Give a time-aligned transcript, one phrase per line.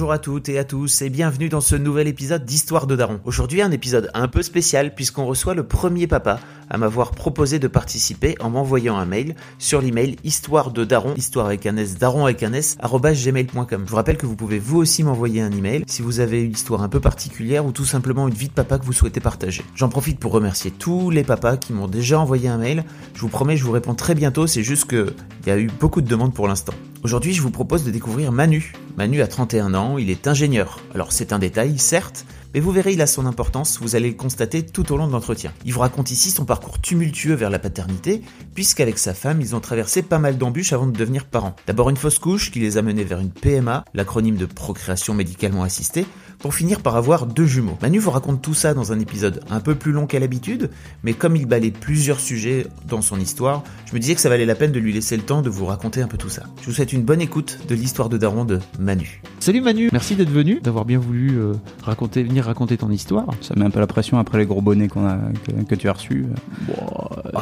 [0.00, 3.20] Bonjour à toutes et à tous et bienvenue dans ce nouvel épisode d'Histoire de Daron.
[3.26, 7.68] Aujourd'hui un épisode un peu spécial puisqu'on reçoit le premier papa à m'avoir proposé de
[7.68, 12.24] participer en m'envoyant un mail sur l'email histoire de daron, histoire avec un s, daron
[12.24, 13.82] avec un s, gmail.com.
[13.84, 16.52] Je vous rappelle que vous pouvez vous aussi m'envoyer un email si vous avez une
[16.52, 19.62] histoire un peu particulière ou tout simplement une vie de papa que vous souhaitez partager.
[19.74, 22.84] J'en profite pour remercier tous les papas qui m'ont déjà envoyé un mail.
[23.12, 25.70] Je vous promets, je vous réponds très bientôt, c'est juste que il y a eu
[25.78, 26.72] beaucoup de demandes pour l'instant.
[27.02, 28.74] Aujourd'hui, je vous propose de découvrir Manu.
[28.98, 30.80] Manu a 31 ans, il est ingénieur.
[30.94, 34.16] Alors c'est un détail, certes, mais vous verrez, il a son importance, vous allez le
[34.16, 35.50] constater tout au long de l'entretien.
[35.64, 38.20] Il vous raconte ici son parcours tumultueux vers la paternité,
[38.54, 41.56] puisqu'avec sa femme, ils ont traversé pas mal d'embûches avant de devenir parents.
[41.66, 45.62] D'abord une fausse couche qui les a menés vers une PMA, l'acronyme de procréation médicalement
[45.62, 46.04] assistée,
[46.40, 47.76] pour finir par avoir deux jumeaux.
[47.82, 50.70] Manu vous raconte tout ça dans un épisode un peu plus long qu'à l'habitude,
[51.04, 54.46] mais comme il balaye plusieurs sujets dans son histoire, je me disais que ça valait
[54.46, 56.44] la peine de lui laisser le temps de vous raconter un peu tout ça.
[56.62, 59.20] Je vous souhaite une bonne écoute de l'histoire de Daron de Manu.
[59.38, 63.26] Salut Manu, merci d'être venu, d'avoir bien voulu euh, raconter, venir raconter ton histoire.
[63.42, 65.88] Ça met un peu la pression après les gros bonnets qu'on a, que, que tu
[65.88, 66.26] as reçus.
[66.66, 66.74] Bon,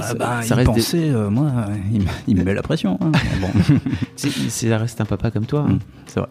[0.02, 1.52] ça, bah, ça reste des- penser, euh, moi,
[1.92, 2.98] il, me- il me met la pression.
[3.00, 3.12] hein.
[3.40, 3.48] Bon,
[4.16, 5.66] c'est- c'est- ça reste un papa comme toi.
[5.68, 5.74] hein.
[5.74, 6.28] Mm, c'est vrai.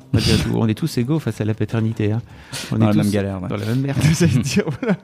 [0.54, 2.12] On est tous égaux face à la paternité.
[2.12, 2.22] hein.
[2.72, 3.50] On Dans est la même galère, ouais.
[3.50, 4.64] Dans la même merde, j'allais dire.
[4.82, 4.98] Voilà.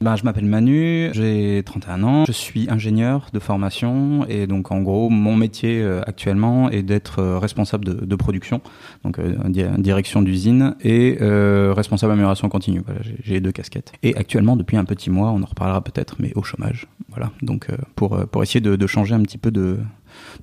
[0.00, 4.80] Ben, je m'appelle Manu, j'ai 31 ans, je suis ingénieur de formation et donc en
[4.80, 8.60] gros mon métier euh, actuellement est d'être euh, responsable de, de production,
[9.02, 12.80] donc euh, di- direction d'usine et responsable amélioration continue.
[12.86, 13.92] Voilà, j'ai- deux casquettes.
[14.04, 16.86] Et actuellement depuis un petit mois, on en reparlera peut-être, mais au chômage.
[17.08, 17.66] Voilà, donc
[17.96, 19.78] pour pour essayer de, de changer un petit peu de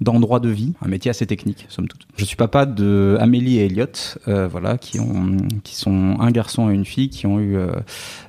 [0.01, 2.07] d'endroit de vie, un métier assez technique, somme toute.
[2.17, 3.85] Je suis papa de Amélie et Elliot,
[4.27, 7.67] euh, voilà, qui ont, qui sont un garçon et une fille, qui ont eu euh,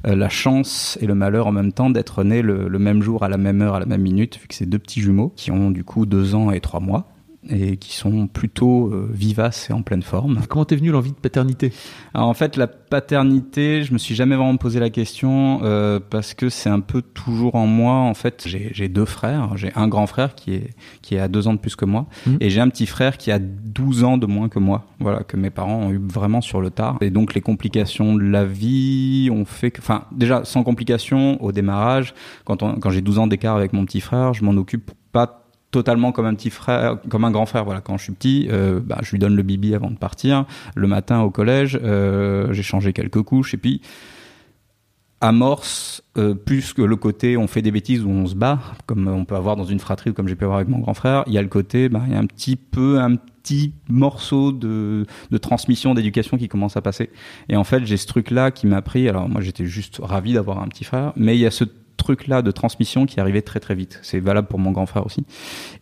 [0.07, 3.23] euh, la chance et le malheur en même temps d'être nés le, le même jour,
[3.23, 5.51] à la même heure, à la même minute, vu que c'est deux petits jumeaux qui
[5.51, 7.16] ont du coup deux ans et trois mois
[7.51, 10.41] et qui sont plutôt euh, vivaces et en pleine forme.
[10.49, 11.73] Comment t'es venu l'envie de paternité?
[12.15, 16.35] Alors, en fait, la paternité, je me suis jamais vraiment posé la question euh, parce
[16.35, 17.95] que c'est un peu toujours en moi.
[17.95, 19.57] En fait, j'ai deux frères.
[19.57, 20.71] J'ai un grand frère qui est
[21.03, 22.39] qui a deux ans de plus que moi Mhm.
[22.41, 24.85] et j'ai un petit frère qui a 12 ans de moins que moi.
[25.01, 26.97] Voilà, que mes parents ont eu vraiment sur le tard.
[27.01, 31.53] Et donc les complications de la vie ont fait que, enfin, déjà sans complications au
[31.53, 32.15] démarrage,
[32.45, 35.46] quand on, quand j'ai 12 ans d'écart avec mon petit frère, je m'en occupe pas
[35.71, 37.65] totalement comme un petit frère, comme un grand frère.
[37.65, 40.47] Voilà, quand je suis petit, euh, bah, je lui donne le bibi avant de partir.
[40.75, 43.81] Le matin au collège, euh, j'ai changé quelques couches et puis
[45.23, 49.09] amorce euh, plus que le côté on fait des bêtises ou on se bat, comme
[49.09, 51.25] on peut avoir dans une fratrie ou comme j'ai pu avoir avec mon grand frère.
[51.27, 54.53] Il y a le côté, bah, il y a un petit peu un petit morceau
[54.53, 57.11] de, de transmission d'éducation qui commence à passer.
[57.49, 59.09] Et en fait, j'ai ce truc-là qui m'a pris.
[59.09, 61.65] Alors moi, j'étais juste ravi d'avoir un petit frère, mais il y a ce
[61.97, 63.99] truc-là de transmission qui arrivait très très vite.
[64.03, 65.25] C'est valable pour mon grand frère aussi.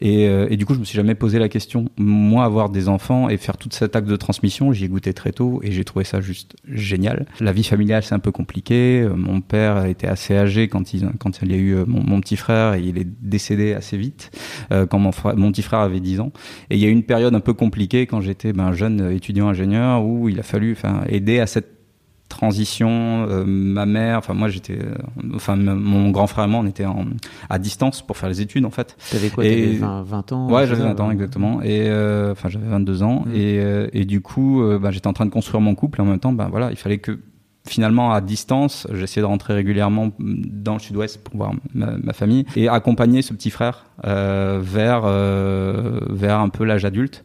[0.00, 1.86] Et, euh, et du coup, je me suis jamais posé la question.
[1.97, 5.32] Moi, avoir des enfants et faire tout cet acte de transmission, j'y ai goûté très
[5.32, 7.26] tôt et j'ai trouvé ça juste génial.
[7.41, 9.03] La vie familiale, c'est un peu compliqué.
[9.03, 12.03] Euh, Mon père était assez âgé quand il, quand il y a eu euh, mon,
[12.03, 14.30] mon petit frère et il est décédé assez vite
[14.72, 16.32] euh, quand mon, frère, mon petit frère avait 10 ans.
[16.70, 19.48] Et il y a eu une période un peu compliquée quand j'étais ben, jeune étudiant
[19.48, 20.76] ingénieur où il a fallu
[21.08, 21.84] aider à cette
[22.28, 24.94] transition euh, ma mère enfin moi j'étais euh,
[25.34, 27.04] enfin mon grand frère et moi on était en,
[27.48, 30.50] à distance pour faire les études en fait T'avais quoi Et- T'avais 20, 20 ans
[30.50, 31.62] Ouais, j'avais ça, 20 ans exactement.
[31.62, 33.24] Et euh, enfin, j'avais 22 ans.
[33.26, 33.30] Mm.
[33.34, 36.00] Et, euh, et du coup, bah, j'étais en train de construire mon couple.
[36.00, 37.18] Et en même temps, ben voilà, il fallait que
[37.66, 42.44] finalement à distance, j'essayais de rentrer régulièrement dans le sud-ouest pour voir ma, ma famille
[42.56, 47.24] et accompagner ce petit frère euh, vers euh, vers un peu l'âge adulte.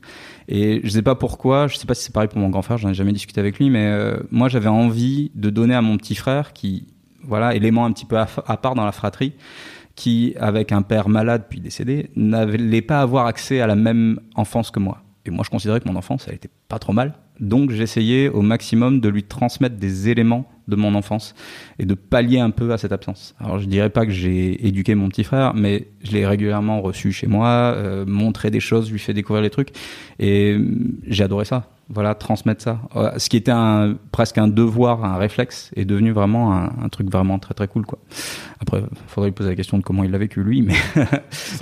[0.51, 2.79] Et je sais pas pourquoi, je sais pas si c'est pareil pour mon grand frère,
[2.79, 5.95] j'en ai jamais discuté avec lui, mais euh, moi j'avais envie de donner à mon
[5.95, 6.87] petit frère qui
[7.23, 9.33] voilà élément un petit peu à, à part dans la fratrie
[9.99, 14.71] qui, avec un père malade puis décédé, n'allait pas avoir accès à la même enfance
[14.71, 15.03] que moi.
[15.31, 18.99] Moi, je considérais que mon enfance, elle était pas trop mal, Donc j'essayais au maximum
[18.99, 21.33] de lui transmettre des éléments de mon enfance
[21.79, 23.35] et de pallier un peu à cette absence.
[23.39, 27.11] Alors je dirais pas que j'ai éduqué mon petit frère, mais je l'ai régulièrement reçu
[27.11, 29.69] chez moi, euh, montré des choses, lui fait découvrir les trucs
[30.19, 30.63] et euh,
[31.07, 31.69] j'ai adoré ça.
[31.91, 32.79] Voilà, transmettre ça.
[32.95, 36.89] Euh, Ce qui était un, presque un devoir, un réflexe, est devenu vraiment un, un
[36.89, 37.99] truc vraiment très très cool quoi.
[38.59, 40.73] Après, faudrait lui poser la question de comment il l'a vécu lui, mais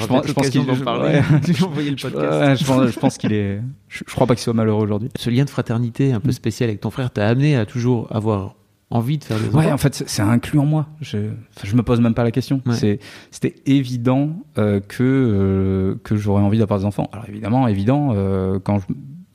[0.02, 1.22] je pense, je pense qu'il parler.
[1.22, 2.16] le podcast.
[2.16, 3.62] Ouais, je pense, je pense qu'il est.
[3.88, 5.10] Je, je crois pas qu'il soit malheureux aujourd'hui.
[5.16, 8.56] Ce lien de fraternité un peu spécial avec ton frère t'a amené à toujours avoir
[8.90, 9.60] envie de faire des enfants.
[9.60, 10.88] Ouais, en fait, c'est inclus en moi.
[11.02, 11.18] Je,
[11.64, 12.62] je me pose même pas la question.
[12.66, 13.00] Ouais.
[13.32, 17.10] C'était évident euh, que euh, que j'aurais envie d'avoir des enfants.
[17.12, 18.86] Alors évidemment, évident, euh, quand je,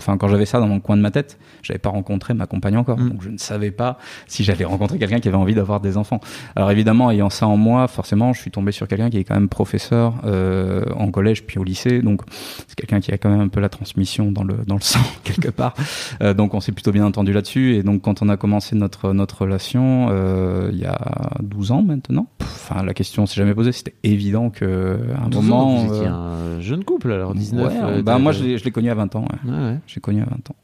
[0.02, 2.76] enfin quand j'avais ça dans mon coin de ma tête, j'avais pas rencontré ma compagne
[2.76, 3.08] encore, Mm.
[3.10, 6.20] donc je ne savais pas si j'allais rencontrer quelqu'un qui avait envie d'avoir des enfants.
[6.56, 9.34] Alors évidemment, ayant ça en moi, forcément, je suis tombé sur quelqu'un qui est quand
[9.34, 12.22] même professeur euh, en collège puis au lycée, donc
[12.66, 15.00] c'est quelqu'un qui a quand même un peu la transmission dans le dans le sang
[15.24, 15.74] quelque part.
[16.22, 17.74] Euh, donc on s'est plutôt bien entendu là-dessus.
[17.76, 20.98] Et donc quand on a commencé notre notre relation euh, il y a
[21.42, 23.72] 12 ans maintenant, enfin la question s'est jamais posée.
[23.72, 25.76] C'était évident que à un 12 ans, moment.
[25.84, 27.66] vous étiez euh, un jeune couple alors 19.
[27.66, 29.24] ouais, euh, bah moi je l'ai je l'ai connu à 20 ans.
[29.44, 29.50] ouais.
[29.52, 29.78] Ouais, ouais.
[29.92, 30.56] J'ai connu à 20 ans.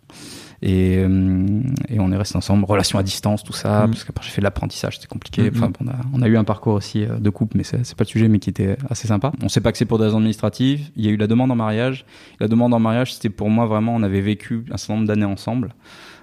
[0.61, 3.91] Et, euh, et on est resté ensemble, relation à distance, tout ça, Mm.
[3.91, 5.43] parce qu'après j'ai fait de l'apprentissage, c'était compliqué.
[5.51, 5.57] Mhm.
[5.57, 8.03] Enfin, on, a, on a eu un parcours aussi euh, de couple, mais c'est pas
[8.05, 9.31] le sujet, mais qui était assez sympa.
[9.43, 10.91] On s'est pas que c'est pour des raisons administratives.
[10.97, 12.07] Il y a eu la demande en mariage.
[12.41, 15.25] La demande en mariage, c'était pour moi vraiment, on avait vécu un certain nombre d'années
[15.27, 15.75] ensemble.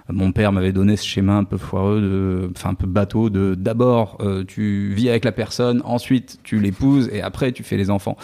[0.08, 3.56] Mon père m'avait donné ce schéma un peu foireux, de, enfin un peu bateau, de
[3.56, 7.90] d'abord euh, tu vis avec la personne, ensuite tu l'épouses et après tu fais les
[7.90, 8.16] enfants.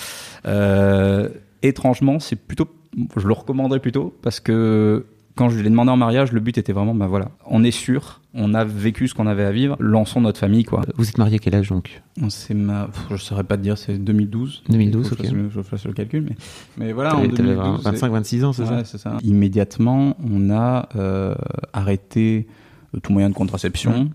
[0.46, 1.28] Euh,
[1.62, 2.68] étrangement, c'est plutôt,
[3.16, 6.74] je le recommanderais plutôt parce que quand je l'ai demandé en mariage, le but était
[6.74, 10.20] vraiment, ben voilà, on est sûr, on a vécu ce qu'on avait à vivre, lançons
[10.20, 10.82] notre famille quoi.
[10.96, 12.02] Vous êtes marié à quel âge donc?
[12.28, 14.62] C'est ma, pff, je saurais pas te dire, c'est 2012.
[14.68, 15.34] 2012, Faut que je ok.
[15.34, 16.36] fasse le- Je fasse le calcul, mais,
[16.76, 18.74] mais voilà, en T'avais- t'avais 2012, c'est- 25-26 ans, c'est ça?
[18.76, 19.16] Ouais, c'est ça.
[19.22, 21.34] Immédiatement, on a euh,
[21.72, 22.46] arrêté
[22.94, 24.10] euh, tout moyen de contraception.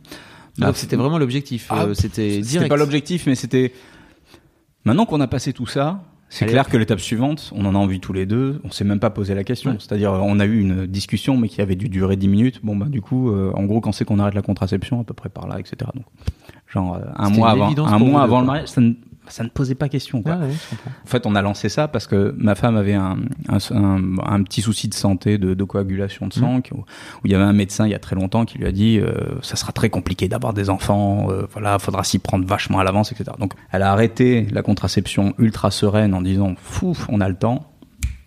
[0.60, 1.68] Donc c'était vraiment l'objectif.
[1.72, 2.70] Ah, euh, c'était C'était direct.
[2.70, 3.74] pas l'objectif, mais c'était.
[4.86, 8.00] Maintenant qu'on a passé tout ça, c'est clair que l'étape suivante, on en a envie
[8.00, 8.60] tous les deux.
[8.64, 9.72] On s'est même pas posé la question.
[9.72, 9.78] Ouais.
[9.80, 12.60] C'est-à-dire, on a eu une discussion, mais qui avait dû durer 10 minutes.
[12.64, 15.14] Bon, bah, du coup, euh, en gros, quand c'est qu'on arrête la contraception, à peu
[15.14, 15.90] près par là, etc.
[15.94, 16.06] Donc,
[16.68, 18.94] genre, euh, un mois avant, un mois avant le mariage, ça ne,
[19.30, 20.36] ça ne posait pas question, quoi.
[20.36, 20.92] Ouais, ouais, je comprends.
[21.04, 23.18] En fait, on a lancé ça parce que ma femme avait un,
[23.50, 26.86] un, un- un petit souci de santé, de, de coagulation de sang, qui- où, où
[27.26, 29.14] il y avait un médecin il y a très longtemps qui lui a dit euh,
[29.42, 33.12] ça sera très compliqué d'avoir des enfants, euh, voilà, faudra s'y prendre vachement à l'avance,
[33.12, 33.32] etc.
[33.40, 37.72] Donc, elle a arrêté la contraception ultra sereine en disant fou, on a le temps.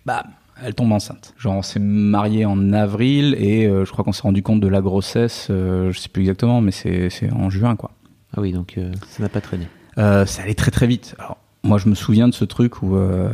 [0.05, 0.23] Bam,
[0.63, 1.33] elle tombe enceinte.
[1.37, 4.67] Genre, on s'est marié en avril et euh, je crois qu'on s'est rendu compte de
[4.67, 7.91] la grossesse, euh, je sais plus exactement, mais c'est c'est en juin, quoi.
[8.35, 9.67] Ah oui, donc euh, ça n'a pas traîné.
[9.97, 11.15] Euh, ça allait très très vite.
[11.19, 13.29] Alors, moi, je me souviens de ce truc où, euh,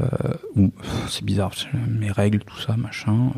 [1.08, 1.52] c'est bizarre,
[1.88, 3.32] mes règles, tout ça, machin.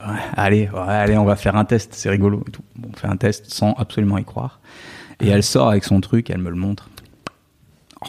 [0.00, 2.64] euh, allez, allez, on va faire un test, c'est rigolo et tout.
[2.86, 4.60] On fait un test sans absolument y croire.
[5.20, 6.90] Et elle sort avec son truc, elle me le montre.
[8.02, 8.08] Oh.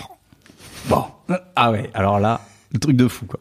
[0.89, 1.05] Bon,
[1.55, 2.41] ah ouais, alors là,
[2.73, 3.39] le truc de fou, quoi.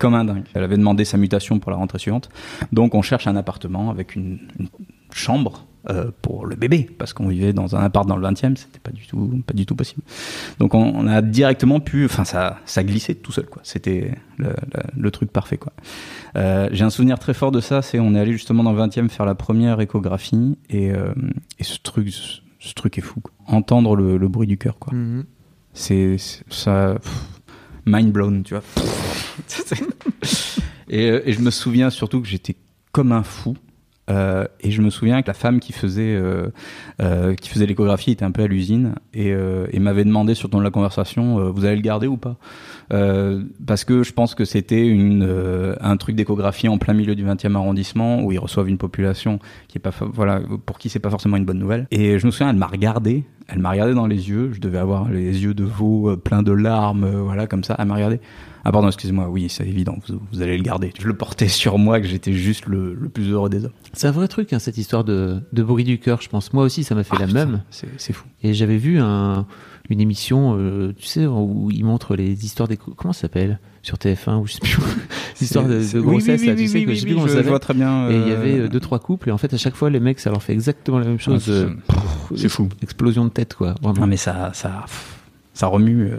[0.00, 0.44] Comme un dingue.
[0.54, 2.30] Elle avait demandé sa mutation pour la rentrée suivante.
[2.72, 4.40] Donc, on cherche un appartement avec une
[5.12, 8.78] chambre euh, pour le bébé, parce qu'on vivait dans un appart dans le 20e, c'était
[8.82, 10.02] pas du tout, pas du tout possible.
[10.58, 13.60] Donc, on, on a directement pu, enfin, ça, ça glissait tout seul, quoi.
[13.64, 14.54] C'était le, le-
[14.96, 15.72] le truc parfait, quoi.
[16.36, 18.80] Euh, J'ai un souvenir très fort de ça, c'est on est allé justement dans le
[18.80, 21.12] 20e faire la première échographie, et, euh,
[21.58, 23.20] et ce truc, ce, ce truc est fou.
[23.20, 23.32] quoi.
[23.46, 24.92] Entendre le, le bruit du cœur, quoi
[25.76, 27.40] c'est c'est- ça pff,
[27.84, 28.62] mind blown tu vois
[30.88, 32.56] et, et je me souviens surtout que j'étais
[32.92, 33.56] comme un fou
[34.10, 36.48] euh, et je me souviens que la femme qui faisait euh,
[37.00, 39.34] euh, qui faisait l'échographie était un peu à l'usine et,
[39.78, 42.36] m'avait demandé sur ton de la conversation vous allez le garder ou pas?
[42.90, 44.96] Parce que je pense que c'était
[45.80, 49.38] un truc d'échographie en plein milieu du 20e arrondissement où ils reçoivent une population
[49.68, 51.86] qui est pas voilà pour qui c'est pas forcément une bonne nouvelle.
[51.90, 54.78] Et je me souviens elle m'a regardé elle m'a regardé dans les yeux je devais
[54.78, 58.20] avoir les yeux de veau pleins de larmes voilà comme ça elle m'a regardé
[58.64, 61.78] ah pardon excusez-moi oui c'est évident vous, vous allez le garder je le portais sur
[61.78, 64.58] moi que j'étais juste le, le plus heureux des hommes C'est un vrai truc, hein,
[64.58, 66.52] cette histoire de, de bruit du cœur, je pense.
[66.52, 67.62] Moi aussi, ça m'a fait Ah, la putain, même.
[67.70, 69.46] c'est fou Et j'avais vu un,
[69.90, 72.76] une émission, euh, tu sais, où ils montrent les histoires des...
[72.76, 73.60] Comment ça s'appelle?
[73.82, 74.76] Sur TF1 ou je sais plus.
[75.40, 77.26] L'histoire de, de oui, grossesse, oui, là, tu sais, que je sais oui, plus comment
[77.28, 79.28] je- ça je vois très bien Et il y euh, avait euh, deux, trois couples,
[79.28, 81.44] et en fait, à chaque fois, les mecs, ça leur fait exactement la même chose.
[81.48, 81.94] Ah,
[82.36, 82.68] c'est- fou.
[82.82, 83.74] Explosion de tête, quoi.
[83.82, 84.00] Vraiment.
[84.00, 84.86] non mais ça ça
[85.54, 86.18] ça remue euh,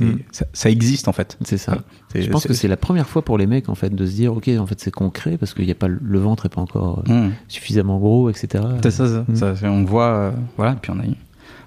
[0.00, 0.18] Mm.
[0.32, 1.78] ça, ça existe en fait C'est ça.
[2.14, 4.34] Je pense que c'est la première fois pour les mecs, en fait, de se dire,
[4.34, 7.04] ok, en fait, c'est concret, parce qu'il n'y a pas le ventre est pas encore
[7.08, 7.32] euh, Mm.
[7.48, 8.64] suffisamment gros, etc.
[8.82, 9.24] C'est ça, ça.
[9.28, 9.36] Mm.
[9.36, 11.14] Ça, on voit, euh, voilà, puis on a, une,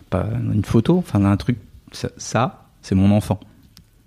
[0.10, 1.58] pas, une photo, enfin on a un truc,
[1.92, 3.40] ça, c'est mon enfant.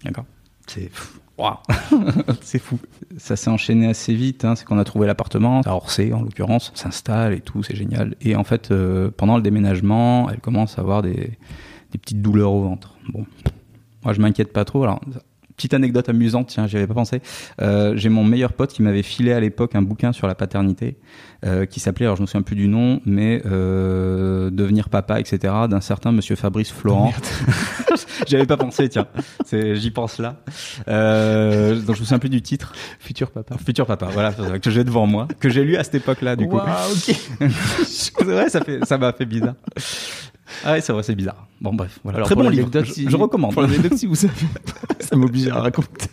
[0.04, 0.26] D'accord
[0.66, 0.90] C'est
[1.38, 1.56] Waouh,
[2.40, 2.78] c'est fou.
[3.18, 4.46] Ça s'est enchaîné assez vite.
[4.46, 4.54] Hein.
[4.56, 8.14] C'est qu'on a trouvé l'appartement à Orsay, en l'occurrence, s'installe et tout, c'est génial.
[8.22, 11.36] Et en fait, euh, pendant le déménagement, elle commence à avoir des,
[11.92, 12.96] des petites douleurs au ventre.
[13.12, 13.26] Bon,
[14.04, 14.82] moi je m'inquiète pas trop.
[14.82, 15.00] Alors,
[15.56, 17.22] petite anecdote amusante, tiens, j'y avais pas pensé.
[17.60, 20.98] Euh, J'ai mon meilleur pote qui m'avait filé à l'époque un bouquin sur la paternité
[21.44, 25.52] euh, qui s'appelait, alors je me souviens plus du nom, mais euh, devenir papa, etc.
[25.68, 27.12] d'un certain Monsieur Fabrice Florent.
[28.26, 29.06] J'avais pas pensé, tiens.
[29.50, 30.36] J'y pense là.
[30.86, 32.74] Donc je me souviens plus du titre.
[33.00, 33.56] Futur papa.
[33.64, 36.58] Futur papa, voilà, que j'ai devant moi, que j'ai lu à cette époque-là, du coup.
[36.58, 37.16] ok.
[37.86, 39.54] C'est vrai, ça fait, ça m'a fait bizarre.
[40.64, 41.46] Ah ouais, c'est vrai, c'est bizarre.
[41.60, 42.16] Bon, bref, voilà.
[42.18, 42.68] Alors, Très bon livre.
[42.72, 43.52] je recommande.
[43.52, 44.32] Pour l'anecdote, si vous savez,
[45.00, 46.06] ça m'oblige à raconter.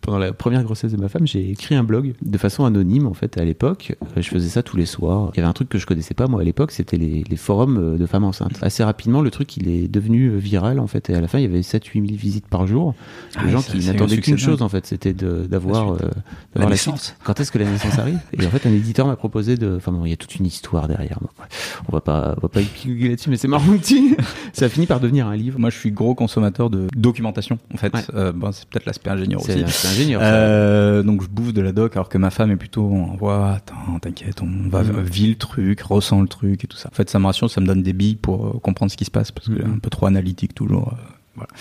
[0.00, 3.14] Pendant la première grossesse de ma femme, j'ai écrit un blog de façon anonyme en
[3.14, 3.94] fait à l'époque.
[4.16, 5.30] Euh, Je faisais ça tous les soirs.
[5.34, 7.36] Il y avait un truc que je connaissais pas moi à l'époque, c'était les, les
[7.36, 8.58] forums euh, de femmes enceintes.
[8.62, 11.38] Assez rapidement, le truc il est devenu euh, viral en fait et à la fin
[11.38, 12.94] il y avait 7-8 000 visites par jour.
[13.36, 15.96] Ah les gens qui n'attendaient qu'une chose en fait, c'était d'avoir
[16.54, 17.14] La euh, naissance.
[17.24, 18.18] Quand est-ce que la naissance arrive?
[18.32, 19.76] Et en fait, un éditeur m'a proposé de.
[19.76, 21.18] Enfin bon, il y a toute une histoire derrière.
[21.88, 24.16] On va pas, on va pas épiloguer là-dessus, mais c'est marrant petit.
[24.52, 25.58] Ça a fini par devenir un livre.
[25.58, 27.92] Moi, je suis gros consommateur de documentation, en fait.
[27.94, 28.02] Ouais.
[28.14, 29.64] Euh, bon, c'est peut-être l'aspect ingénieur aussi.
[29.90, 30.20] Ingénieur.
[30.22, 33.52] Euh, donc je bouffe de la doc alors que ma femme est plutôt en voit
[33.52, 35.00] attends t'inquiète on va Mhm.
[35.02, 37.60] vit le truc ressent le truc et tout ça en fait ça me rassure ça
[37.60, 39.74] me donne des billes pour euh, comprendre ce qui se passe parce que Mhm.
[39.74, 40.96] un peu trop analytique toujours euh,
[41.40, 41.52] voilà.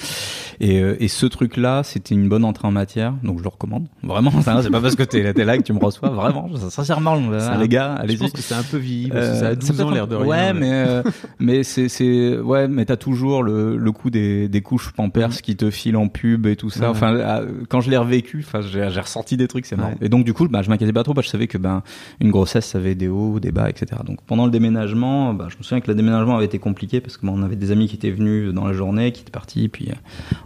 [0.61, 3.87] Et, euh, et ce truc-là, c'était une bonne entrée en matière, donc je le recommande.
[4.03, 7.13] Vraiment, ça, c'est pas parce que t'es là, là que tu me reçois, vraiment, sincèrement,
[7.15, 8.17] un- les gars, Je allez-y.
[8.17, 9.91] pense que c'est un peu vieilli parce que Euh, ça a ça 12 peut ans
[9.91, 10.27] l'air de rien.
[10.27, 11.03] Ouais, mais euh,
[11.39, 15.55] mais c'est c'est ouais, mais t'as toujours le le coup des des couches Pampers qui
[15.55, 16.89] te filent en pub et tout ça.
[16.89, 19.93] Enfin, euh, quand je l'ai revécu, enfin, j'ai ressenti des trucs, c'est marrant.
[20.01, 21.83] Et donc du coup, bah, je m'inquiétais pas trop, parce que je savais que ben
[22.19, 24.01] une grossesse, ça avait des hauts, des bas, etc.
[24.05, 27.15] Donc pendant le déménagement, bah, je me souviens que le déménagement avait été compliqué parce
[27.15, 29.68] que bon, on avait des amis qui étaient venus dans la journée, qui étaient partis,
[29.69, 29.93] puis euh,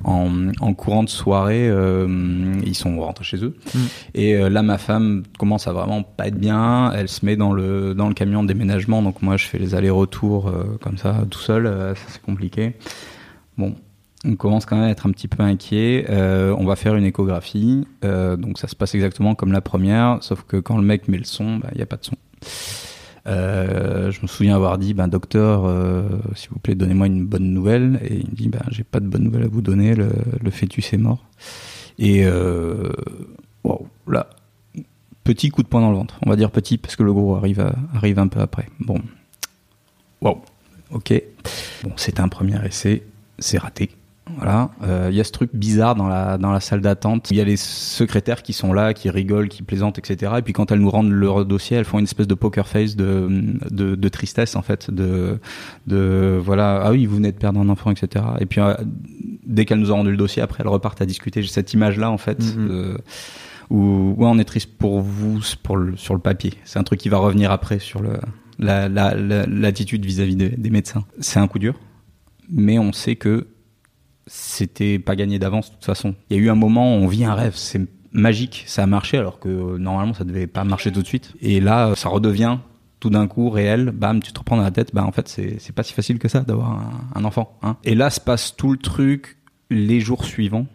[0.04, 3.56] en en courant de soirée, euh, ils sont rentrés chez eux.
[3.74, 3.80] Mm.
[4.14, 6.92] Et euh, là, ma femme commence à vraiment pas être bien.
[6.92, 9.02] Elle se met dans le dans le camion de déménagement.
[9.02, 10.52] Donc moi, je fais les allers-retours
[10.82, 11.66] comme ça, tout seul.
[11.96, 12.74] ça c'est compliqué.
[13.58, 13.76] Bon,
[14.26, 16.06] on commence quand même à être un petit peu inquiet.
[16.10, 17.86] Euh, on va faire une échographie.
[18.06, 21.18] Euh, donc ça se passe exactement comme la première, sauf que quand le mec met
[21.18, 22.16] le son, bah, il n'y a pas de son.
[23.26, 26.04] Euh, je me souviens avoir dit, ben docteur, euh,
[26.36, 28.00] s'il vous plaît, donnez-moi une bonne nouvelle.
[28.04, 29.96] Et il me dit, ben j'ai pas de bonne nouvelle à vous donner.
[29.96, 30.10] Le,
[30.42, 31.24] le fœtus est mort.
[32.00, 32.92] Et euh,
[33.64, 34.28] wow, là,
[35.24, 36.20] petit coup de poing dans le ventre.
[36.26, 38.68] On va dire petit parce que le gros arrive à- arrive un peu après.
[38.80, 39.00] Bon,
[40.22, 40.42] wow,
[40.92, 41.14] ok.
[41.84, 43.04] Bon, c'est un premier essai,
[43.40, 43.92] c'est raté.
[44.38, 47.30] Voilà, Euh, il y a ce truc bizarre dans la dans la salle d'attente.
[47.30, 50.34] Il y a les secrétaires qui sont là, qui rigolent, qui plaisantent, etc.
[50.38, 52.96] Et puis quand elles nous rendent leur dossier, elles font une espèce de poker face
[52.96, 53.28] de
[53.70, 55.40] de, de tristesse en fait, de
[55.88, 58.24] de voilà ah oui vous venez de perdre un enfant, etc.
[58.40, 58.74] Et puis euh,
[59.46, 61.42] dès qu'elles nous ont rendu le dossier, après elles repartent à discuter.
[61.42, 62.42] J'ai cette image là en fait.
[62.56, 62.98] Mhm.
[63.70, 66.54] où ouais, on est triste pour vous pour le, sur le papier.
[66.64, 68.12] C'est un truc qui va revenir après sur le
[68.60, 71.04] la la- la- l'attitude vis-à-vis des, des médecins.
[71.20, 71.74] C'est un coup dur,
[72.50, 73.48] mais on sait que
[74.28, 76.16] c'était pas gagné d'avance de toute façon.
[76.30, 78.86] Il y a eu un moment où on vit un rêve, c'est magique, ça a
[78.86, 81.34] marché alors que euh, normalement ça devait pas marcher tout de suite.
[81.42, 82.58] Et là, ça redevient
[83.00, 85.74] tout d'un coup réel, bam, tu te reprends dans la tête, bah en fait c'est
[85.76, 87.58] pas si facile que ça d'avoir un, un enfant.
[87.62, 87.76] Hein.
[87.84, 89.38] Et là se passe tout le truc
[89.70, 90.68] les jours suivants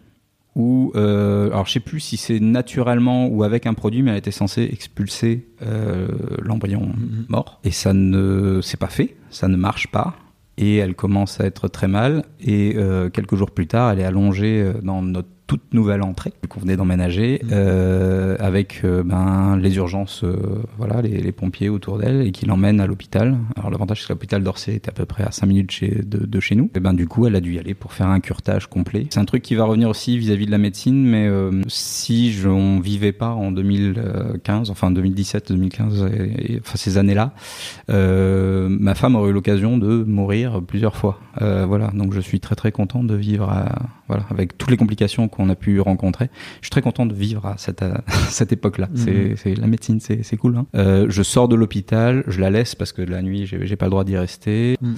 [0.54, 4.16] où, euh, alors je sais plus si c'est naturellement ou avec un produit, mais elle
[4.16, 6.08] était censée expulser euh,
[6.42, 7.26] l'embryon Mhm.
[7.28, 7.60] mort.
[7.64, 10.16] Et ça ne s'est pas fait, ça ne marche pas.
[10.60, 12.24] Et elle commence à être très mal.
[12.40, 16.32] Et euh, quelques jours plus tard, elle est allongée euh, dans notre toute nouvelle entrée
[16.48, 17.50] qu'on venait d'emménager Mhm.
[17.52, 20.36] euh, avec euh, ben, les urgences, euh,
[20.76, 23.36] voilà, les, les pompiers autour d'elle et qui l'emmènent à l'hôpital.
[23.56, 26.24] Alors l'avantage c'est que l'hôpital d'Orsay était à peu près à 5 minutes chez, de,
[26.24, 26.70] de chez nous.
[26.76, 29.06] Et ben du coup elle a dû y aller pour faire un curtage complet.
[29.10, 32.48] C'est un truc qui va revenir aussi vis-à-vis de la médecine, mais euh, si je,
[32.48, 37.32] on vivait pas en 2015, enfin 2017, 2015, et, et- enfin ces années-là,
[37.90, 41.18] euh, ma femme aurait eu l'occasion de mourir plusieurs fois.
[41.40, 43.76] Euh, voilà, donc je suis très très content de vivre à,
[44.08, 46.30] voilà, avec toutes les complications qu'on a pu rencontrer.
[46.60, 48.88] Je suis très content de vivre à cette, à cette époque-là.
[48.94, 50.56] C'est, c'est la médecine, c'est, c'est cool.
[50.56, 50.66] Hein.
[50.74, 53.90] Euh, je sors de l'hôpital, je la laisse parce que la nuit, j'ai, pas le
[53.90, 54.76] droit d'y rester.
[54.80, 54.94] Mm.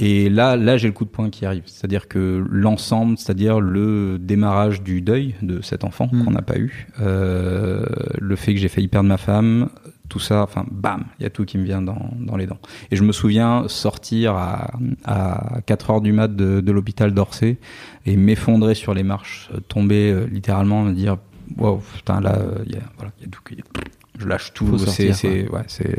[0.00, 1.62] Et là, là, j'ai le coup de poing qui arrive.
[1.66, 6.24] C'est-à-dire que l'ensemble, c'est-à-dire le démarrage du deuil de cet enfant Mm.
[6.24, 7.84] qu'on n'a pas eu, euh,
[8.18, 9.68] le fait que j'ai failli perdre ma femme,
[10.12, 12.58] tout ça, enfin, bam, il y a tout qui me vient dans, dans les dents.
[12.90, 14.72] Et je me souviens sortir à,
[15.06, 17.56] à 4 heures du mat de, de l'hôpital d'Orsay
[18.04, 21.16] et m'effondrer sur les marches, euh, tomber euh, littéralement, me dire,
[21.56, 23.80] wow, putain, là, euh, il y a, voilà, il y a tout, a-
[24.20, 24.76] je lâche tout.
[24.78, 25.96] C'est, c'est, ouais, c'est,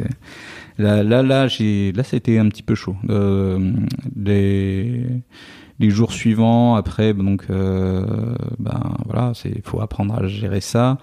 [0.77, 2.96] là, là, là, j'ai, là, c'était un petit peu chaud.
[3.10, 3.74] Euh,
[4.15, 5.05] les,
[5.80, 8.06] les jours suivants, après, donc, euh,
[8.60, 10.98] ben voilà, c'est faut apprendre à gérer ça.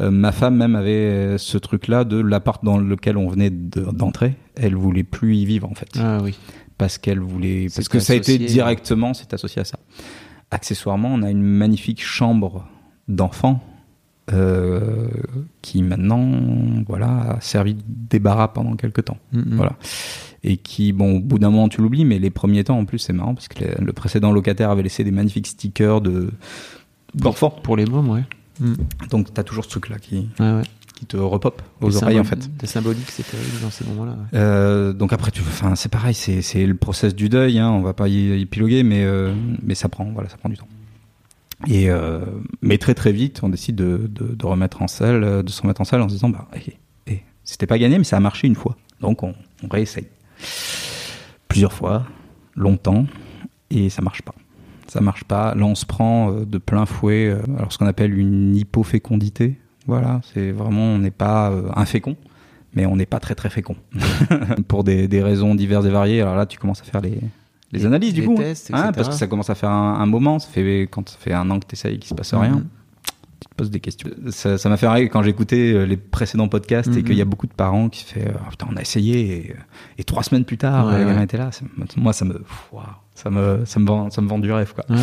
[0.00, 4.36] Euh, ma femme même avait ce truc-là de l'appart dans lequel on venait de- d'entrer.
[4.54, 6.36] Elle voulait plus y vivre en fait, Ah oui.
[6.78, 9.78] parce qu'elle voulait, parce que ça a été directement, c'est associé à ça.
[10.50, 12.66] Accessoirement, on a une magnifique chambre
[13.08, 13.60] d'enfant
[14.32, 15.08] euh,
[15.62, 16.28] qui maintenant,
[16.88, 19.56] voilà, a servi de débarras pendant quelques temps Mm, mm.
[19.56, 19.72] Voilà.
[20.44, 22.98] Et qui, bon, au bout d'un moment, tu l'oublies, mais les premiers temps, en plus,
[22.98, 26.30] c'est marrant parce que le, le précédent locataire avait laissé des magnifiques stickers de
[27.14, 27.50] d'enfants.
[27.62, 28.24] Pour les mômes, ouais.
[28.60, 28.74] Mm.
[29.10, 30.62] Donc, t'as toujours ce truc-là qui, Ouais, ouais.
[30.94, 32.50] qui te repop aux Les oreilles, en fait.
[32.58, 34.12] Des symboliques, c'est terrible dans ces moments-là.
[34.12, 34.38] ouais.
[34.38, 37.58] Euh, donc après, tu, enfin, c'est pareil, c'est, c'est le process du deuil.
[37.58, 40.56] Hein, on va pas y épiloguer, mais euh, mais ça prend, voilà, ça prend du
[40.56, 40.68] temps.
[41.66, 42.20] Et euh,
[42.60, 45.84] mais très très vite, on décide de, de, de remettre en de se remettre en
[45.84, 46.74] selle en se disant, bah, eh,
[47.06, 48.76] eh, c'était pas gagné, mais ça a marché une fois.
[49.00, 50.06] Donc on, on réessaye
[51.48, 52.04] plusieurs fois,
[52.54, 53.06] longtemps,
[53.70, 54.34] et ça marche pas.
[54.88, 55.54] Ça marche pas.
[55.54, 59.58] Là, on se prend euh, de plein fouet, euh, alors ce qu'on appelle une hypofécondité.
[59.86, 62.16] Voilà, c'est vraiment, on n'est pas euh, infécond,
[62.74, 63.76] mais on n'est pas très très fécond.
[64.68, 66.22] Pour des, des raisons diverses et variées.
[66.22, 67.20] Alors là, tu commences à faire les, les,
[67.80, 68.34] Les- analyses du les coup.
[68.36, 70.38] tests, Hein, parce que ça commence à faire un, un moment.
[70.38, 72.60] Ça fait, quand ça fait un an que tu essayes qu'il se passe rien, Mhm.
[72.62, 72.66] tu
[73.56, 74.08] te poses des questions.
[74.30, 77.04] Ça ça m'a fait rire quand j'écoutais euh, les précédents podcasts et Mhm.
[77.04, 79.50] qu'il y a beaucoup de parents qui se fait euh, putain on a essayé et,
[79.52, 79.54] euh,
[79.98, 81.24] et trois semaines plus tard Ouais, le gamin ouais.
[81.24, 81.50] était là.
[81.96, 82.42] Moi ça me
[83.14, 84.84] ça me ça me vend ça me vend du rêve quoi.
[84.90, 84.96] Ouais.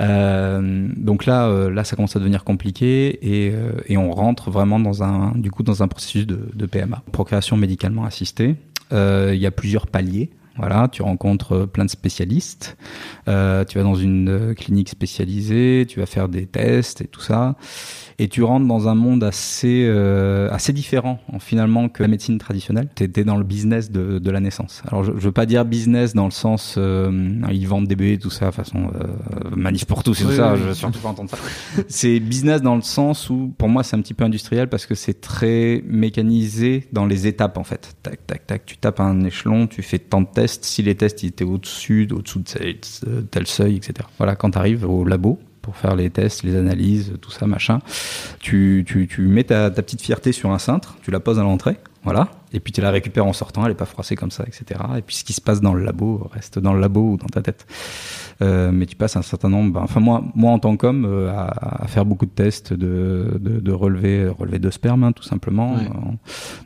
[0.00, 4.50] Euh, donc là, euh, là, ça commence à devenir compliqué et, euh, et on rentre
[4.50, 8.56] vraiment dans un, du coup, dans un processus de, de PMA, procréation médicalement assistée.
[8.92, 10.30] Euh, Il y a plusieurs paliers.
[10.58, 12.76] Voilà, tu rencontres euh, plein de spécialistes.
[13.28, 17.20] Euh, tu vas dans une euh, clinique spécialisée, tu vas faire des tests et tout
[17.22, 17.56] ça,
[18.18, 22.38] et tu rentres dans un monde assez euh, assez différent en, finalement que la médecine
[22.38, 22.88] traditionnelle.
[22.94, 24.82] Tu étais dans le business de, de la naissance.
[24.88, 27.10] Alors je, je veux pas dire business dans le sens euh,
[27.50, 29.06] ils vendent des bébés tout ça façon euh,
[29.56, 30.52] manif pour tous et tout Oui, ça.
[30.52, 31.38] oui, je veux surtout pas entendre ça.
[31.88, 34.94] c'est business dans le sens où pour moi c'est un petit peu industriel parce que
[34.94, 37.94] c'est très mécanisé dans les étapes en fait.
[38.02, 40.41] Tac tac tac, tu tapes un échelon, tu fais tant de tests.
[40.46, 43.94] Si les tests étaient au-dessus, au-dessous de tel- tel seuil, etc.
[44.18, 47.78] Voilà, quand tu arrives au labo pour faire les tests, les analyses, tout ça, machin,
[48.40, 51.42] tu, tu, tu mets ta, ta petite fierté sur un cintre, tu la poses à
[51.42, 54.44] l'entrée, voilà, et puis tu la récupères en sortant, elle est pas froissée comme ça,
[54.46, 54.80] etc.
[54.96, 57.26] Et puis ce qui se passe dans le labo reste dans le labo ou dans
[57.28, 57.64] ta tête.
[58.42, 61.30] Euh, mais tu passes un certain nombre, ben, enfin moi, moi en tant qu'homme, euh,
[61.30, 65.22] à, à faire beaucoup de tests de, de, de relevé, relevé de sperme, hein, tout
[65.22, 65.88] simplement, Ouais.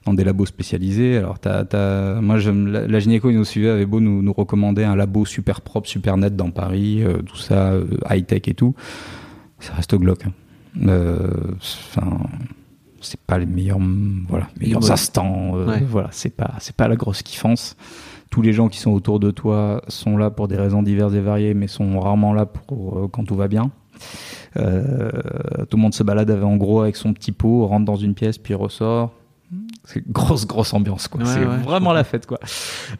[0.06, 1.18] dans des labos spécialisés.
[1.18, 4.84] Alors t'as, t'as, moi la, la gynéco, il nous suivait, avait beau nous, nous recommander
[4.84, 7.72] un labo super propre, super net dans Paris, euh, tout ça,
[8.10, 8.74] high tech et tout,
[9.60, 10.24] ça reste glauque.
[10.26, 10.32] hein.
[11.58, 12.18] Enfin,
[13.06, 13.78] c'est pas les meilleurs,
[14.28, 15.52] voilà, meilleurs instants.
[15.56, 15.82] euh, Ouais.
[15.88, 17.76] Voilà, c'est pas, c'est pas la grosse kiffance.
[18.30, 21.20] Tous les gens qui sont autour de toi sont là pour des raisons diverses et
[21.20, 23.70] variées, mais sont rarement là pour euh, quand tout va bien.
[24.56, 25.10] Euh,
[25.70, 28.14] tout le monde se balade avec- en gros avec son petit pot, rentre dans une
[28.14, 29.12] pièce puis ressort.
[29.84, 31.20] C'est grosse grosse ambiance quoi.
[31.20, 32.40] Ouais, c'est ouais, vraiment la fête quoi.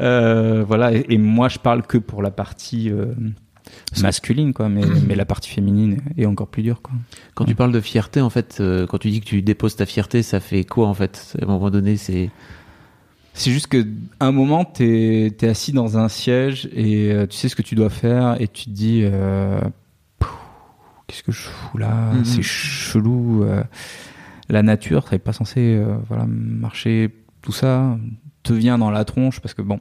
[0.01, 2.88] Euh, voilà et, et moi je parle que pour la partie
[4.03, 6.94] masculine quoi, mais, mais la partie féminine est encore plus dure quoi.
[7.35, 9.87] Quand tu parles de fierté, en fait, euh, quand tu dis que tu déposes ta
[9.87, 11.37] fierté, ça fait quoi en fait?
[11.40, 12.31] À un moment donné, c'est.
[13.38, 13.87] C'est juste que
[14.18, 17.61] à un moment, t'es es assis dans un siège et euh, tu sais ce que
[17.62, 19.61] tu dois faire et tu te dis euh,
[21.07, 22.12] qu'est-ce que je fous là?
[22.14, 22.25] Mhm.
[22.25, 23.44] C'est chelou.
[23.44, 23.62] euh,
[24.49, 27.11] la nature, ça n'est pas censé euh, voilà marcher.
[27.42, 27.99] Tout ça
[28.42, 29.81] te vient dans la tronche parce que bon,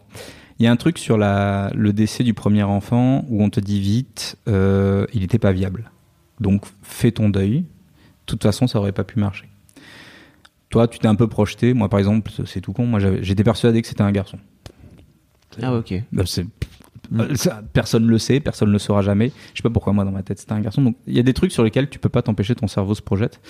[0.60, 3.60] il y a un truc sur la, le décès du premier enfant où on te
[3.60, 5.92] dit vite, euh, il n'était pas viable.
[6.40, 7.60] Donc fais ton deuil.
[7.62, 7.66] De
[8.26, 9.50] toute façon, ça aurait pas pu marcher.
[10.70, 11.74] Toi, tu t'es un peu projeté.
[11.74, 12.86] Moi, par exemple, c'est tout con.
[12.86, 14.40] Moi, j'étais persuadé que c'était un garçon.
[15.62, 15.94] Ah, ok.
[16.12, 16.24] Bah,
[17.36, 19.32] ça, personne le sait, personne ne le saura jamais.
[19.54, 20.82] Je sais pas pourquoi moi dans ma tête c'était un garçon.
[20.82, 23.02] Donc il y a des trucs sur lesquels tu peux pas t'empêcher, ton cerveau se
[23.02, 23.42] projette.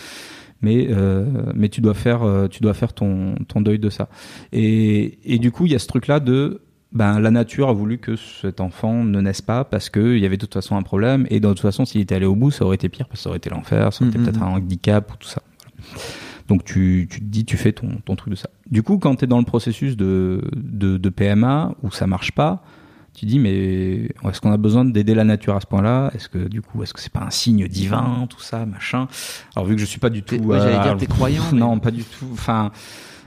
[0.61, 4.09] Mais euh, mais tu dois faire euh, tu dois faire ton ton deuil de ça.
[4.51, 6.61] Et et du coup il y a ce truc là de
[6.95, 10.25] ben la nature a voulu que cet enfant ne naisse pas parce que il y
[10.25, 12.49] avait de toute façon un problème et de toute façon s'il était allé au bout
[12.51, 14.25] ça aurait été pire parce que ça aurait été l'enfer, ça aurait été Mhm.
[14.25, 15.41] peut-être un handicap ou tout ça.
[15.60, 16.01] Voilà.
[16.47, 18.49] Donc tu, tu te dis, tu fais ton, ton truc de ça.
[18.69, 22.31] Du coup, quand tu es dans le processus de, de, de PMA où ça marche
[22.34, 22.63] pas,
[23.15, 26.12] tu dis mais est-ce qu'on a besoin d'aider la nature à ce point-là?
[26.13, 29.08] Est-ce que du coup, est-ce que c'est pas un signe divin, tout ça, machin?
[29.55, 31.79] Alors vu que je suis pas du tout, ouais, j'allais dire, t'es croyant, mais- Non,
[31.79, 32.27] pas du tout.
[32.34, 32.71] Enfin.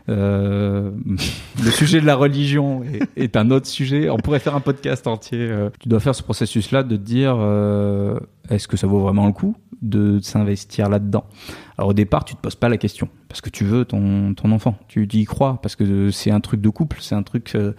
[0.09, 0.91] Euh,
[1.65, 4.09] le sujet de la religion est, est un autre sujet.
[4.11, 5.39] On pourrait faire un podcast entier.
[5.41, 5.71] euh.
[5.81, 8.19] Tu dois faire ce processus-là de te dire euh,
[8.51, 11.25] est-ce que ça vaut vraiment le coup de s'investir là-dedans?
[11.77, 14.51] Alors au départ, tu te poses pas la question parce que tu veux ton, ton
[14.53, 17.73] enfant, tu y crois parce que c'est un truc de couple, c'est un truc, euh,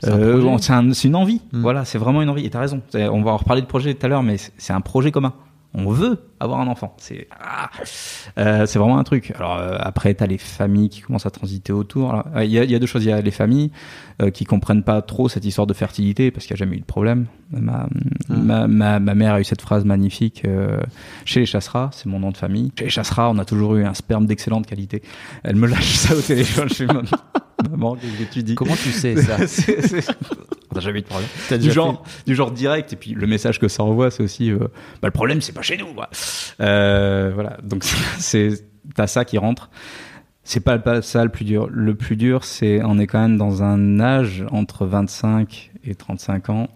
[0.00, 1.40] C'est un euh, un- une envie.
[1.52, 1.60] Mm.
[1.62, 2.44] Voilà, c'est vraiment une envie.
[2.44, 2.82] Et t'as raison.
[2.94, 5.32] On va en reparler de projet tout à l'heure, mais c'est un projet commun.
[5.78, 6.94] On veut avoir un enfant.
[6.98, 7.70] C'est ah,
[8.38, 9.32] euh, c'est vraiment un truc.
[9.36, 12.22] Alors euh, après, t'as les familles qui commencent à transiter autour.
[12.34, 13.04] Euh, Il y, a, il y a deux choses.
[13.04, 13.70] Il y a les familles
[14.22, 16.80] euh, qui comprennent pas trop cette histoire de fertilité parce qu'il n'y a jamais eu
[16.80, 17.26] de problème.
[17.50, 17.86] Ma,
[18.28, 20.80] ma, ma, ma mère a eu cette phrase magnifique euh,
[21.24, 22.72] chez les chasseras, c'est mon nom de famille.
[22.78, 25.02] Chez les chasseras, on a toujours eu un sperme d'excellente qualité.
[25.44, 26.68] Elle me lâche ça au téléphone.
[26.68, 27.02] Je fais maman,
[27.70, 28.54] maman, qu'est-ce que tu dis?
[28.56, 29.46] Comment tu sais ça?
[29.46, 30.10] C'est- c'est-
[30.72, 31.28] On n'a jamais eu de problème.
[31.48, 32.92] T'as Du genre, du genre direct.
[32.92, 34.66] Et puis le message que ça envoie, c'est aussi bah,
[35.04, 35.94] le problème, c'est pas chez nous.
[35.94, 36.08] quoi.
[36.60, 37.58] Euh, voilà.
[37.62, 37.84] Donc
[38.18, 39.70] c'est t'as ça qui rentre.
[40.44, 41.68] C'est pas, pas ça le plus dur.
[41.70, 46.50] Le plus dur, c'est on est quand même dans un âge entre 25 et 35
[46.50, 46.68] ans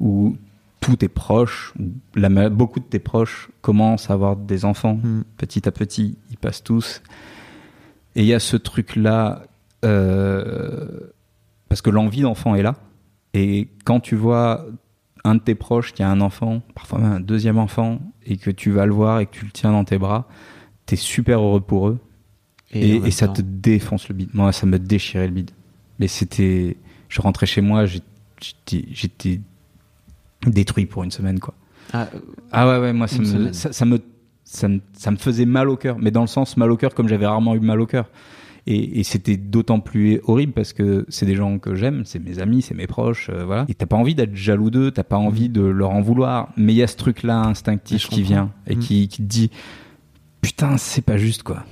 [0.00, 0.36] où
[0.80, 1.72] tous tes proches,
[2.14, 5.22] la, beaucoup de tes proches commencent à avoir des enfants Hmm.
[5.36, 6.18] petit à petit.
[6.30, 7.02] Ils passent tous.
[8.16, 9.42] Et il y a ce truc-là,
[9.84, 11.00] euh,
[11.68, 12.76] parce que l'envie d'enfant est là.
[13.32, 14.66] Et quand tu vois
[15.24, 18.50] un de tes proches qui a un enfant, parfois même un deuxième enfant, et que
[18.50, 20.28] tu vas le voir et que tu le tiens dans tes bras,
[20.86, 21.98] t'es super heureux pour eux.
[22.72, 24.30] Et, ça temps- te défonce le bide.
[24.34, 25.50] Moi, ça me déchirait le bide.
[26.00, 26.76] Mais c'était.
[27.08, 29.40] Je rentrais chez moi, j'étais
[30.46, 31.54] détruit pour une semaine, quoi.
[31.92, 32.18] Ah, euh,
[32.50, 34.00] Ah ouais, ouais, moi, ça me, ça me,
[34.44, 35.96] ça, me, ça me faisait mal au cœur.
[36.00, 38.08] Mais dans le sens mal au cœur comme j'avais rarement eu mal au cœur.
[38.66, 42.38] Et, et c'était d'autant plus horrible parce que c'est des gens que j'aime, c'est mes
[42.38, 43.66] amis, c'est mes proches, euh, voilà.
[43.68, 46.48] Et t'as pas envie d'être jaloux d'eux, t'as pas envie de leur en vouloir.
[46.56, 48.78] Mais il y a ce truc-là instinctif qui vient et Mm.
[48.78, 49.50] qui, qui te dit,
[50.40, 51.64] putain, c'est pas juste, quoi.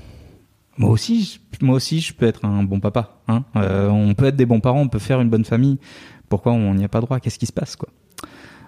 [0.78, 3.16] Moi aussi, je- moi aussi, je peux être un bon papa.
[3.28, 5.78] Hein Euh, on peut être des bons parents, on peut faire une bonne famille.
[6.28, 7.20] Pourquoi on n'y a pas droit?
[7.20, 7.88] Qu'est-ce qui se passe, quoi?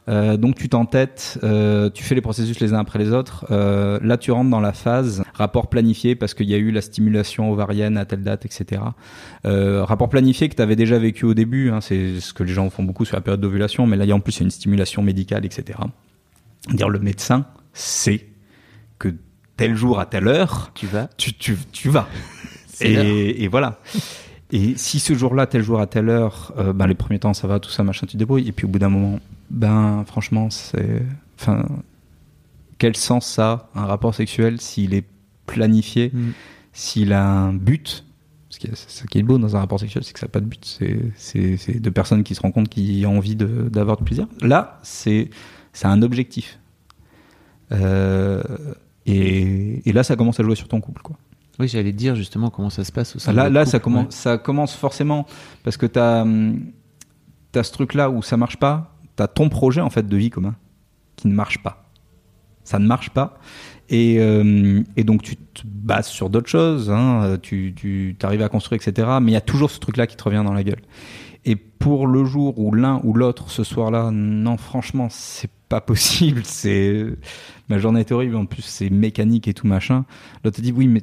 [0.09, 3.47] Euh, donc tu t'entêtes, euh, tu fais les processus les uns après les autres.
[3.51, 6.83] Euh, là, tu rentres dans la phase rapport planifié parce qu'il y a eu la
[6.83, 8.83] stimulation ovarienne à telle date, etc.
[9.47, 12.53] Euh, rapport planifié que tu avais déjà vécu au début, hein, c'est ce que les
[12.53, 14.51] gens font beaucoup sur la période d'ovulation, mais là, il y a en plus une
[14.51, 15.79] stimulation médicale, etc.
[16.73, 18.27] Dire le médecin sait
[18.99, 19.15] que
[19.57, 21.09] tel jour à telle heure, tu vas.
[21.17, 22.09] tu, tu, tu vas.
[22.81, 23.79] Et, et voilà.
[24.51, 27.47] Et si ce jour-là, tel jour à telle heure, euh, ben les premiers temps ça
[27.49, 28.49] va, tout ça, machin, tu te débrouilles.
[28.49, 29.19] Et puis au bout d'un moment,
[29.51, 31.03] ben franchement, c'est.
[31.39, 31.65] Enfin,
[32.79, 35.05] quel sens ça, a, un rapport sexuel, s'il est
[35.47, 36.31] planifié, Mm.
[36.73, 38.05] s'il a un but?
[38.51, 40.47] C'est ça qui est beau dans un rapport sexuel, c'est que ça n'a pas de
[40.47, 40.65] but.
[41.17, 44.29] C'est- deux personnes qui se rencontrent, qui ont envie de- d'avoir du plaisir.
[44.43, 45.29] Là, c'est
[45.83, 46.59] un objectif.
[47.73, 48.43] Euh,
[49.07, 51.17] et, et là, ça commence à jouer sur ton couple, quoi.
[51.59, 53.71] Oui, j'allais dire justement comment ça se passe au sein de Là, votre là couple,
[53.71, 53.83] ça, ouais.
[53.83, 55.27] commence, ça commence forcément
[55.63, 56.25] parce que tu as,
[57.65, 60.55] ce truc-là où ça marche pas, as ton projet en fait de vie commun
[61.17, 61.91] qui ne marche pas.
[62.65, 63.39] Ça ne marche pas.
[63.91, 68.81] Et, euh, donc tu te bases sur d'autres choses, hein, tu, tu arrives à construire,
[68.83, 69.09] etc.
[69.21, 70.81] Mais il y a toujours ce truc-là qui te revient dans la gueule.
[71.45, 76.41] Et pour le jour où l'un ou l'autre ce soir-là, non, franchement, c'est pas possible.
[76.45, 77.05] C'est
[77.69, 78.37] ma journée est horrible.
[78.37, 80.07] En plus, c'est mécanique et tout machin.
[80.43, 81.03] L'autre dit oui, mais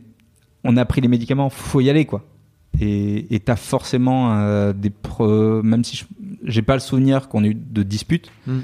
[0.63, 2.25] on a pris les médicaments, faut y aller quoi.
[2.79, 6.05] Et et t'as forcément euh, des pre- même si je-
[6.45, 8.59] j'ai pas le souvenir qu'on ait eu de disputes, Mm.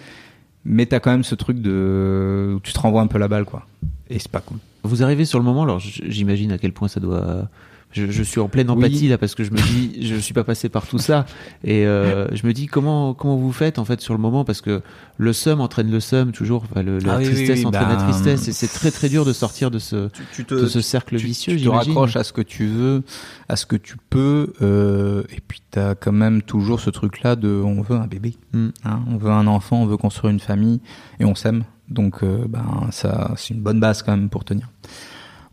[0.65, 3.45] mais t'as quand même ce truc de où tu te renvoies un peu la balle
[3.45, 3.65] quoi.
[4.09, 4.57] Et c'est pas cool.
[4.83, 7.49] Vous arrivez sur le moment, alors j'imagine à quel point ça doit.
[7.93, 9.07] Je, je suis en pleine empathie Oui.
[9.07, 11.25] là parce que je me dis, je suis pas passé par tout ça
[11.63, 14.43] et euh, je me dis comment comment vous faites en fait sur le moment?
[14.43, 14.81] Parce que
[15.17, 17.95] le seum entraîne le seum toujours, enfin, le- la Ah oui, tristesse oui, entraîne la
[17.95, 21.17] ben, tristesse et c'est très très dur de sortir de ce Tu, de ce cercle
[21.17, 21.55] tu, vicieux.
[21.55, 23.03] tu te raccroches à ce que tu veux,
[23.47, 27.49] à ce que tu peux, euh, et puis t'as quand même toujours ce truc-là de
[27.49, 28.67] on veut un bébé, Mm.
[28.83, 30.81] hein, on veut un enfant, on veut construire une famille,
[31.21, 31.63] et on s'aime.
[31.89, 34.67] Donc euh, ben ça, c'est une bonne base quand même pour tenir.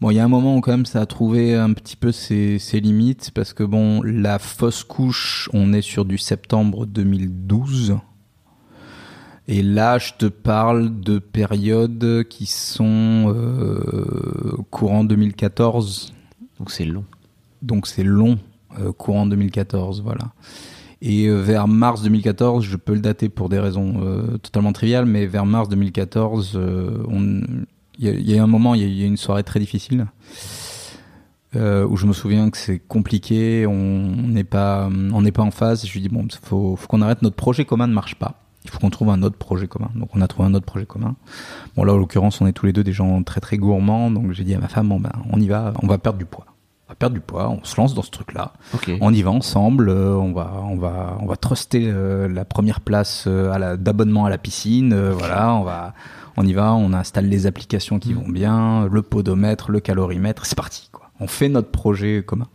[0.05, 2.13] Bon, il y a un moment où quand même ça a trouvé un petit peu
[2.13, 7.97] ses, ses limites parce que bon, la fausse couche, on est sur du septembre 2012.
[9.49, 16.13] Et là, je te parle de périodes qui sont euh, courant 2014,
[16.59, 17.07] Donc c'est long.
[17.63, 18.39] donc c'est long,
[18.79, 20.33] euh, courant 2014, voilà.
[21.01, 25.07] Et euh, vers mars 2014, je peux le dater pour des raisons euh, totalement triviales,
[25.07, 27.41] mais vers mars 2014, euh, on-
[27.99, 29.43] il y, a- il y a eu un moment, il y a- eu une soirée
[29.45, 30.07] très difficile.
[31.57, 33.75] euh, où je me souviens que c'est compliqué, on
[34.27, 35.87] n'est pas, on n'est pas en phase.
[35.87, 37.23] Je lui dis bon, faut, faut qu'on arrête.
[37.23, 38.41] Notre projet commun ne marche pas.
[38.65, 39.91] Il faut qu'on trouve un autre projet commun.
[39.95, 41.15] Donc on a trouvé un autre projet commun.
[41.77, 44.11] Bon là, en l'occurrence, on est tous les deux des gens très très gourmands.
[44.11, 46.25] Donc j'ai dit à ma femme bon ben, on y va, on va perdre du
[46.25, 46.47] poids.
[46.89, 48.53] On va perdre du poids, on se lance dans ce truc-là.
[49.01, 52.81] On y va ensemble, euh, on va, on va, on va truster euh, la première
[52.81, 54.93] place euh, à la, d'abonnement à la piscine.
[55.13, 55.95] voilà, on va,
[56.37, 58.01] on y va, on installe les applications Mm.
[58.01, 60.89] qui vont bien, le podomètre, le calorimètre, c'est parti.
[60.93, 61.11] Quoi.
[61.21, 62.47] On fait notre projet commun.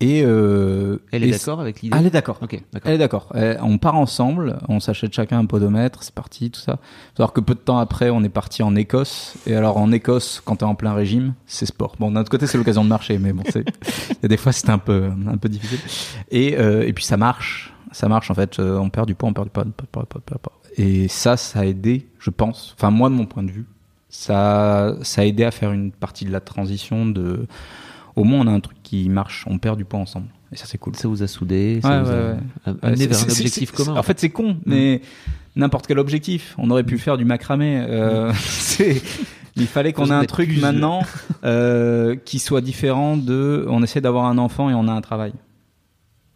[0.00, 2.38] Et euh, Elle est d'accord avec l'idée Elle est d'accord.
[2.84, 3.32] Elle est d'accord.
[3.34, 6.78] Euh, On part ensemble, on s'achète chacun un podomètre, c'est parti, tout ça.
[7.16, 9.34] Savoir que peu de temps après, on est parti en Écosse.
[9.48, 11.96] Et alors en Écosse, quand t'es en plein régime, c'est sport.
[11.98, 13.64] Bon, d'un autre côté, c'est l'occasion de marcher, mais bon, c'est,
[14.10, 15.80] il y a des fois, c'était un peu, un peu difficile.
[16.30, 18.60] Et, euh, et puis ça marche, ça marche en fait.
[18.60, 20.42] On perd du poids, on perd du poids, on perd du poids, on perd du
[20.42, 20.52] poids.
[20.78, 22.74] Et ça, ça a aidé, je pense.
[22.78, 23.66] Enfin, moi, de mon point de vue,
[24.08, 27.46] ça, ça a aidé à faire une partie de la transition de.
[28.16, 30.26] Au moins, on a un truc qui marche, on perd du poids ensemble.
[30.52, 30.96] Et ça, c'est cool.
[30.96, 32.20] Ça vous a soudé, ça Ouais, vous a ouais,
[32.66, 32.72] ouais.
[32.82, 33.96] amené vers un objectif commun.
[33.96, 35.02] En fait, c'est con, mais
[35.56, 36.54] n'importe quel objectif.
[36.58, 37.78] On aurait pu faire du macramé.
[37.88, 39.02] euh, c'est-
[39.56, 41.02] Il fallait qu'on ait un truc maintenant
[41.44, 43.66] euh, qui soit différent de.
[43.68, 45.32] On essaie d'avoir un enfant et on a un travail.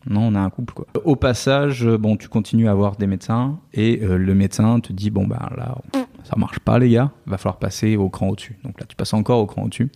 [0.08, 0.86] Non, on a un couple quoi.
[1.04, 4.92] Au passage, euh, bon, tu continues à avoir des médecins et euh, le médecin te
[4.92, 5.76] dit bon ben là,
[6.24, 8.58] ça marche pas les gars, va falloir passer au cran au-dessus.
[8.64, 9.90] Donc là, tu passes encore au cran au-dessus.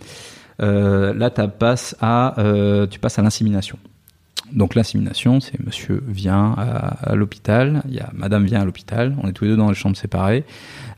[0.63, 1.27] Euh, là,
[2.01, 2.35] à,
[2.91, 3.79] tu passes à l'insémination.
[4.53, 9.29] Donc l'insémination, c'est monsieur vient à, l'hôpital, il y a madame vient à l'hôpital, on
[9.29, 10.45] est tous les deux dans les chambres séparées.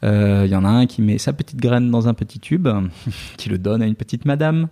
[0.05, 2.69] Euh, Il y en a un qui met sa petite graine dans un petit tube,
[3.37, 4.69] qui le donne à une petite madame,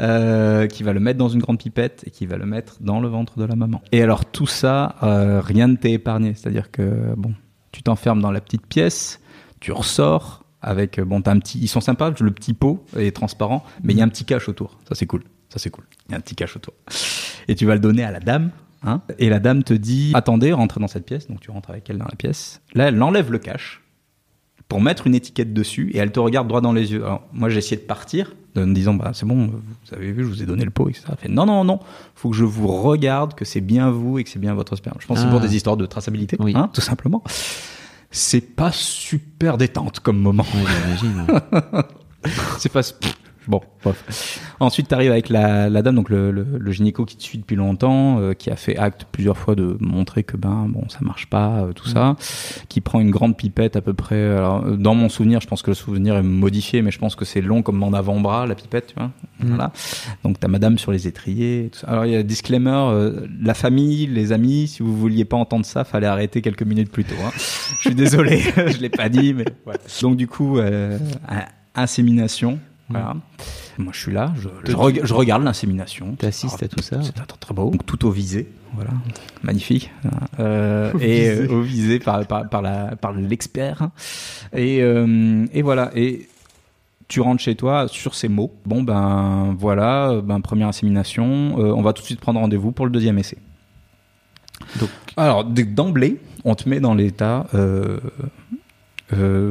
[0.00, 3.00] euh, qui va le mettre dans une grande pipette et qui va le mettre dans
[3.00, 3.80] le ventre de la maman.
[3.92, 7.34] Et alors tout ça, euh, rien ne t'est épargné, c'est-à-dire que bon,
[7.72, 9.20] tu t'enfermes dans la petite pièce,
[9.60, 13.64] tu ressors avec bon, t'as un petit, ils sont sympas, le petit pot est transparent,
[13.82, 15.22] mais il y a un petit cache autour, ça c'est cool.
[15.50, 15.84] Ça, c'est cool.
[16.08, 16.74] Il y a un petit cache autour.
[17.48, 18.50] Et tu vas le donner à la dame.
[18.82, 21.28] Hein, et la dame te dit Attendez, rentrez dans cette pièce.
[21.28, 22.62] Donc tu rentres avec elle dans la pièce.
[22.74, 23.82] Là, elle enlève le cache
[24.68, 27.04] pour mettre une étiquette dessus et elle te regarde droit dans les yeux.
[27.04, 30.22] Alors, moi, j'ai essayé de partir en me disant bah, C'est bon, vous avez vu,
[30.22, 31.04] je vous ai donné le pot, etc.
[31.10, 31.80] Elle fait Non, non, non,
[32.14, 34.96] faut que je vous regarde, que c'est bien vous et que c'est bien votre sperme.
[35.00, 35.32] Je pense que c'est Ah.
[35.32, 36.52] pour des histoires de traçabilité, Oui.
[36.54, 37.22] hein, tout simplement.
[38.12, 40.44] C'est pas super détente comme moment.
[40.54, 41.26] Ouais, j'imagine.
[42.58, 42.80] C'est pas.
[43.48, 44.38] Bon, bref.
[44.60, 47.38] Ensuite, tu arrives avec la, la dame, donc le, le, le gynéco qui te suit
[47.38, 50.98] depuis longtemps, euh, qui a fait acte plusieurs fois de montrer que ben bon, ça
[51.00, 52.16] marche pas, euh, tout ça,
[52.68, 54.22] qui prend une grande pipette à peu près.
[54.22, 57.16] Alors, euh, dans mon souvenir, je pense que le souvenir est modifié, mais je pense
[57.16, 59.10] que c'est long comme mon avant-bras, la pipette, tu vois.
[59.40, 59.72] Voilà.
[60.22, 61.64] Donc t'as madame sur les étriers.
[61.64, 61.86] et Tout ça.
[61.88, 65.64] Alors il y a disclaimer, euh, la famille, les amis, si vous vouliez pas entendre
[65.64, 67.14] ça, fallait arrêter quelques minutes plus tôt.
[67.24, 67.30] Hein.
[67.34, 69.80] Je suis désolé, je l'ai pas dit, mais voilà.
[70.02, 70.98] Donc du coup, euh,
[71.74, 72.58] insémination.
[72.90, 73.16] Voilà.
[73.78, 76.14] Moi, je suis là, je, je, reg- je regarde l'insémination.
[76.16, 77.00] T'assistes à tout ça.
[77.02, 77.70] C'est très, très beau.
[77.70, 78.50] Donc, tout au visé.
[78.74, 78.90] Voilà.
[79.42, 79.90] Magnifique.
[80.38, 83.88] Euh, et euh, au visé par, par, par, la, par l'expert.
[84.54, 85.90] Et, euh, et voilà.
[85.94, 86.28] Et
[87.08, 88.52] tu rentres chez toi sur ces mots.
[88.66, 91.56] Bon, ben voilà, ben, première insémination.
[91.58, 93.38] Euh, on va tout de suite prendre rendez-vous pour le deuxième essai.
[94.78, 97.46] Donc- Alors, d'emblée, on te met dans l'état,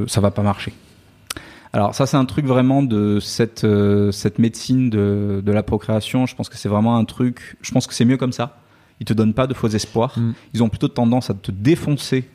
[0.07, 0.73] ça va pas marcher.
[1.71, 6.25] Alors ça c'est un truc vraiment de cette euh, cette médecine de, de la procréation.
[6.25, 7.57] Je pense que c'est vraiment un truc.
[7.61, 8.57] Je pense que c'est mieux comme ça.
[8.99, 10.17] Ils te donnent pas de faux espoirs.
[10.17, 10.33] Mm.
[10.53, 12.27] Ils ont plutôt tendance à te défoncer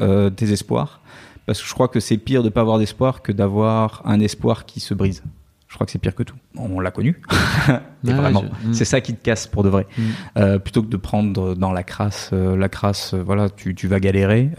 [0.00, 1.00] euh, tes espoirs
[1.46, 4.66] parce que je crois que c'est pire de pas avoir d'espoir que d'avoir un espoir
[4.66, 5.22] qui se brise.
[5.68, 6.36] Je crois que c'est pire que tout.
[6.56, 7.20] On l'a connu.
[8.06, 9.86] Et Ouais, vraiment, je- c'est ça qui te casse pour de vrai.
[9.98, 10.02] Mm.
[10.38, 13.88] Euh, plutôt que de prendre dans la crasse, euh, la crasse, euh, voilà, tu, tu
[13.88, 14.50] vas galérer.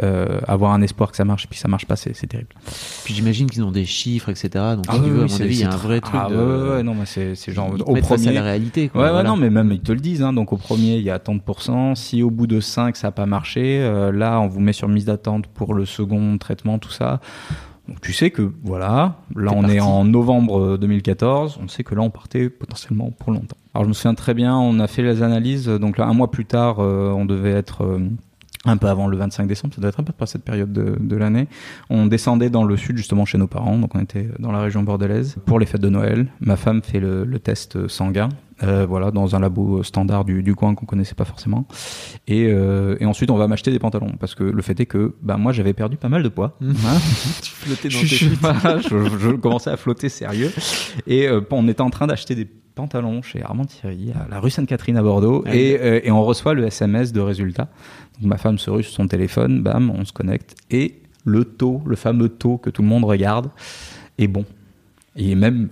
[0.48, 2.50] avoir un espoir que ça marche, et puis ça marche pas, c'est terrible.
[3.06, 4.50] Puis j'imagine qu'ils ont des chiffres, etc.
[4.76, 5.78] Donc, Ah si tu oui, veux, à oui, mon c'est- avis, il y a un
[5.78, 6.36] vrai truc ah de.
[6.76, 8.34] ouais, non, mais c'est genre au face à premier.
[8.34, 8.90] la réalité.
[8.90, 9.30] Quoi, Ouais, voilà.
[9.30, 10.22] non, mais même ils te le disent.
[10.22, 11.96] Hein, donc au premier, il y a tant de pourcents.
[11.96, 13.80] Si au bout de 5, ça n'a pas marché,
[14.14, 17.22] là, on vous met sur mise d'attente pour le second traitement, tout ça.
[17.88, 19.78] Donc tu sais que voilà, là on parti.
[19.78, 23.56] est en novembre euh, 2014, on sait que là on partait potentiellement pour longtemps.
[23.74, 26.30] Alors je me souviens très bien, on a fait les analyses, donc là un mois
[26.30, 28.00] plus tard, euh, on devait être euh,
[28.66, 30.98] un peu avant le 25 décembre, ça doit être à peu près cette période de,
[31.00, 31.48] de l'année.
[31.90, 34.84] On descendait dans le sud justement chez nos parents, donc on était dans la région
[34.84, 36.28] bordelaise pour les fêtes de Noël.
[36.40, 38.30] Ma femme fait le, le test sanguin,
[38.64, 41.68] euh, voilà, dans un labo standard du, du coin qu'on connaissait pas forcément.
[42.28, 45.16] Et, euh, et ensuite on va m'acheter des pantalons parce que le fait est que
[45.22, 46.58] bah moi j'avais perdu pas mal de poids.
[46.62, 46.66] Hein
[47.42, 50.52] tu flottais dans je, tes voilà, je- je commençais à flotter sérieux.
[51.06, 54.52] Et euh, on était en train d'acheter des pantalons chez Armand Thierry à la rue
[54.52, 57.70] Sainte-Catherine à Bordeaux Ah et, euh, et on reçoit le SMS de résultat.
[58.20, 61.82] Donc ma femme se rue sur son téléphone, bam, on se connecte et le taux,
[61.86, 63.52] le fameux taux que tout le monde regarde,
[64.18, 64.46] est bon.
[65.16, 65.70] Il est même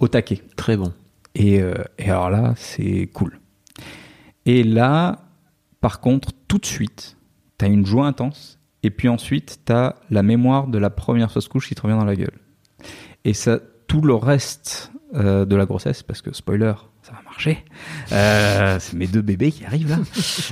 [0.00, 0.42] au taquet.
[0.56, 0.92] Très bon.
[1.34, 3.38] Et, euh, et alors là, c'est cool.
[4.44, 5.26] Et là,
[5.80, 7.16] par contre, tout de suite,
[7.58, 8.58] t'as une joie intense.
[8.82, 12.04] Et puis ensuite, t'as la mémoire de la première fausse couche qui te revient dans
[12.04, 12.38] la gueule.
[13.24, 16.74] Et ça, tout le reste euh, de la grossesse, parce que spoiler,
[17.36, 17.64] marcher.
[18.12, 19.98] Euh, c'est mes deux bébés qui arrivent là.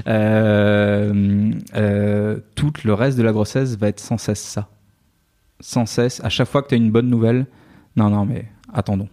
[0.07, 4.69] Euh, euh, tout le reste de la grossesse va être sans cesse ça.
[5.61, 7.47] Sans cesse, à chaque fois que tu as une bonne nouvelle,
[7.97, 9.09] non, non, mais attendons.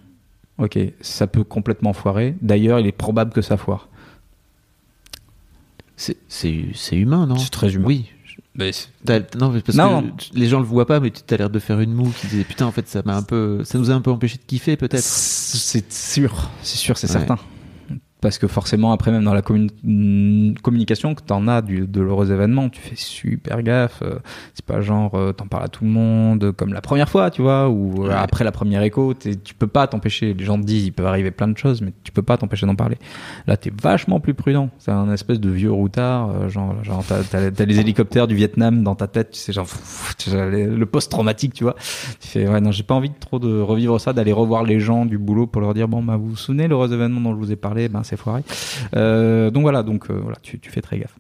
[0.57, 2.35] Ok, ça peut complètement foirer.
[2.41, 3.87] D'ailleurs, il est probable que ça foire.
[5.95, 7.37] C'est- C'est c'est humain, non?
[7.37, 7.85] C'est très humain.
[7.87, 8.11] Oui.
[9.05, 10.01] T'as- Non, mais parce Non.
[10.03, 12.27] que les gens le voient pas, mais tu as l'air de faire une moue qui
[12.27, 14.43] disait putain, en fait, ça m'a un peu, ça nous a un peu empêché de
[14.43, 15.01] kiffer, peut-être.
[15.03, 17.13] C'est sûr, c'est sûr, c'est Ouais.
[17.13, 17.37] certain.
[18.21, 22.01] Parce que forcément, après, même dans la commun- mm, communication que t'en as du, de
[22.01, 24.01] l'heureux événement, tu fais super gaffe.
[24.03, 24.19] euh,
[24.53, 27.41] C'est pas genre, euh, t'en parles à tout le monde, comme la première fois, tu
[27.41, 28.13] vois, ou euh, Ouais.
[28.13, 30.35] après la première écho, tu peux pas t'empêcher.
[30.35, 32.67] Les gens te disent, il peut arriver plein de choses, mais tu peux pas t'empêcher
[32.67, 32.97] d'en parler.
[33.47, 34.69] Là, t'es vachement plus prudent.
[34.77, 38.93] C'est un espèce de vieux routard, euh, genre, genre t'as, les hélicoptères du Vietnam dans
[38.93, 41.75] ta tête, tu sais, genre, pff, tu sais, le post-traumatique, tu vois.
[42.19, 44.79] Tu fais, ouais, non, j'ai pas envie de trop de revivre ça, d'aller revoir les
[44.79, 47.39] gens du boulot pour leur dire, bon, bah, vous vous souvenez, l'heureux événement dont je
[47.39, 48.43] vous ai parlé, ben, foiré.
[48.95, 51.15] Euh, donc voilà, donc, euh, voilà, tu, tu fais très gaffe.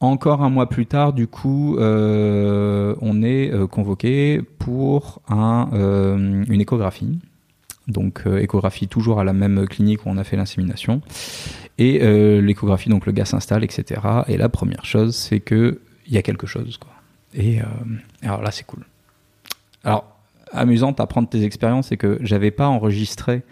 [0.00, 5.68] Encore un mois plus tard, du coup, euh, on est convoqué pour un,
[6.48, 7.18] une échographie.
[7.88, 11.00] Donc euh, échographie toujours à la même clinique où on a fait l'insémination.
[11.78, 14.00] Et euh, l'échographie, donc le gars s'installe, etc.
[14.28, 16.92] Et la première chose, c'est que il y a quelque chose, quoi.
[17.34, 17.64] Et euh,
[18.22, 18.84] alors là, c'est cool.
[19.84, 20.04] Alors
[20.52, 23.42] amusant à prendre tes expériences, c'est que j'avais pas enregistré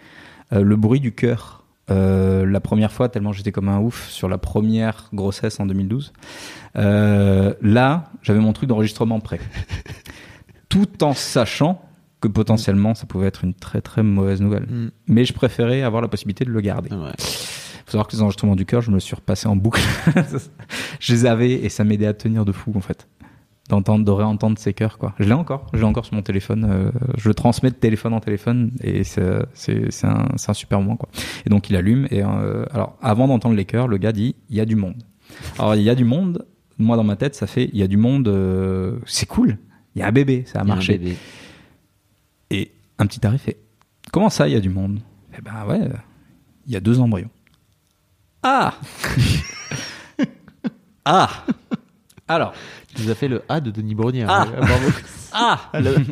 [0.51, 1.60] le bruit du cœur
[1.91, 6.13] euh, la première fois, tellement j'étais comme un ouf sur la première grossesse en 2012.
[6.77, 9.39] Euh, là, j'avais mon truc d'enregistrement prêt.
[10.69, 11.81] Tout en sachant
[12.21, 14.63] que potentiellement ça pouvait être une très très mauvaise nouvelle.
[14.63, 14.91] Mm.
[15.07, 16.91] Mais je préférais avoir la possibilité de le garder.
[16.91, 17.11] Ouais.
[17.17, 19.81] faut savoir que les enregistrements du cœur, je me suis repassé en boucle.
[20.99, 23.07] je les avais et ça m'aidait à tenir de fou en fait.
[23.71, 25.13] D'entendre, de réentendre ces cœurs quoi.
[25.17, 26.67] Je l'ai encore, je l'ai encore sur mon téléphone.
[26.69, 30.81] euh, je le transmets de téléphone en téléphone et c'est, c'est, un, c'est un super
[30.81, 31.07] moment quoi.
[31.45, 34.57] Et donc il allume et euh, alors avant d'entendre les cœurs, le gars dit il
[34.57, 35.01] y a du monde.
[35.57, 36.45] Alors il y a du monde.
[36.79, 39.57] Moi dans ma tête ça fait il y a du monde, euh, c'est cool.
[39.95, 40.97] Il y a un bébé, ça a Il y a un marché.
[40.97, 41.15] bébé.
[42.49, 43.57] Et un petit tarif fait
[44.11, 44.99] Comment ça, il y a du monde?
[45.37, 45.79] Eh ben ouais,
[46.67, 47.29] il y a deux embryons.
[48.43, 48.73] Ah
[51.05, 51.29] Ah
[52.27, 52.53] Alors,
[52.95, 54.27] Tu nous as fait le A de Denis Brognière.
[54.29, 54.45] Ah.
[54.53, 54.91] Ouais, bravo.
[55.33, 55.59] ah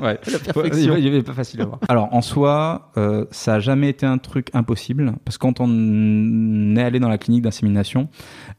[0.01, 0.17] Ouais.
[0.53, 0.95] perfection.
[0.95, 1.79] Il n'est pas facile à voir.
[1.89, 6.75] Alors, en soi, euh, ça a jamais été un truc impossible, parce que quand on
[6.77, 8.07] est allé dans la clinique d'insémination,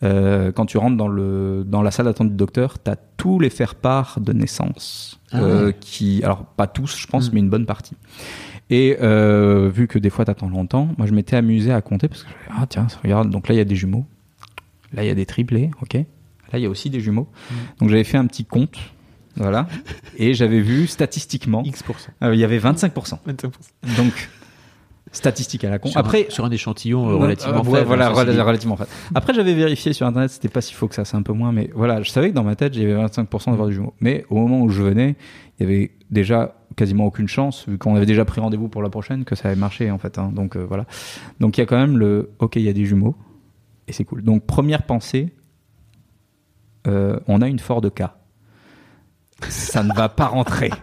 [0.03, 3.39] euh, quand tu rentres dans, le, dans la salle d'attente du docteur, tu as tous
[3.39, 5.77] les faire-part de naissance, Ah euh, ouais.
[5.81, 7.35] qui, alors pas tous, je pense, Mm.
[7.35, 7.97] mais une bonne partie.
[8.69, 12.23] Et euh, vu que des fois t'attends longtemps, moi je m'étais amusé à compter parce
[12.23, 14.07] que ah tiens regarde donc là il y a des jumeaux,
[14.93, 15.97] là il y a des triplés, ok,
[16.53, 17.29] là il y a aussi des jumeaux.
[17.79, 18.77] Donc j'avais fait un petit compte,
[19.37, 19.69] voilà,
[20.17, 21.85] et j'avais vu statistiquement X%.
[22.23, 23.19] euh, il y avait 25%.
[23.97, 24.29] Donc
[25.13, 25.89] statistique à la con.
[25.89, 27.87] Sur Après un, sur un échantillon euh, relativement euh, ouais, faible.
[27.87, 28.91] Voilà, hein, relativement faible.
[29.15, 31.51] Après, j'avais vérifié sur internet, c'était pas si faux que ça, c'est un peu moins,
[31.53, 33.93] mais voilà, je savais que dans ma tête, j'avais 25% d'avoir du jumeau.
[34.01, 35.17] Mais au moment où je venais,
[35.59, 38.89] il y avait déjà quasiment aucune chance, vu qu'on avait déjà pris rendez-vous pour la
[38.91, 40.17] prochaine, que ça avait marché en fait.
[40.19, 40.31] hein.
[40.33, 40.87] Donc euh, voilà.
[41.41, 43.17] Donc il y a quand même le OK, il y a des jumeaux,
[43.89, 44.23] et c'est cool.
[44.23, 45.33] Donc première pensée,
[46.87, 48.03] euh, on a une Ford K.
[49.49, 50.71] Ça ne va pas rentrer.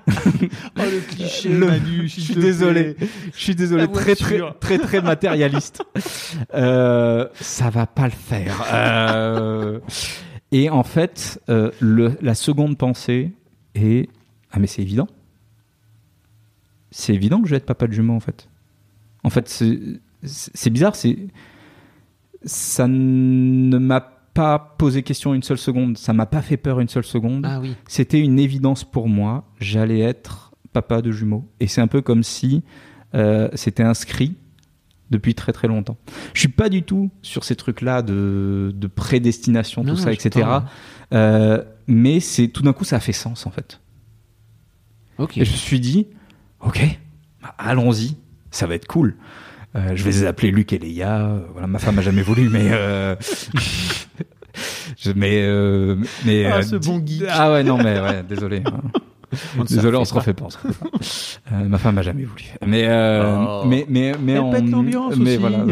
[0.79, 2.95] Oh le cliché, Le- Manu, je suis désolé.
[3.33, 3.87] Je suis désolé.
[3.87, 5.83] Très, très, très, très matérialiste.
[6.53, 8.63] Euh, ça va pas le faire.
[8.71, 9.79] Euh,
[10.51, 13.31] et en fait, euh, le, la seconde pensée
[13.75, 14.09] est
[14.51, 15.07] ah mais c'est évident.
[16.91, 18.47] C'est évident que je vais être papa de jumeaux en fait.
[19.23, 19.79] En fait, c'est
[20.23, 20.95] c'est bizarre.
[20.95, 21.17] C'est
[22.45, 25.97] ça ne m'a pas posé question une seule seconde.
[25.97, 27.75] Ça m'a pas fait peur une seule seconde Ah oui.
[27.87, 29.45] c'était une évidence pour moi.
[29.59, 31.49] J'allais être papa de jumeaux.
[31.59, 32.63] Et c'est un peu comme si
[33.15, 34.35] euh, c'était inscrit
[35.09, 35.97] depuis très très longtemps.
[36.35, 40.29] Je suis pas du tout sur ces trucs-là de, de prédestination, Non, tout ça, etc.
[40.45, 40.65] comprends.
[41.13, 43.79] Euh, mais c'est tout d'un coup ça a fait sens en fait.
[45.17, 45.37] Ok.
[45.37, 46.05] Et je me suis dit,
[46.61, 46.99] ok,
[47.41, 48.17] bah, allons-y,
[48.51, 49.15] ça va être cool.
[49.77, 51.19] Euh, je vais les appeler Luc et Léa.
[51.27, 53.15] Euh, Voilà, ma femme a jamais voulu, mais euh,
[54.97, 55.45] je, mais
[56.25, 57.23] mais Ah, ce bon geek.
[57.29, 58.63] Ah ouais, non mais ouais, désolé.
[58.65, 58.81] hein.
[59.59, 60.45] On Désolé, on se refait pas.
[60.45, 60.87] on se refait pas.
[61.53, 62.43] Euh, ma femme a jamais voulu.
[62.65, 63.63] Mais euh, Oh.
[63.67, 65.37] mais mais mais Elle on- pète l'ambiance mais aussi.
[65.37, 65.65] voilà.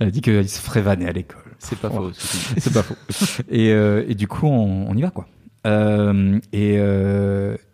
[0.00, 1.42] Elle a dit qu'il se ferait vanner à l'école.
[1.58, 2.10] C'est pas faux.
[2.14, 2.96] C'est pas faux.
[3.50, 5.26] Et, euh, et du coup, on, on y va quoi.
[6.52, 6.74] Et,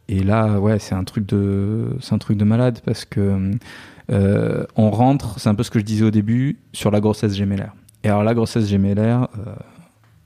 [0.08, 3.52] et là, ouais, c'est un truc de, c'est un truc de malade parce que
[4.10, 5.38] euh, on rentre.
[5.38, 7.74] C'est un peu ce que je disais au début sur la grossesse gémellaire.
[8.02, 9.54] Et alors la grossesse gémellaire, euh,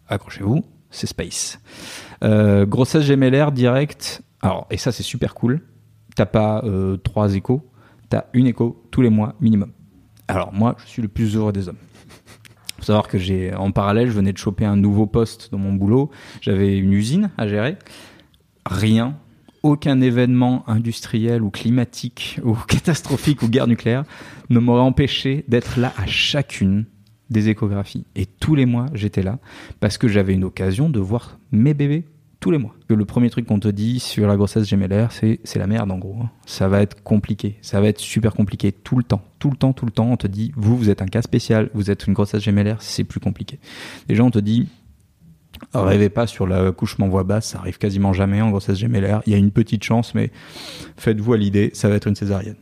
[0.09, 1.61] accrochez-vous, c'est space.
[2.23, 4.23] Euh, grossesse gémellaire directe.
[4.41, 5.61] Alors et ça c'est super cool.
[6.15, 6.63] T'as pas
[7.03, 7.69] trois échos.
[8.09, 9.73] T'as t'as une écho tous les mois minimum.
[10.29, 11.79] Alors moi, je suis le plus heureux des hommes.
[12.77, 15.73] Faut savoir que j'ai, en parallèle, je venais de choper un nouveau poste dans mon
[15.73, 16.11] boulot.
[16.41, 17.77] J'avais une usine à gérer.
[18.67, 19.17] Rien,
[19.65, 24.05] aucun événement industriel ou climatique ou catastrophique ou guerre nucléaire
[24.51, 26.85] ne m'aurait empêché d'être là à chacune
[27.31, 28.05] des échographies.
[28.15, 29.39] Et tous les mois, j'étais là
[29.81, 32.05] parce que j'avais une occasion de voir mes bébés
[32.41, 32.75] tous les mois.
[32.89, 35.91] Que le premier truc qu'on te dit sur la grossesse gémellaire, c'est c'est la merde
[35.91, 36.19] en gros.
[36.23, 36.31] hein.
[36.45, 39.73] Ça va être compliqué, ça va être super compliqué tout le temps, tout le temps,
[39.73, 40.11] tout le temps.
[40.13, 43.05] On te dit, vous, vous êtes un cas spécial, vous êtes une grossesse gémellaire, c'est
[43.05, 43.59] plus compliqué.
[44.09, 44.69] Déjà, on te dit,
[45.73, 49.23] rêvez pas sur l'accouchement voix basse, ça arrive quasiment jamais en grossesse gémellaire.
[49.27, 50.31] Il y a une petite chance, mais
[50.97, 52.57] faites-vous à l'idée, ça va être une césarienne.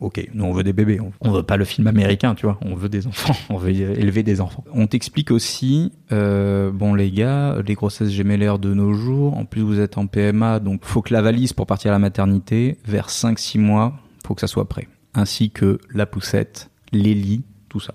[0.00, 2.58] Ok, nous on veut des bébés, on, on veut pas le film américain, tu vois,
[2.62, 4.64] on veut des enfants, on veut élever des enfants.
[4.72, 9.60] On t'explique aussi, euh, bon les gars, les grossesses gémellaires de nos jours, en plus
[9.60, 13.08] vous êtes en PMA, donc faut que la valise pour partir à la maternité, vers
[13.08, 13.92] 5-6 mois,
[14.26, 14.88] faut que ça soit prêt.
[15.12, 17.94] Ainsi que la poussette, les lits, tout ça.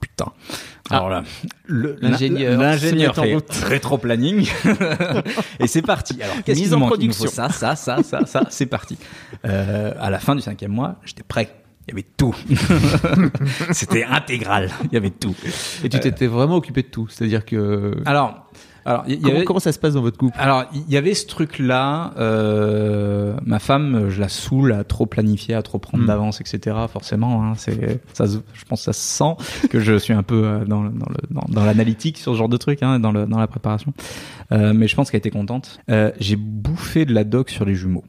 [0.00, 0.32] Putain.
[0.90, 1.22] Alors là,
[1.68, 4.48] L'ingénieur l'ingénieur fait rétro-planning
[5.60, 6.22] et c'est parti.
[6.22, 7.28] Alors, qu'est-ce Mise en manque Il production.
[7.28, 8.98] Ça, ça, ça, ça, ça, c'est parti.
[9.44, 11.50] Euh, à la fin du cinquième mois, j'étais prêt.
[11.86, 12.34] Il y avait tout.
[13.72, 14.70] C'était intégral.
[14.84, 15.34] Il y avait tout.
[15.82, 17.08] Et tu t'étais vraiment occupé de tout.
[17.08, 17.96] C'est-à-dire que.
[18.04, 18.46] Alors,
[18.84, 20.36] alors, il y comment, avait- comment ça se passe dans votre couple?
[20.38, 22.12] Alors, il y avait ce truc-là.
[22.18, 26.06] euh, ma femme, je la saoule à trop planifier, à trop prendre Mm.
[26.06, 26.76] d'avance, etc.
[26.90, 29.34] Forcément, hein, c'est, ça, je pense que ça se sent
[29.70, 32.38] que je suis un peu euh, dans, le- dans, le- dans, dans l'analytique sur ce
[32.38, 33.92] genre de truc, hein, dans, le, dans la préparation.
[34.52, 35.80] Euh, mais je pense qu'elle était contente.
[35.90, 38.04] Euh, j'ai bouffé de la doc sur les jumeaux.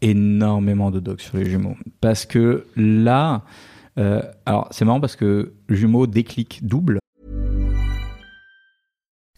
[0.00, 1.76] Énormément de doc sur les jumeaux.
[2.00, 3.42] Parce que là,
[3.98, 6.98] euh, alors c'est marrant parce que jumeaux déclic double.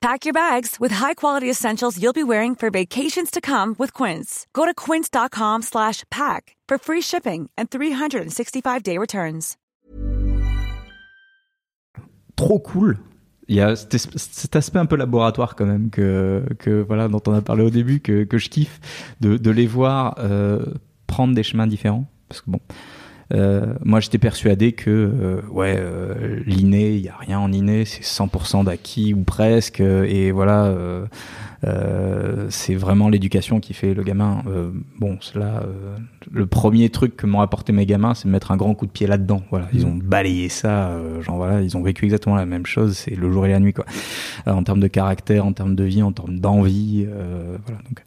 [0.00, 4.46] Pack your bags with high-quality essentials you'll be wearing for vacations to come with Quince.
[4.52, 9.56] Go to quince.com slash pack for free shipping and 365-day returns.
[12.36, 12.96] trop cool.
[13.48, 16.44] Il y a cet, aspect un peu laboratoire quand même que,
[16.86, 18.80] voilà dont on a parlé au début que, je kiffe
[19.20, 20.64] de, de les voir euh,
[21.06, 22.60] prendre des chemins différents parce que bon
[23.34, 27.84] euh, moi j'étais persuadé que euh, ouais euh, l'inné il y a rien en inné
[27.84, 31.06] c'est 100% d'acquis ou presque euh, et voilà euh,
[31.64, 34.70] euh, c'est vraiment l'éducation qui fait le gamin Euh,
[35.00, 35.96] bon cela euh,
[36.30, 38.90] le premier truc que m'ont apporté mes gamins c'est de mettre un grand coup de
[38.90, 42.46] pied là-dedans voilà ils ont balayé ça euh, genre voilà ils ont vécu exactement la
[42.46, 43.86] même chose c'est le jour et la nuit quoi
[44.46, 48.04] Euh, en termes de caractère en termes de vie en termes d'envie euh, voilà donc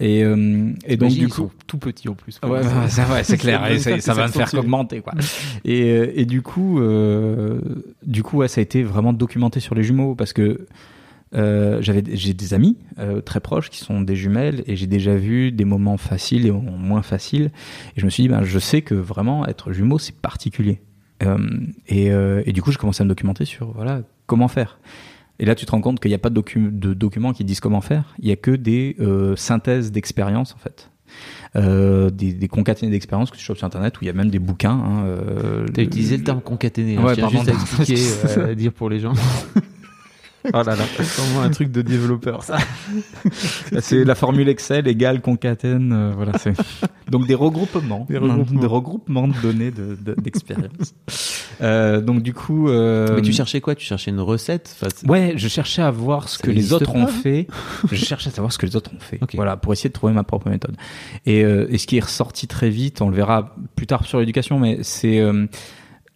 [0.00, 2.40] et euh, et donc du coup tout petits en plus.
[2.42, 3.64] Ouais, ouais, c'est vrai, c'est clair.
[3.70, 5.14] Et ça, ça va me faire qu'augmenter, quoi.
[5.64, 7.60] Et, euh, et du coup, euh,
[8.06, 10.66] du coup, ouais, ça a été vraiment documenté sur les jumeaux parce que
[11.34, 12.78] euh, j'avais, j'ai des amis
[13.24, 17.02] très proches qui sont des jumelles et j'ai déjà vu des moments faciles et moins
[17.02, 17.50] faciles.
[17.96, 20.80] Et je me suis dit, ben, je sais que vraiment être jumeau, c'est particulier.
[21.88, 24.78] Et, et du coup, je commençais à me documenter sur voilà comment faire.
[25.40, 27.44] Et là, tu te rends compte qu'il n'y a pas de, docu- de documents qui
[27.44, 28.14] disent comment faire.
[28.18, 28.96] Il y a que des
[29.36, 30.90] synthèses d'expériences, en fait.
[31.56, 34.28] Euh, des, des concaténés d'expériences que tu chopes sur Internet, où il y a même
[34.30, 34.70] des bouquins.
[34.72, 36.96] Hein, euh, T'as utilisé le terme concaténé.
[36.98, 37.38] hein, Ouais, pardon.
[37.38, 37.96] juste à expliquer,
[38.38, 39.14] euh, à dire pour les gens.
[40.46, 40.76] Oh là là.
[40.96, 42.58] C'est vraiment un truc de développeur, ça.
[43.80, 45.92] C'est la formule Excel égale concatène.
[45.92, 46.54] euh, voilà, c'est
[47.10, 48.60] donc des regroupements, Des regroupements.
[48.60, 50.94] des regroupements de données de- de- d'expérience.
[51.60, 53.74] euh, donc du coup, euh, Mais tu cherchais quoi?
[53.74, 54.74] Tu cherchais une recette?
[54.80, 57.46] Enfin, Ouais, je cherchais à voir ce Ça que les autres pas ont fait.
[57.90, 59.18] Je cherchais à savoir ce que les autres ont fait.
[59.34, 60.76] Voilà, pour essayer de trouver ma propre méthode.
[61.26, 64.20] Et, euh, et ce qui est ressorti très vite, on le verra plus tard sur
[64.20, 65.46] l'éducation, mais c'est euh,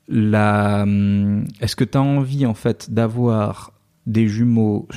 [0.08, 0.82] la.
[0.82, 3.72] hum, Est-ce que tu as envie en fait d'avoir
[4.06, 4.88] des jumeaux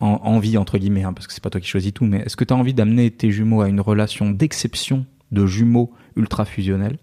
[0.00, 2.36] en envie entre guillemets, hein, parce que c'est pas toi qui choisis tout, mais est-ce
[2.36, 6.98] que tu as envie d'amener tes jumeaux à une relation d'exception de jumeaux ultra fusionnels,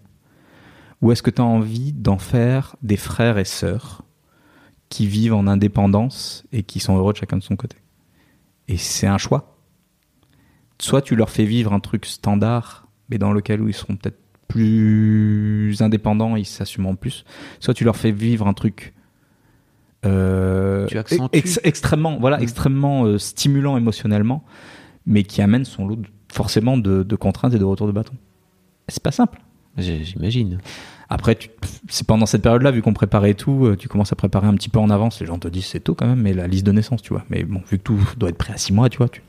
[1.00, 4.02] ou est-ce que tu as envie d'en faire des frères et sœurs
[4.88, 7.76] qui vivent en indépendance et qui sont heureux de chacun de son côté?
[8.68, 9.58] Et c'est un choix.
[10.80, 14.18] Soit tu leur fais vivre un truc standard, mais dans lequel où ils seront peut-être
[14.48, 17.24] plus indépendants, ils s'assumeront plus.
[17.60, 18.94] Soit tu leur fais vivre un truc
[20.04, 20.86] euh,
[21.32, 22.42] ex- extrêmement, voilà, Mm.
[22.42, 24.44] extrêmement euh, stimulant émotionnellement,
[25.06, 28.14] mais qui amène son lot de- forcément de, de contraintes et de retour de bâton.
[28.88, 29.40] C'est pas simple.
[29.76, 30.58] J'imagine.
[31.10, 31.36] Après,
[31.88, 34.68] c'est pendant cette période-là, vu qu'on préparait tout, euh, tu commences à préparer un petit
[34.68, 35.20] peu en avance.
[35.20, 37.24] Les gens te disent c'est tôt quand même, mais la liste de naissance, tu vois.
[37.28, 39.20] Mais bon, vu que tout doit être prêt à six mois, tu vois, tu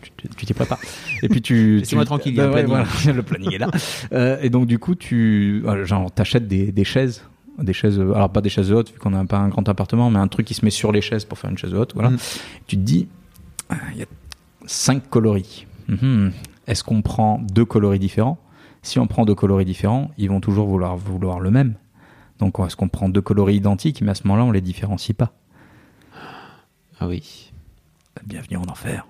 [0.45, 0.79] t'y prépares.
[1.21, 1.77] Et puis tu.
[1.79, 2.67] Laissez-moi tranquille, Bah ouais, planning.
[2.69, 3.69] voilà, le planning est là.
[4.13, 7.23] Euh, et donc du coup, tu, genre, t'achètes des, des chaises.
[7.57, 10.09] Des chaises, euh, alors pas des chaises hautes, vu qu'on n'a pas un grand appartement,
[10.09, 12.09] mais un truc qui se met sur les chaises pour faire une chaise haute, voilà.
[12.09, 12.17] Mm.
[12.67, 13.07] Tu te dis,
[13.69, 14.07] ah, il y a
[14.65, 15.65] cinq coloris.
[15.87, 16.31] Mhm.
[16.67, 18.39] Est-ce qu'on prend deux coloris différents?
[18.81, 21.75] Si on prend deux coloris différents, ils vont toujours vouloir, vouloir le même.
[22.39, 25.31] Donc est-ce qu'on prend deux coloris identiques, mais à ce moment-là, on les différencie pas
[26.99, 27.51] Ah oui.
[28.25, 29.05] Bienvenue en enfer.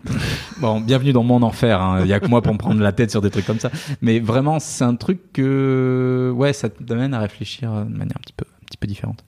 [0.59, 1.81] bon, bienvenue dans mon enfer.
[1.81, 1.99] hein.
[2.01, 3.69] Il y a que moi pour me prendre la tête sur des trucs comme ça.
[4.01, 8.33] Mais vraiment, c'est un truc que, ouais, ça t'amène à réfléchir de manière un petit
[8.35, 9.23] peu, un petit peu différente.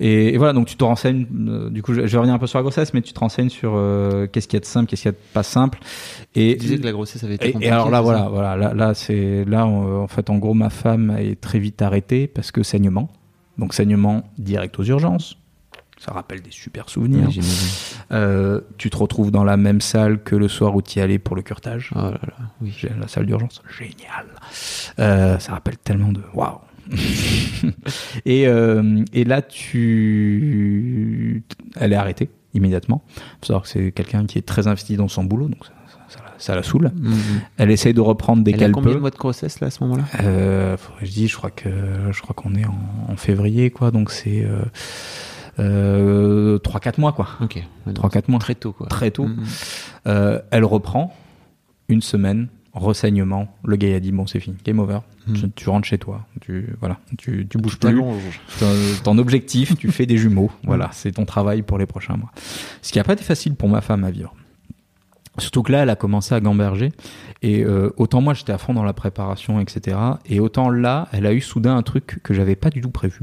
[0.00, 1.26] Et, et voilà, donc tu te renseignes.
[1.48, 3.20] euh, du coup, je, je vais revenir un peu sur la grossesse, mais tu te
[3.20, 5.42] renseignes sur euh, qu'est-ce qu'il y a de simple, qu'est-ce qu'il y a de pas
[5.44, 5.78] simple.
[6.34, 7.72] Et Tu disais que la grossesse avait été et, et compliquée.
[7.72, 10.68] alors là, voilà, ça voilà, là, là, c'est là, on- en fait, en gros, ma
[10.68, 13.08] femme est très vite arrêtée parce que saignement.
[13.56, 15.38] Donc saignement direct aux urgences.
[15.98, 17.28] Ça rappelle des super souvenirs.
[17.28, 17.40] Oui.
[18.12, 21.18] Euh, tu te retrouves dans la même salle que le soir où tu y allais
[21.18, 21.90] pour le curtage.
[21.94, 22.74] Oh là là, oui.
[23.00, 24.26] La salle d'urgence, génial.
[24.98, 26.58] Euh, ça rappelle tellement de waouh.
[28.24, 29.42] et, euh, et là,
[30.10, 31.42] tu,
[31.76, 33.02] elle est arrêtée immédiatement.
[33.40, 35.98] Faut savoir que c'est quelqu'un qui est très investi dans son boulot, donc ça, ça-
[36.08, 36.90] ça la- ça la saoule.
[36.94, 37.14] Mhm.
[37.58, 40.04] Elle essaye de reprendre a qu'elle combien de mois de grossesse là à ce moment-là?
[40.22, 41.68] Euh, je dis, je crois que
[42.12, 42.78] je crois qu'on est en,
[43.12, 43.90] en février, quoi.
[43.90, 44.46] Donc c'est
[45.58, 47.28] euh, euh, 3-4 mois, quoi.
[47.40, 47.56] Ok.
[47.86, 48.40] Ouais, donc 3-4 mois.
[48.40, 48.86] Très tôt quoi.
[48.88, 49.26] Très tôt.
[49.26, 49.44] Mhm.
[50.06, 51.14] Euh, elle reprend
[51.88, 53.48] une semaine, renseignement.
[53.64, 54.98] Le gars a dit bon c'est fini, game over.
[55.26, 55.34] Mhm.
[55.34, 58.00] Tu, tu rentres chez toi, tu voilà, tu, tu bouges Tu plus.
[58.58, 58.66] Ton,
[59.02, 60.50] ton objectif, tu fais des jumeaux.
[60.64, 62.30] Voilà, c'est ton travail pour les prochains mois.
[62.82, 64.34] Ce qui a pas été facile pour ma femme à vivre.
[65.38, 66.92] Surtout que là, elle a commencé à gamberger.
[67.42, 69.98] Et euh, autant moi, j'étais à fond dans la préparation, etc.
[70.24, 73.20] Et autant là, elle a eu soudain un truc que j'avais pas du tout prévu.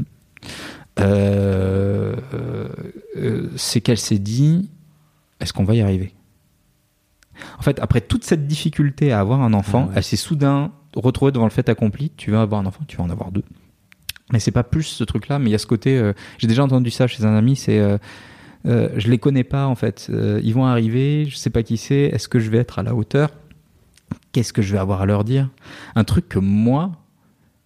[1.00, 2.68] Euh, euh,
[3.18, 4.70] euh, c'est qu'elle s'est dit,
[5.40, 6.14] est-ce qu'on va y arriver?
[7.58, 9.94] En fait, après toute cette difficulté à avoir un enfant, Ah ouais.
[9.98, 12.12] elle s'est soudain retrouvée devant le fait accompli.
[12.16, 13.44] Tu vas avoir un enfant, tu vas en avoir deux.
[14.32, 15.98] Mais c'est pas plus ce truc-là, mais il y a ce côté.
[15.98, 17.56] euh, J'ai déjà entendu ça chez un ami.
[17.56, 17.80] C'est
[18.66, 20.10] je les connais pas en fait.
[20.44, 22.04] Ils vont arriver, je sais pas qui c'est.
[22.04, 23.30] Est-ce que je vais être à la hauteur?
[24.32, 25.50] Qu'est-ce que je vais avoir à leur dire?
[25.96, 26.92] Un truc que moi,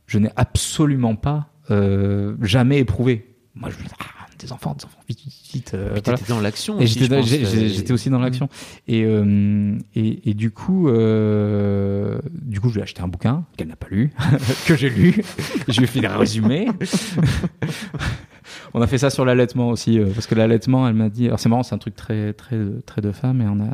[0.07, 3.35] je n'ai absolument pas euh, jamais éprouvé.
[3.55, 4.05] Moi, je ah,
[4.39, 5.71] des enfants, des enfants, vite, vite, vite.
[5.73, 6.17] euh, Puis voilà.
[6.19, 6.77] t'étais dans l'action.
[6.81, 8.49] J'étais, euh, j'étais aussi dans l'action.
[8.87, 13.45] Et, euh, et, et du coup, euh, du coup, je lui ai acheté un bouquin
[13.57, 14.11] qu'elle n'a pas lu,
[14.67, 15.15] que j'ai lu.
[15.67, 16.67] je lui ai fait des résumés.
[18.73, 21.27] On a fait ça sur l'allaitement aussi, euh, parce que l'allaitement, elle m'a dit.
[21.27, 23.41] Alors c'est marrant, c'est un truc très, très, très de femme.
[23.41, 23.69] Et on a,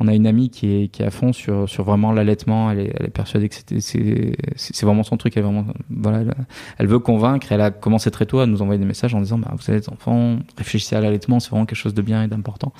[0.00, 2.70] on a une amie qui est, qui est à fond sur, sur vraiment l'allaitement.
[2.70, 5.36] Elle est, elle est persuadée que c'était, c'est, c'est vraiment son truc.
[5.36, 6.34] Elle, vraiment, voilà, elle,
[6.78, 7.50] elle veut convaincre.
[7.50, 9.80] Elle a commencé très tôt à nous envoyer des messages en disant bah, Vous avez
[9.80, 12.72] des enfants, réfléchissez à l'allaitement, c'est vraiment quelque chose de bien et d'important.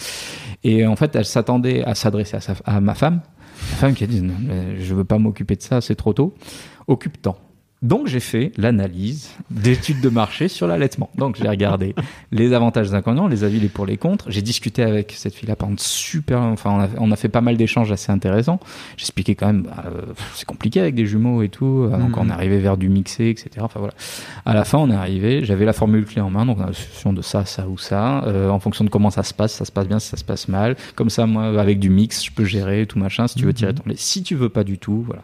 [0.65, 3.21] Et en fait, elle s'attendait à s'adresser à, sa- à ma femme.
[3.71, 4.35] Ma femme qui a dit Non,
[4.79, 6.35] je veux pas m'occuper de ça, c'est trop tôt.
[6.89, 7.37] Occupe-t'en.
[7.83, 11.11] Donc j'ai fait l'analyse d'études de marché sur l'allaitement.
[11.17, 11.95] Donc j'ai regardé
[12.33, 14.31] les avantages et les inconvénients, les avis, les pour, les contre.
[14.31, 17.57] J'ai discuté avec cette fille-là pendant super, enfin on a, on a fait pas mal
[17.59, 18.61] d'échanges assez intéressants.
[18.97, 21.85] J'expliquais quand même, bah, euh, c'est compliqué avec des jumeaux et tout.
[21.93, 22.19] Euh, Donc Mhm.
[22.19, 23.51] on est arrivé vers du mixé, etc.
[23.61, 23.95] Enfin voilà.
[24.47, 26.71] À la fin on est arrivé, j'avais la formule clé en main, donc on a
[26.71, 28.25] la de ça, ça ou ça.
[28.25, 30.25] Euh, en fonction de comment ça se passe, ça se passe bien, si ça se
[30.25, 30.77] passe mal.
[30.95, 33.29] Comme ça moi avec du mix, je peux gérer tout machin.
[33.29, 35.23] Si tu veux tirer ton lait, si tu veux pas du tout, voilà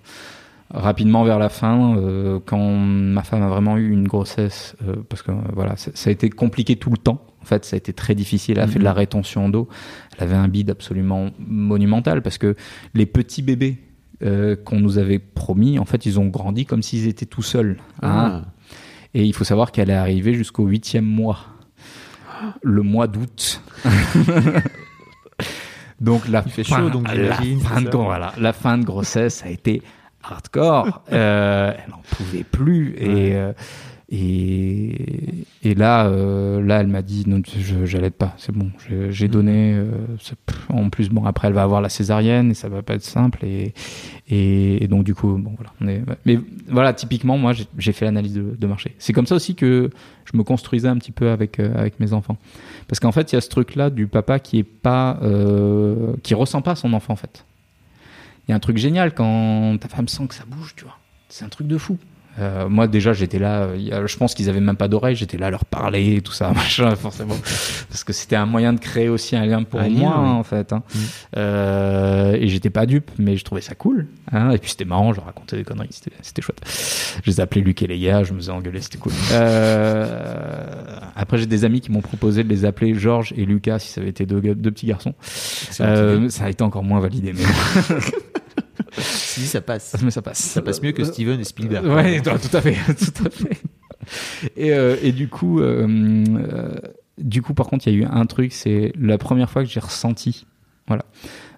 [0.72, 5.22] rapidement vers la fin, euh, quand ma femme a vraiment eu une grossesse, euh, parce
[5.22, 7.24] que euh, voilà, ça, a été compliqué tout le temps.
[7.42, 8.58] En fait, ça a été très difficile.
[8.58, 9.68] Elle a fait de la rétention d'eau.
[10.16, 12.54] Elle avait un bide absolument monumental parce que
[12.94, 13.78] les petits bébés
[14.22, 17.78] euh, qu'on nous avait promis, en fait, ils ont grandi comme s'ils étaient tout seuls.
[18.02, 18.42] hein.
[18.44, 18.48] Ah.
[19.14, 21.38] Et il faut savoir qu'elle est arrivée jusqu'au huitième mois,
[22.62, 23.60] le mois d'août.
[26.00, 28.52] donc la Il fait fin, chaud, donc, la j'imagine, fin c'est de, ça voilà, la
[28.52, 29.82] fin de grossesse a été
[30.22, 31.02] hardcore.
[31.12, 33.52] Euh, elle n'en pouvait plus et, euh,
[34.14, 39.10] Et, et là, euh, là, elle m'a dit non, je j'allaite pas, c'est bon, j'ai-
[39.10, 39.72] j'ai donné.
[39.74, 39.90] euh,
[40.68, 43.44] en plus, bon, après, elle va avoir la césarienne et ça va pas être simple.
[43.44, 43.72] Et,
[44.28, 45.72] et, et donc, du coup, bon, voilà.
[45.80, 48.94] On est, mais voilà, typiquement, moi, j'ai- fait l'analyse de, de marché.
[48.98, 49.88] C'est comme ça aussi que
[50.30, 52.36] je me construisais un petit peu avec avec mes enfants,
[52.88, 55.18] parce qu'en fait, il y a ce truc-là du papa qui est pas,
[56.22, 57.44] qui ressent pas son enfant, en fait.
[58.48, 60.98] Il y a un truc génial quand ta femme sent que ça bouge, tu vois.
[61.28, 61.98] C'est un truc de fou.
[62.38, 65.48] Euh, moi déjà j'étais là, euh, je pense qu'ils avaient même pas d'oreilles, j'étais là
[65.48, 67.34] à leur parler, tout ça, machin, forcément,
[67.90, 70.28] parce que c'était un moyen de créer aussi un lien pour Un lien, moi oui.
[70.30, 70.72] en fait.
[70.72, 70.82] hein.
[71.36, 74.06] Euh, et j'étais pas dupe, mais je trouvais ça cool.
[74.32, 75.90] Hein, et puis c'était marrant, je racontais des conneries,
[76.22, 76.58] c'était, chouette.
[77.22, 79.12] Je les appelais Luc et Léa, je me faisais engueuler, c'était cool.
[79.32, 83.88] Euh, après j'ai des amis qui m'ont proposé de les appeler Georges et Lucas si
[83.92, 85.14] ça avait été deux, deux petits garçons.
[85.20, 87.42] Ça a été encore moins validé, mais,
[89.00, 89.96] Si, ça passe.
[90.04, 90.38] mais ça passe.
[90.38, 91.86] Ça passe mieux que Steven et Spielberg.
[91.86, 93.60] Ouais, tout à fait, tout à fait.
[94.56, 96.74] Et, euh, et du coup, euh, euh,
[97.18, 99.70] du coup, par contre, il y a eu un truc, c'est la première fois que
[99.70, 100.46] j'ai ressenti.
[100.88, 101.04] Voilà,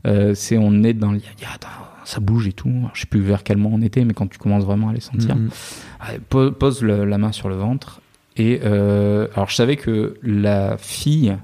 [0.06, 1.20] Euh, c'est on est dans le,
[1.52, 1.68] attends,
[2.04, 2.68] ça bouge et tout.
[2.68, 4.92] Alors, je sais plus vers quel mois on était, mais quand tu commences vraiment à
[4.92, 5.48] les sentir, Mhm.
[6.28, 8.00] Po- pose le- la main sur le ventre.
[8.36, 11.36] Et alors, je savais que la fille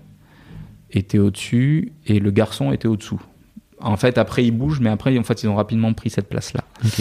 [0.90, 3.20] était au-dessus et le garçon était au-dessous.
[3.82, 6.62] En fait, après, ils bougent, mais après, en fait, ils ont rapidement pris cette place-là.
[6.84, 7.00] Ok.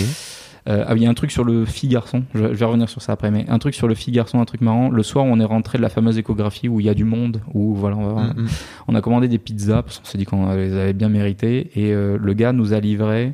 [0.68, 2.90] Euh, ah oui, il y a un truc sur le fille-garçon, je, je vais revenir
[2.90, 4.90] sur ça après, mais un truc sur le fille-garçon, un truc marrant.
[4.90, 7.42] Le soir, on est rentré de la fameuse échographie où il y a du monde,
[7.54, 8.48] où voilà, on, va- Mhm.
[8.90, 11.94] on a commandé des pizzas parce qu'on s'est dit qu'on les avait bien méritées, et
[11.94, 13.34] euh, le gars nous a livré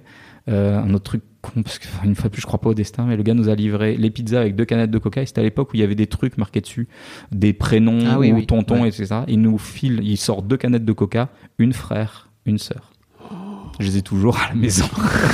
[0.49, 2.69] euh, un autre truc con, parce que enfin, une fois de plus, je crois pas
[2.69, 5.23] au destin, mais le gars nous a livré les pizzas avec deux canettes de coca,
[5.23, 6.87] et c'était à l'époque où il y avait des trucs marqués dessus,
[7.31, 8.89] des prénoms, Ah oui, ou oui, tonton, ouais.
[8.89, 9.07] etc.
[9.27, 12.91] Il nous file, il sort deux canettes de coca, une frère, une sœur.
[13.79, 14.85] Je les ai toujours à la maison.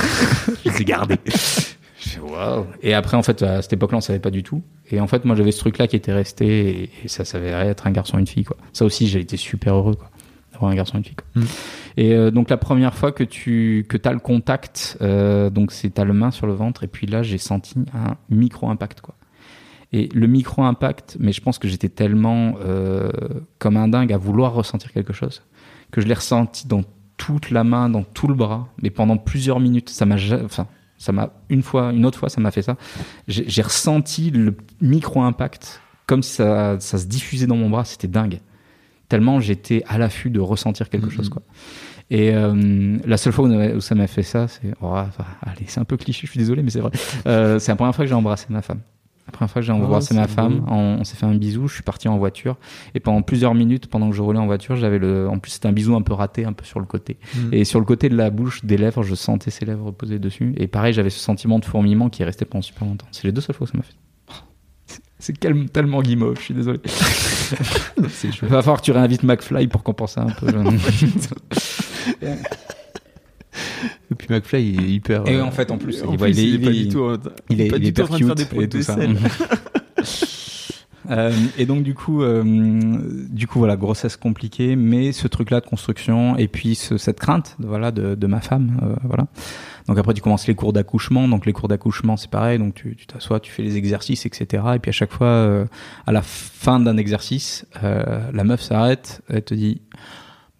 [0.64, 0.84] je les ai
[2.20, 2.66] waouh.
[2.82, 4.62] Et après, en fait, à cette époque-là, on savait pas du tout.
[4.90, 7.86] Et en fait, moi, j'avais ce truc-là qui était resté et, et ça s'avérait être
[7.86, 8.56] un garçon et une fille, quoi.
[8.72, 10.10] Ça aussi, j'ai été super heureux, quoi.
[10.52, 11.42] D'avoir un garçon et une fille, quoi.
[11.42, 11.46] Mm.
[11.96, 15.90] Et euh, donc, la première fois que tu que as le contact, euh, donc c'est
[15.90, 19.14] t'as le main sur le ventre et puis là, j'ai senti un micro-impact, quoi.
[19.94, 23.10] Et le micro-impact, mais je pense que j'étais tellement euh,
[23.58, 25.42] comme un dingue à vouloir ressentir quelque chose
[25.90, 26.80] que je l'ai ressenti dans
[27.22, 29.90] toute la main, dans tout le bras, mais pendant plusieurs minutes.
[29.90, 30.66] Ça m'a, enfin,
[30.98, 32.76] ça m'a une fois, une autre fois, ça m'a fait ça.
[33.28, 37.84] J'ai ressenti le micro-impact comme si ça, ça se diffusait dans mon bras.
[37.84, 38.40] C'était dingue.
[39.08, 41.42] Tellement j'étais à l'affût de ressentir quelque chose, quoi.
[42.10, 44.92] Et euh, la seule fois où, ça m'a fait ça, c'est, oh,
[45.42, 46.90] allez, c'est un peu cliché, je suis désolé, mais c'est vrai.
[47.26, 48.80] Euh, c'est la première fois que j'ai embrassé ma femme.
[49.32, 51.66] La première fois que j'ai embrassé ma c'est femme, on, on s'est fait un bisou,
[51.66, 52.56] je suis parti en voiture.
[52.94, 55.26] Et pendant plusieurs minutes, pendant que je roulais en voiture, j'avais le.
[55.26, 57.16] En plus, c'était un bisou un peu raté, un peu sur le côté.
[57.34, 57.54] Mm.
[57.54, 60.52] Et sur le côté de la bouche, des lèvres, je sentais ses lèvres posées dessus.
[60.58, 63.06] Et pareil, j'avais ce sentiment de fourmillement qui est resté pendant super longtemps.
[63.10, 63.94] C'est les deux seules fois que ça m'a fait.
[65.18, 65.38] C'est
[65.72, 66.80] tellement guimauve, je suis désolé.
[67.96, 70.46] Il va falloir que tu réinvites McFly pour compenser un peu.
[74.10, 75.26] Et puis McFly, il est hyper.
[75.26, 76.88] Et euh, en fait, en plus, en il- plus, il est- il est pas du
[76.88, 77.02] tout.
[77.04, 77.16] en-
[77.50, 78.96] il est, pas du tout en train de faire des et tout de ça.
[81.10, 85.66] Euh, et donc du coup, euh, du coup voilà, grossesse compliquée, mais ce truc-là de
[85.66, 89.26] construction et puis ce- cette crainte, de- voilà, de, de ma femme, euh, voilà.
[89.88, 92.94] Donc après tu commences les cours d'accouchement, donc les cours d'accouchement c'est pareil, donc tu
[93.08, 94.62] t'assois, tu fais les exercices, etc.
[94.76, 95.66] Et puis à chaque fois,
[96.06, 99.82] à la fin d'un exercice, la meuf s'arrête, elle te dit,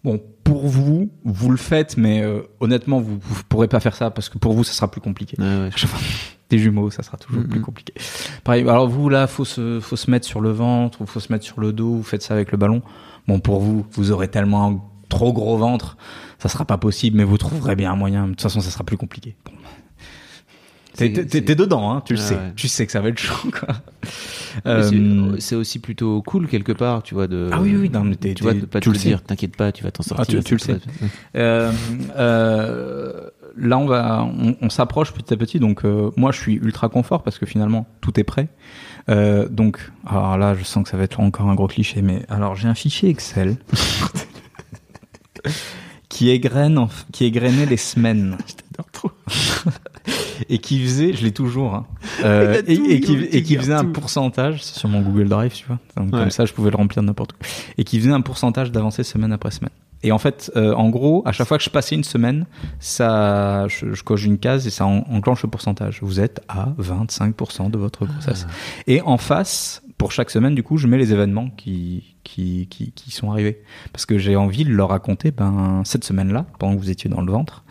[0.03, 4.11] bon pour vous, vous le faites, mais euh, honnêtement vous, vous pourrez pas faire ça
[4.11, 5.69] parce que pour vous ça sera plus compliqué Ouais,
[6.49, 7.93] des jumeaux, ça sera toujours plus compliqué.
[8.43, 11.31] Pareil, alors vous là, faut se, faut se mettre sur le ventre ou faut se
[11.31, 12.81] mettre sur le dos, vous faites ça avec le ballon.
[13.27, 15.97] Bon, pour vous, vous aurez tellement un trop gros ventre,
[16.39, 18.25] ça sera pas possible, mais vous trouverez bien un moyen.
[18.25, 19.35] De toute façon, ça sera plus compliqué.
[19.45, 19.51] Bon.
[20.95, 22.35] T'es, dedans, hein, tu le Ah sais.
[22.35, 22.53] ouais.
[22.55, 23.75] Tu sais que ça va être chaud, quoi.
[24.67, 27.27] Euh, c'est- aussi plutôt cool quelque part, tu vois.
[27.27, 29.55] De, Ah oui, oui, non, mais tu vois, de pas tu te le dire, t'inquiète
[29.57, 30.39] pas, tu vas t'en sortir.
[30.39, 30.77] tu- tu le sais.
[31.35, 31.71] Euh,
[32.15, 35.59] euh, là, on va, on, on s'approche petit à petit.
[35.59, 35.83] Donc,
[36.15, 38.49] moi, je suis ultra confort parce que finalement, tout est prêt.
[39.07, 42.55] Donc, alors là, je sens que ça va être encore un gros cliché, mais alors
[42.55, 43.57] j'ai un fichier Excel
[46.09, 48.37] qui égrène, qui égrenait les semaines.
[50.49, 51.85] Et qui faisait, je l'ai toujours, hein,
[52.23, 55.79] euh, et, qui, et faisait un pourcentage sur mon Google Drive, tu vois.
[55.97, 56.19] Donc, Ouais.
[56.19, 57.35] Comme ça, je pouvais le remplir n'importe où.
[57.77, 59.71] Et qui faisait un pourcentage d'avancée semaine après semaine.
[60.05, 62.45] Et en fait, euh, en gros, à chaque fois que je passais une semaine,
[62.79, 65.99] ça, je, je coche une case et ça en- enclenche le pourcentage.
[66.01, 68.45] Vous êtes à 25% de votre grossesse.
[68.87, 72.91] Et en face, pour chaque semaine, du coup, je mets les événements qui, qui, qui,
[72.91, 73.61] qui sont arrivés.
[73.93, 77.21] Parce que j'ai envie de leur raconter, ben, cette semaine-là, pendant que vous étiez dans
[77.21, 77.63] le ventre,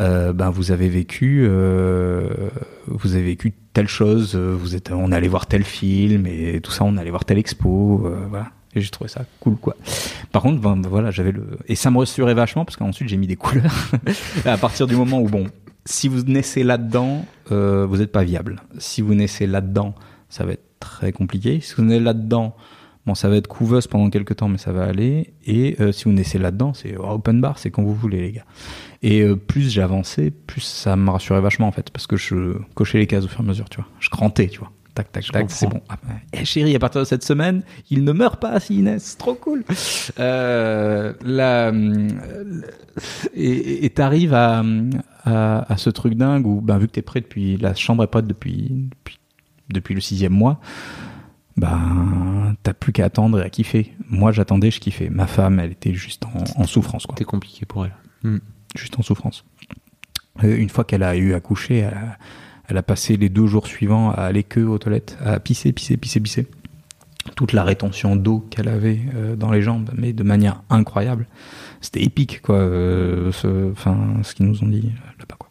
[0.00, 2.50] euh, ben, vous avez vécu, euh,
[2.86, 6.70] vous avez vécu telle chose, euh, vous êtes, on allait voir tel film et tout
[6.70, 8.50] ça, on allait voir telle expo, voilà.
[8.74, 9.76] Et j'ai trouvé ça cool, quoi.
[10.30, 13.16] Par contre, ben, ben, voilà, j'avais le et ça me rassurait vachement parce qu'ensuite j'ai
[13.16, 13.90] mis des couleurs.
[14.44, 15.46] à partir du moment où bon,
[15.84, 18.62] si vous naissez là-dedans, vous n'êtes pas viable.
[18.78, 19.94] Si vous naissez là-dedans,
[20.28, 21.60] ça va être très compliqué.
[21.60, 22.54] Si vous naissez là-dedans,
[23.08, 25.32] bon, ça va être couveuse pendant quelques temps, mais ça va aller.
[25.46, 28.44] Et euh, si vous naissez là-dedans, c'est open bar, c'est quand vous voulez, les gars.
[29.02, 32.98] Et euh, plus j'avançais, plus ça me rassurait vachement en fait, parce que je cochais
[32.98, 33.88] les cases au fur et à mesure, tu vois.
[33.98, 34.70] Je crantais, tu vois.
[34.94, 35.80] Tac, tac, tac, c'est bon.
[35.88, 35.96] Ah,
[36.32, 39.34] eh, chérie, à partir de cette semaine, il ne meurt pas s'il naît, c'est trop
[39.34, 39.64] cool.
[40.18, 41.72] Euh, la,
[43.34, 44.64] et et t'arrives à,
[45.24, 48.08] à, à ce truc dingue où, ben, vu que t'es prêt depuis, la chambre est
[48.08, 49.18] prête depuis, depuis,
[49.70, 50.60] depuis le sixième mois,
[51.58, 53.92] ben, t'as plus qu'à attendre et à kiffer.
[54.08, 55.10] Moi, j'attendais, je kiffais.
[55.10, 57.06] Ma femme, elle était juste en, en souffrance.
[57.10, 58.40] C'était compliqué pour elle.
[58.76, 59.44] Juste en souffrance.
[60.44, 62.18] Euh, Une fois qu'elle a eu à coucher, elle a,
[62.68, 65.96] elle a passé les deux jours suivants à aller que aux toilettes, à pisser, pisser,
[65.96, 66.46] pisser, pisser.
[67.36, 71.26] Toute la rétention d'eau qu'elle avait euh, dans les jambes, mais de manière incroyable.
[71.80, 72.56] C'était épique, quoi.
[72.56, 75.47] euh, ce, enfin, ce qu'ils nous ont dit là-bas, quoi.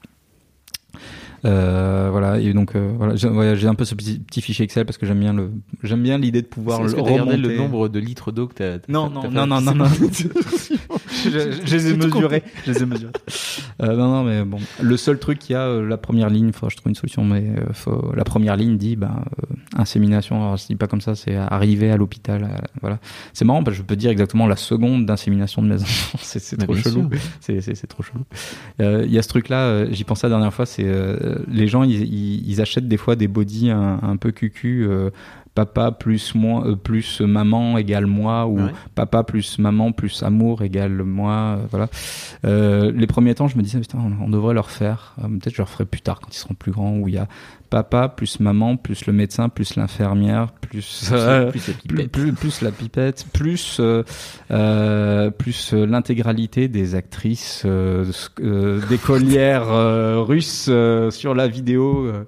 [1.46, 4.86] Euh, voilà et donc euh, voilà j'ai ouais, un peu ce petit, petit fichier Excel
[4.86, 5.52] parce que j'aime bien le
[5.84, 7.38] j'aime bien l'idée de pouvoir le que remonter.
[7.38, 9.86] le nombre de litres d'eau que t'as Non, non, non, non, non, non.
[11.12, 11.30] Je,
[11.66, 12.44] je les ai mesurés.
[12.66, 13.12] Je les ai mesurés.
[13.82, 14.58] Euh, non, non, mais bon.
[14.82, 16.96] Le seul truc qu'il y a, euh, la première ligne, faut que je trouve une
[16.96, 20.42] solution, mais euh, faut, la première ligne dit, ben, euh, insémination.
[20.42, 22.44] Alors, je dis pas comme ça, c'est arriver à l'hôpital.
[22.44, 23.00] euh, voilà.
[23.34, 26.18] C'est marrant parce que je peux dire exactement la seconde d'insémination de mes enfants.
[26.22, 27.10] c'est trop chelou.
[27.40, 28.24] C'est trop chelou.
[28.82, 31.68] Euh, Il y a ce truc-là, euh, j'y pensais la dernière fois, c'est euh, les
[31.68, 34.88] gens, ils, ils, ils achètent des fois des bodies un, un peu cucu.
[35.58, 38.72] Papa plus moi, euh, plus maman égale moi, ou Ouais.
[38.94, 41.32] papa plus maman plus amour égale moi.
[41.58, 41.88] euh, voilà.
[42.46, 45.16] Euh, les premiers temps, je me disais, putain, on, on devrait leur faire.
[45.24, 47.18] euh, Peut-être je leur ferai plus tard quand ils seront plus grands, où il y
[47.18, 47.28] a
[47.72, 52.12] papa plus maman plus le médecin plus l'infirmière plus euh, Plus la plus, pipette.
[52.12, 54.04] plus- plus la pipette, plus euh,
[54.52, 57.66] euh, plus euh, l'intégralité des actrices
[58.90, 62.24] d'écolières euh, russes euh, sur la vidéo euh,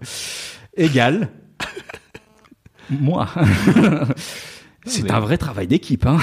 [0.75, 1.29] égale
[2.91, 3.27] moi.
[4.85, 6.17] C'est Mais- un vrai travail d'équipe, hein.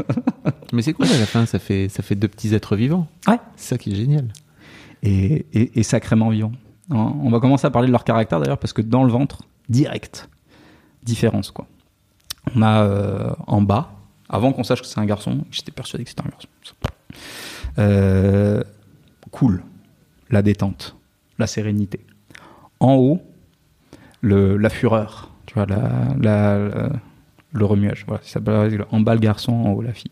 [0.72, 3.08] Mais c'est cool à la fin, ça fait, ça fait deux petits êtres vivants.
[3.26, 3.38] Ouais.
[3.56, 4.28] C'est ça qui est génial.
[5.02, 6.52] et, et, et sacrément vivants.
[6.90, 9.38] Hein, On va commencer à parler de leur caractère d'ailleurs parce que dans le ventre,
[9.70, 10.28] direct,
[11.02, 11.66] différence quoi.
[12.54, 13.92] On a euh, en bas,
[14.28, 16.48] avant qu'on sache que c'est un garçon, j'étais persuadé que c'était un garçon.
[17.78, 18.62] Euh,
[19.30, 19.62] cool,
[20.30, 20.96] la détente,
[21.38, 22.00] la sérénité.
[22.80, 23.22] En haut,
[24.20, 25.27] le, la fureur,
[25.58, 26.90] vois, la, la-
[27.52, 28.04] le remuage.
[28.06, 28.40] Voilà, ça
[28.90, 30.10] en bas le garçon, en haut la fille.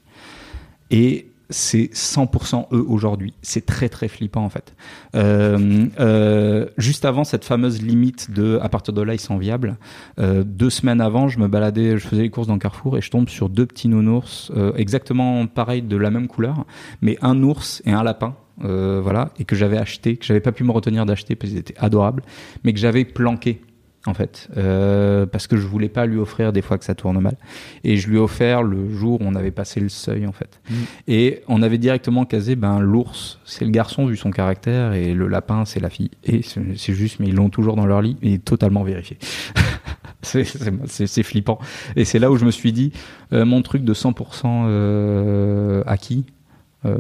[0.91, 3.35] Et c'est 100% eux aujourd'hui.
[3.43, 4.75] C'est très très flippant en fait.
[5.15, 9.77] Euh, euh, juste avant cette fameuse limite de à partir de là ils sont viables,
[10.19, 13.11] euh, deux semaines avant je me baladais, je faisais les courses dans Carrefour et je
[13.11, 16.65] tombe sur deux petits nounours exactement pareil de la même couleur,
[17.01, 18.35] mais un ours et un lapin.
[18.59, 21.77] Voilà, et que j'avais acheté, que j'avais pas pu me retenir d'acheter parce qu'ils étaient
[21.77, 22.23] adorables,
[22.65, 23.61] mais que j'avais planqué
[24.07, 27.19] en fait, euh, parce que je voulais pas lui offrir des fois que ça tourne
[27.21, 27.37] mal.
[27.85, 30.61] Et je lui ai offert le jour où on avait passé le seuil en fait.
[31.09, 35.27] Et on avait directement casé, ben l'ours c'est le garçon vu son caractère et le
[35.29, 36.11] lapin c'est la fille.
[36.25, 39.19] Et c'est juste, mais ils l'ont toujours dans leur lit et totalement vérifié.
[40.23, 41.59] C'est- flippant.
[41.95, 42.93] Et c'est là où je me suis dit,
[43.33, 46.25] euh, mon truc de 100% euh, acquis,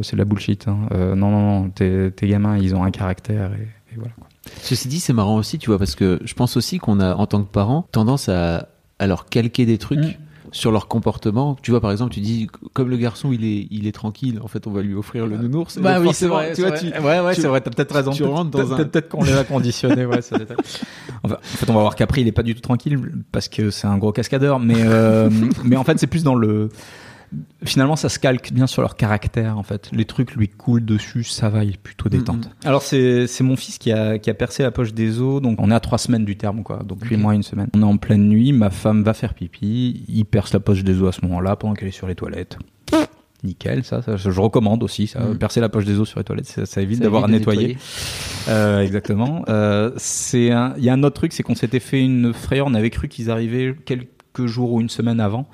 [0.02, 0.66] c'est de la bullshit.
[0.68, 0.78] hein.
[0.92, 4.12] Non, non, non, tes, tes gamins, ils ont un caractère et, et voilà.
[4.18, 4.26] quoi.
[4.66, 7.26] Ceci dit, c'est marrant aussi, tu vois, parce que je pense aussi qu'on a, en
[7.26, 9.98] tant que parents, tendance à, à leur calquer des trucs.
[10.00, 10.12] Mm.
[10.52, 13.86] Sur leur comportement, tu vois par exemple, tu dis comme le garçon il est il
[13.88, 15.76] est tranquille, en fait on va lui offrir le nounours.
[15.76, 16.52] Bah oui, c'est vrai.
[16.54, 17.60] Tu vois, tu, ouais, ouais, c'est vrai.
[17.60, 18.12] T'as peut-être raison.
[18.12, 20.06] tu rentres dans un- peut- Peut-être qu'on les a conditionnés.
[20.06, 20.36] Ouais, ça
[21.24, 22.96] en fait, on va voir qu'après il est pas du tout tranquille
[23.32, 24.60] parce que c'est un gros cascadeur.
[24.60, 25.28] Mais euh,
[25.64, 26.70] mais en fait, c'est plus dans le.
[27.64, 29.58] Finalement, ça se calque bien sur leur caractère.
[29.58, 32.50] En fait, les trucs lui coulent dessus, ça va, il est plutôt détente.
[32.64, 35.42] Alors c'est mon fils qui a qui a percé la poche des os.
[35.42, 36.82] Donc on est à trois semaines du terme, quoi.
[36.84, 37.68] Donc huit mois, une semaine.
[37.74, 38.52] On est en pleine nuit.
[38.52, 40.04] Ma femme va faire pipi.
[40.08, 42.58] Il perce la poche des os à ce moment-là pendant qu'elle est sur les toilettes.
[43.44, 45.06] Nickel, ça, ça, je recommande aussi.
[45.06, 45.38] Ça, Mm.
[45.38, 47.76] percer la poche des os sur les toilettes, ça, ça évite d'avoir à nettoyer.
[48.48, 49.44] Euh, exactement.
[49.48, 52.66] Euh, c'est il y a un autre truc, c'est qu'on s'était fait une frayeur.
[52.66, 55.46] On avait cru qu'ils arrivaient quelques jours ou une semaine avant,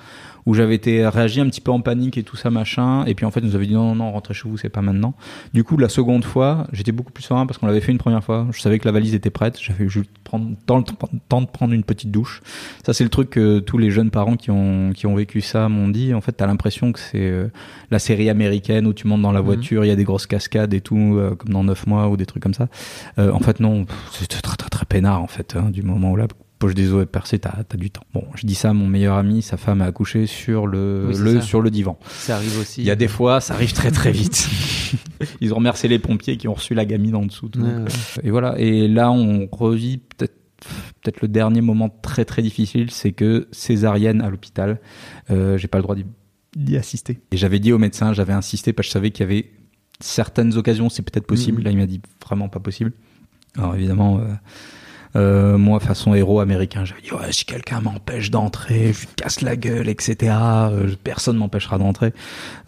[0.47, 3.05] où j'avais été réagi un petit peu en panique et tout ça machin.
[3.07, 4.83] Et puis en fait, nous avait dit non, non, non, rentrez chez vous, c'est pas
[4.83, 5.15] maintenant.
[5.55, 8.25] Du coup, la seconde fois, j'étais beaucoup plus serein parce qu'on l'avait fait une première
[8.25, 8.47] fois.
[8.53, 9.59] Je savais que la valise était prête.
[9.61, 12.43] J'avais juste prendre le temps de prendre une petite douche.
[12.85, 15.69] Ça, c'est le truc que tous les jeunes parents qui ont qui ont vécu ça
[15.69, 16.15] m'ont dit.
[16.15, 17.49] En fait, t'as l'impression que c'est euh,
[17.91, 20.75] la série américaine où tu montes dans la voiture, il y a des grosses cascades
[20.75, 22.69] et tout, euh, comme dans 9 mois ou des trucs comme ça.
[23.19, 25.57] Euh, en fait, non, c'était très très très peinard en fait.
[25.57, 26.27] hein, du moment où la
[26.63, 28.05] poche des os est percée, t'as as du temps.
[28.15, 31.15] Bon, je dis ça à mon meilleur ami, sa femme a accouché sur le, Oui,
[31.19, 31.99] le sur le divan.
[32.09, 32.81] Ça arrive aussi.
[32.83, 34.49] Il y a des fois, ça arrive très très vite.
[35.41, 37.49] Ils ont remercié les pompiers qui ont reçu la gamine en dessous.
[37.49, 37.61] tout.
[37.61, 37.85] Ouais, ouais.
[38.23, 38.55] Et voilà.
[38.59, 40.35] Et là, on revit peut-être
[41.03, 44.81] peut-être le dernier moment très très difficile, c'est que césarienne à l'hôpital,
[45.31, 47.19] euh, j'ai pas le droit d'y- assister.
[47.33, 49.51] Et j'avais dit au médecin, j'avais insisté parce que je savais qu'il y avait
[49.99, 51.59] certaines occasions, c'est peut-être possible.
[51.59, 51.65] Mhm.
[51.65, 52.93] Là, il m'a dit vraiment pas possible.
[53.57, 54.19] Alors évidemment.
[54.21, 54.33] euh,
[55.15, 59.43] euh, moi, façon héros américain, j'avais dit ouais, si quelqu'un m'empêche d'entrer, je lui casse
[59.43, 60.35] la gueule, etc.
[60.71, 62.13] euh, personne m'empêchera d'entrer.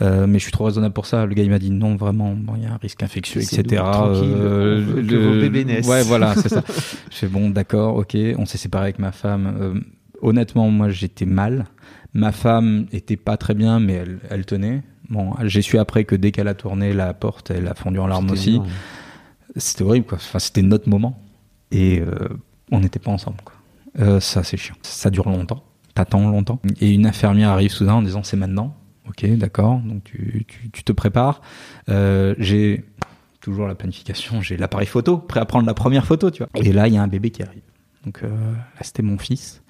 [0.02, 1.24] Euh, mais je suis trop raisonnable pour ça.
[1.24, 3.82] Le gars il m'a dit non, vraiment, bon, il y a un risque infectieux, etc.
[3.82, 5.88] tranquille, on veut que vos bébés naissent.
[5.88, 6.62] Ouais, voilà, c'est ça.
[7.10, 8.16] je fais bon, d'accord, ok.
[8.36, 9.54] On s'est séparé avec ma femme.
[9.60, 9.80] Euh,
[10.20, 11.66] honnêtement, moi, j'étais mal.
[12.12, 14.82] Ma femme était pas très bien, mais elle, elle tenait.
[15.08, 18.06] Bon, j'ai su après que dès qu'elle a tourné la porte, elle a fondu en
[18.06, 18.60] larmes aussi.
[19.56, 20.18] C'était horrible, quoi.
[20.18, 21.23] Enfin, c'était notre moment.
[21.70, 22.28] Et euh,
[22.70, 23.38] on n'était pas ensemble.
[23.98, 24.76] Euh, ça, c'est chiant.
[24.82, 25.64] Ça dure longtemps.
[25.94, 26.60] T'attends longtemps.
[26.80, 28.76] Et une infirmière arrive soudain en disant c'est maintenant.
[29.08, 29.80] Ok, d'accord.
[29.80, 31.40] Donc tu, tu, tu te prépares.
[31.88, 32.84] Euh, j'ai
[33.40, 34.40] toujours la planification.
[34.40, 36.48] J'ai l'appareil photo, prêt à prendre la première photo, tu vois.
[36.62, 37.62] Et là, il y a un bébé qui arrive.
[38.04, 38.28] Donc là,
[38.82, 39.62] c'était mon fils,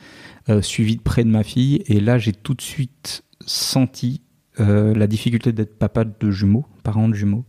[0.60, 1.82] suivi de près de ma fille.
[1.86, 4.22] Et là, j'ai tout de suite senti
[4.58, 7.44] la difficulté d'être papa de jumeaux, parent de jumeaux.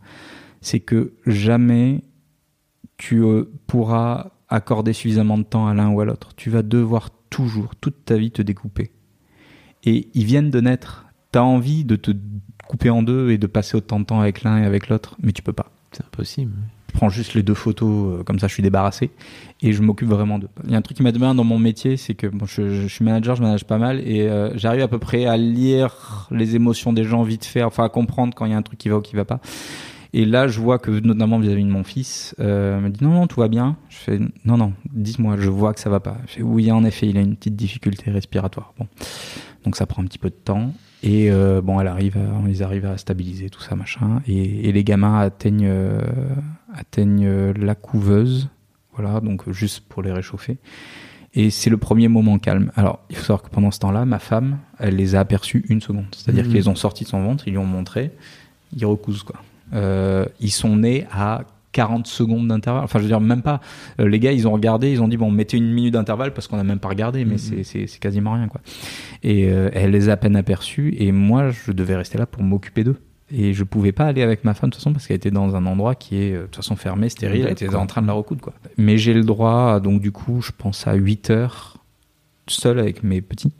[0.62, 2.02] C'est que jamais
[2.98, 3.24] tu
[3.68, 6.30] pourras accorder suffisamment de temps à l'un ou à l'autre.
[6.36, 8.92] Tu vas devoir toujours, toute ta vie, te découper.
[9.84, 11.06] Et ils viennent de naître.
[11.32, 12.12] Tu as envie de te
[12.68, 15.32] couper en deux et de passer autant de temps avec l'un et avec l'autre, mais
[15.32, 15.72] tu peux pas.
[15.92, 16.52] C'est impossible.
[16.92, 19.12] Je prends juste les deux photos, euh, comme ça je suis débarrassé,
[19.62, 20.48] et je m'occupe vraiment d'eux.
[20.64, 22.70] Il y a un truc qui m'a demandé dans mon métier, c'est que bon, je,
[22.70, 26.28] je suis manager, je manage pas mal, et euh, j'arrive à peu près à lire
[26.32, 28.80] les émotions des gens vite fait, enfin à comprendre quand il y a un truc
[28.80, 29.42] qui va ou qui va pas.
[30.18, 33.28] Et là, je vois que, notamment vis-à-vis de mon fils, euh, me dit non, non,
[33.28, 33.76] tout va bien.
[33.90, 36.18] Je fais non, non, dis-moi, je vois que ça va pas.
[36.28, 38.74] Je fais oui, en effet, il a une petite difficulté respiratoire.
[38.80, 38.88] Bon,
[39.66, 40.72] donc ça prend un petit peu de temps.
[41.04, 44.22] Et euh, bon, elle arrive, à- on les arrive à stabiliser tout ça, machin.
[44.26, 46.00] Et, et les gamins atteignent, euh,
[46.74, 48.48] atteignent euh, la couveuse,
[48.96, 50.58] voilà, donc euh, juste pour les réchauffer.
[51.34, 52.72] Et c'est le premier moment calme.
[52.78, 55.82] Alors, il faut savoir que pendant ce temps-là, ma femme, elle les a aperçus une
[55.82, 56.06] seconde.
[56.16, 56.50] C'est-à-dire Mhm.
[56.52, 58.12] qu'ils les ont sortis de son ventre, ils lui ont montré,
[58.74, 59.42] ils recousent quoi.
[59.74, 61.42] Euh, ils sont nés à
[61.72, 62.84] 40 secondes d'intervalle.
[62.86, 63.60] Enfin, je veux dire, même pas.
[64.00, 66.48] Euh, les gars, ils ont regardé, ils ont dit, bon, mettez une minute d'intervalle parce
[66.48, 67.64] qu'on n'a même pas regardé, mais Mhm.
[67.64, 68.62] c'est- quasiment rien, quoi.
[69.24, 72.44] Et euh, elle les a à peine aperçus, et moi, je devais rester là pour
[72.44, 72.98] m'occuper d'eux.
[73.32, 75.56] Et je pouvais pas aller avec ma femme, de toute façon, parce qu'elle était dans
[75.56, 78.08] un endroit qui est, euh, de toute façon, fermé, stérile, elle était en train de
[78.08, 78.54] la recoudre, quoi.
[78.78, 81.78] Mais j'ai le droit, donc, du coup, je pense à 8 heures,
[82.48, 83.52] seul avec mes petits.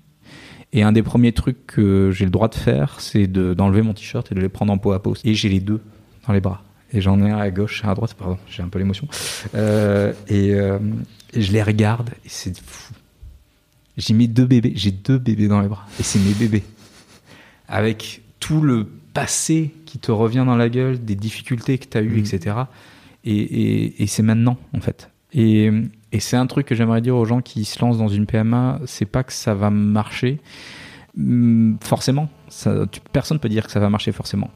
[0.72, 3.94] Et un des premiers trucs que j'ai le droit de faire, c'est de- d'enlever mon
[3.94, 5.16] t-shirt et de les prendre en peau à peau.
[5.24, 5.82] Et j'ai les deux
[6.28, 6.64] dans les bras.
[6.94, 9.08] Et j'en ai un à gauche, un à droite, pardon, j'ai un peu l'émotion.
[9.56, 10.80] Euh, et, euh,
[11.34, 12.94] et je les regarde, et c'est fou.
[13.98, 16.64] J'ai mis deux bébés, j'ai deux bébés dans les bras, et c'est mes bébés.
[17.68, 22.02] Avec tout le passé qui te revient dans la gueule, des difficultés que tu as
[22.02, 22.20] eues, Mhm.
[22.20, 22.56] etc.
[23.24, 25.10] Et, et- et c'est maintenant, en fait.
[25.34, 25.72] Et,
[26.12, 28.80] et c'est un truc que j'aimerais dire aux gens qui se lancent dans une PMA,
[28.86, 30.40] c'est pas que ça va marcher,
[31.18, 32.28] Hum, forcément.
[32.50, 34.52] Ça, tu- personne peut dire que ça va marcher forcément.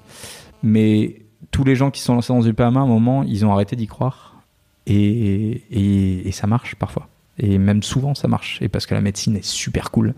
[0.62, 1.22] Mais
[1.52, 3.76] tous les gens qui sont lancés dans une PMA, à un moment, ils ont arrêté
[3.76, 4.42] d'y croire.
[4.88, 7.08] Et, et, et ça marche parfois.
[7.42, 8.62] Et même souvent, ça marche.
[8.62, 10.14] Et parce que la médecine est super cool.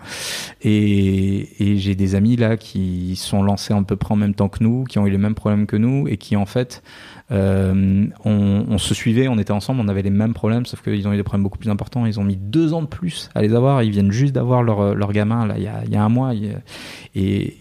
[0.63, 4.49] Et, et j'ai des amis là qui sont lancés à peu près en même temps
[4.49, 6.82] que nous, qui ont eu les mêmes problèmes que nous, et qui en fait,
[7.32, 11.07] euh, on, on se suivait, on était ensemble, on avait les mêmes problèmes, sauf qu'ils
[11.07, 12.07] ont eu des problèmes beaucoup plus importants.
[12.07, 13.84] Ils ont mis deux ans de plus à les avoir.
[13.84, 16.09] Ils viennent juste d'avoir leur, leur gamin là, il y a, il y a un
[16.09, 16.34] mois.
[17.13, 17.57] Et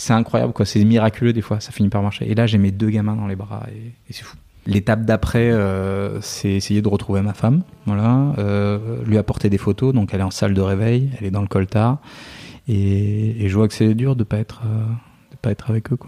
[0.00, 0.64] c'est incroyable, quoi.
[0.64, 1.60] C'est miraculeux des fois.
[1.60, 2.30] Ça finit par marcher.
[2.30, 4.36] Et là, j'ai mes deux gamins dans les bras et, c'est fou.
[4.66, 9.94] L'étape d'après, euh, c'est essayer de retrouver ma femme, euh, lui apporter des photos.
[9.94, 11.98] Donc, elle est en salle de réveil, elle est dans le coltard,
[12.68, 14.84] et, je vois que c'est dur de pas être, euh,
[15.32, 15.98] de pas être avec eux.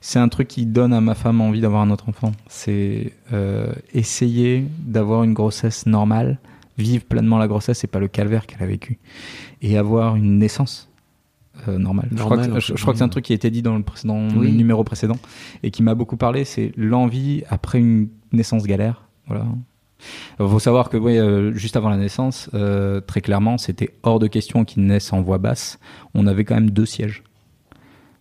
[0.00, 2.30] C'est un truc qui donne à ma femme envie d'avoir un autre enfant.
[2.46, 3.12] C'est
[3.92, 6.38] essayer d'avoir une grossesse normale,
[6.78, 8.98] vivre pleinement la grossesse et pas le calvaire qu'elle a vécu,
[9.62, 10.88] et avoir une naissance
[11.68, 12.08] euh, normale.
[12.10, 13.76] je, crois Normale, que, je- crois que c'est un truc qui a été dit dans
[13.76, 14.50] le, précédent, Oui.
[14.50, 15.18] le numéro précédent
[15.62, 19.08] et qui m'a beaucoup parlé, c'est l'envie après une naissance galère.
[19.26, 19.46] Voilà.
[20.38, 24.18] Il faut savoir que oui, euh, juste avant la naissance, euh, très clairement, c'était hors
[24.18, 25.78] de question qu'ils naissent en voix basse.
[26.14, 27.22] On avait quand même deux sièges.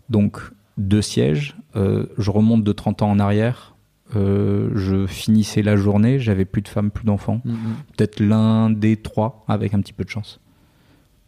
[0.10, 0.40] Donc,
[0.78, 1.56] deux sièges.
[1.76, 3.74] je remonte de 30 ans en arrière.
[4.16, 7.42] euh, je finissais la journée, j'avais plus de femmes, plus d'enfants.
[7.44, 7.56] Mhm.
[7.98, 10.40] Peut-être l'un des trois avec un petit peu de chance.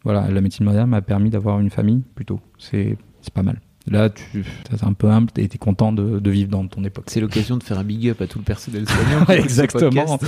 [0.08, 2.40] Voilà, la médecine moderne m'a permis d'avoir une famille plutôt.
[2.58, 2.96] C'est
[3.34, 3.60] pas mal.
[3.90, 7.06] Là, tu es un peu humble et t'es content de, de vivre dans ton époque.
[7.08, 9.26] C'est l'occasion de faire un big up à tout le personnel soignant.
[9.28, 10.20] Ouais, exactement.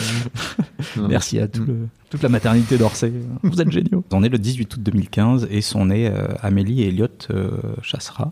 [0.97, 3.12] Non, Merci à tout le- toute la maternité d'Orsay.
[3.43, 4.03] Vous êtes géniaux.
[4.12, 7.51] On est le 18 août 2015 et sont nés euh, Amélie et Elliot euh,
[7.84, 8.32] Chassera.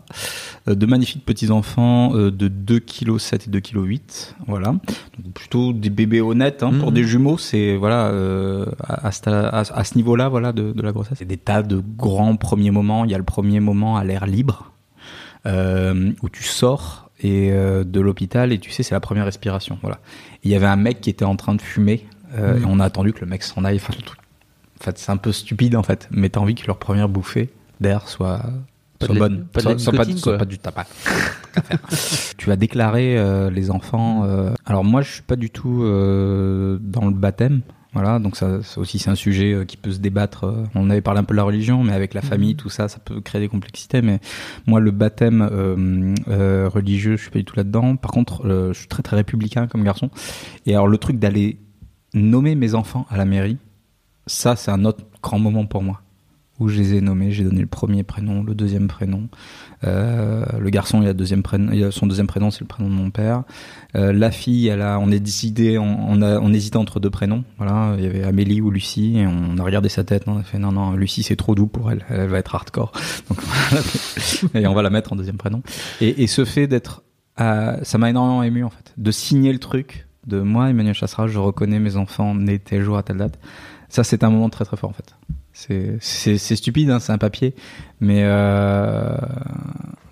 [0.66, 4.34] Euh, de magnifiques petits-enfants euh, de 2 kg 7 et 2 kg 8.
[4.48, 4.68] Voilà.
[4.72, 6.62] Donc, plutôt des bébés honnêtes.
[6.64, 6.94] Hein, Pour Mhm.
[6.94, 10.82] des jumeaux, c'est voilà euh, à, à ce- à- à ce niveau-là voilà, de, de
[10.82, 11.18] la grossesse.
[11.18, 13.04] C'est des tas de grands premiers moments.
[13.04, 14.72] Il y a le premier moment à l'air libre
[15.48, 19.78] euh, où tu sors et euh, de l'hôpital et tu sais c'est la première respiration
[19.82, 19.98] voilà.
[20.44, 22.84] Il y avait un mec qui était en train de fumer euh, et on a
[22.84, 23.76] attendu que le mec s'en aille.
[23.76, 24.20] Enfin, le truc
[24.80, 27.50] en fait c'est un peu stupide en fait mais t'as envie que leur première bouffée
[27.80, 28.42] d'air soit
[28.98, 29.46] Pas bonne.
[29.46, 30.86] pas soit, soit pas, soit du tabac.
[32.36, 36.78] Tu as déclaré euh, les enfants euh, alors moi je suis pas du tout euh,
[36.80, 37.62] dans le baptême
[38.00, 40.44] voilà, donc ça, ça aussi c'est un sujet euh, qui peut se débattre.
[40.44, 42.86] euh, On avait parlé un peu de la religion, mais avec la famille, tout ça,
[42.86, 44.02] ça peut créer des complexités.
[44.02, 44.20] Mais
[44.66, 47.96] moi, le baptême euh, euh, religieux, je suis pas du tout là-dedans.
[47.96, 50.10] Par contre, euh, je suis très très républicain comme garçon.
[50.64, 51.58] Et alors le truc d'aller
[52.14, 53.58] nommer mes enfants à la mairie,
[54.28, 56.00] ça c'est un autre grand moment pour moi.
[56.60, 59.28] Où je les ai nommés, j'ai donné le premier prénom, le deuxième prénom.
[59.84, 63.10] Euh, le garçon, il a, deuxième prénom, son deuxième prénom, c'est le prénom de mon
[63.10, 63.44] père.
[63.94, 67.44] Euh, la fille, elle a, on est décidé, on, on hésitait entre deux prénoms.
[67.58, 70.42] Voilà, il y avait Amélie ou Lucie, et on a regardé sa tête, on a
[70.42, 72.92] fait non non, Lucie c'est trop doux pour elle, elle va être hardcore.
[73.28, 73.40] Donc
[74.54, 75.62] et on va la mettre en deuxième prénom.
[76.00, 77.02] Et, ce fait d'être,
[77.40, 81.26] euh, ça m'a énormément ému en fait, de signer le truc de moi, Emmanuel Chassera,
[81.26, 83.38] je reconnais mes enfants nés tel jour à telle date.
[83.88, 85.14] Ça c'est un moment très très fort en fait.
[85.58, 87.52] C'est stupide, hein, c'est un papier,
[88.00, 89.16] mais euh,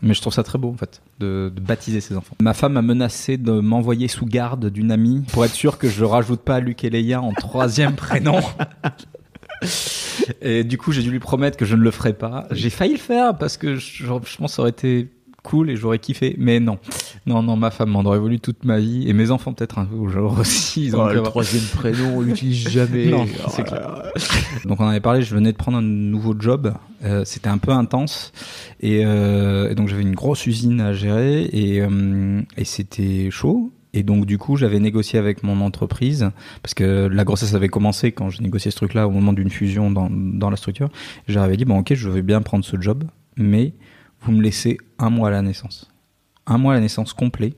[0.02, 2.34] mais je trouve ça très beau en fait de, de baptiser ses enfants.
[2.40, 6.04] Ma femme m'a menacé de m'envoyer sous garde d'une amie pour être sûr que je
[6.04, 8.40] rajoute pas Luc et Leia en troisième prénom.
[10.42, 12.48] Et du coup, j'ai dû lui promettre que je ne le ferai pas.
[12.50, 15.08] J'ai failli le faire parce que je, je pense que ça aurait été
[15.46, 16.34] cool et j'aurais kiffé.
[16.38, 16.78] Mais non,
[17.24, 19.88] non, non, ma femme m'en aurait voulu toute ma vie et mes enfants peut-être un
[20.10, 20.86] jour aussi.
[20.86, 23.06] Ils ont Oh, le troisième prénom, on l'utilise jamais.
[23.10, 24.02] Non, Oh c'est clair.
[24.64, 26.74] Donc on en avait parlé, je venais de prendre un nouveau job,
[27.04, 28.32] euh, c'était un peu intense
[28.80, 33.70] et, euh, et donc j'avais une grosse usine à gérer et, euh, et c'était chaud.
[33.92, 36.30] Et donc du coup j'avais négocié avec mon entreprise
[36.62, 39.90] parce que la grossesse avait commencé quand j'ai négocié ce truc-là au moment d'une fusion
[39.90, 40.88] dans, dans la structure.
[41.28, 43.04] J'avais dit bon ok je vais bien prendre ce job,
[43.36, 43.72] mais
[44.26, 45.90] vous me laissez un mois à la naissance,
[46.46, 47.54] un mois à la naissance complet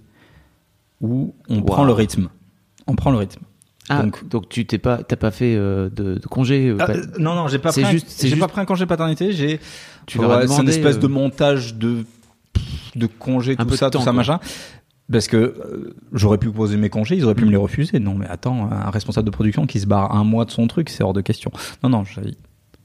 [1.00, 1.64] où on Wow.
[1.64, 2.28] prend le rythme,
[2.86, 3.42] on prend le rythme.
[3.90, 6.68] Ah, Donc- donc, tu t'es pas, t'as pas fait euh, de, de congé.
[6.68, 7.84] euh, Ah, pas- euh, non, non, j'ai pas pris.
[7.84, 9.32] un- juste- j'ai juste- pas pris un congé paternité.
[9.32, 9.60] J'ai.
[10.06, 12.04] Tu Ouais, C'est une espèce euh, de montage de
[12.96, 14.12] de congé, un tout ça, temps, tout ça, quoi.
[14.14, 14.40] machin.
[15.10, 17.98] Parce que j'aurais pu poser mes congés, ils auraient pu me les refuser.
[17.98, 20.90] Non, mais attends, un responsable de production qui se barre un mois de son truc,
[20.90, 21.50] c'est hors de question.
[21.82, 22.04] Non, non,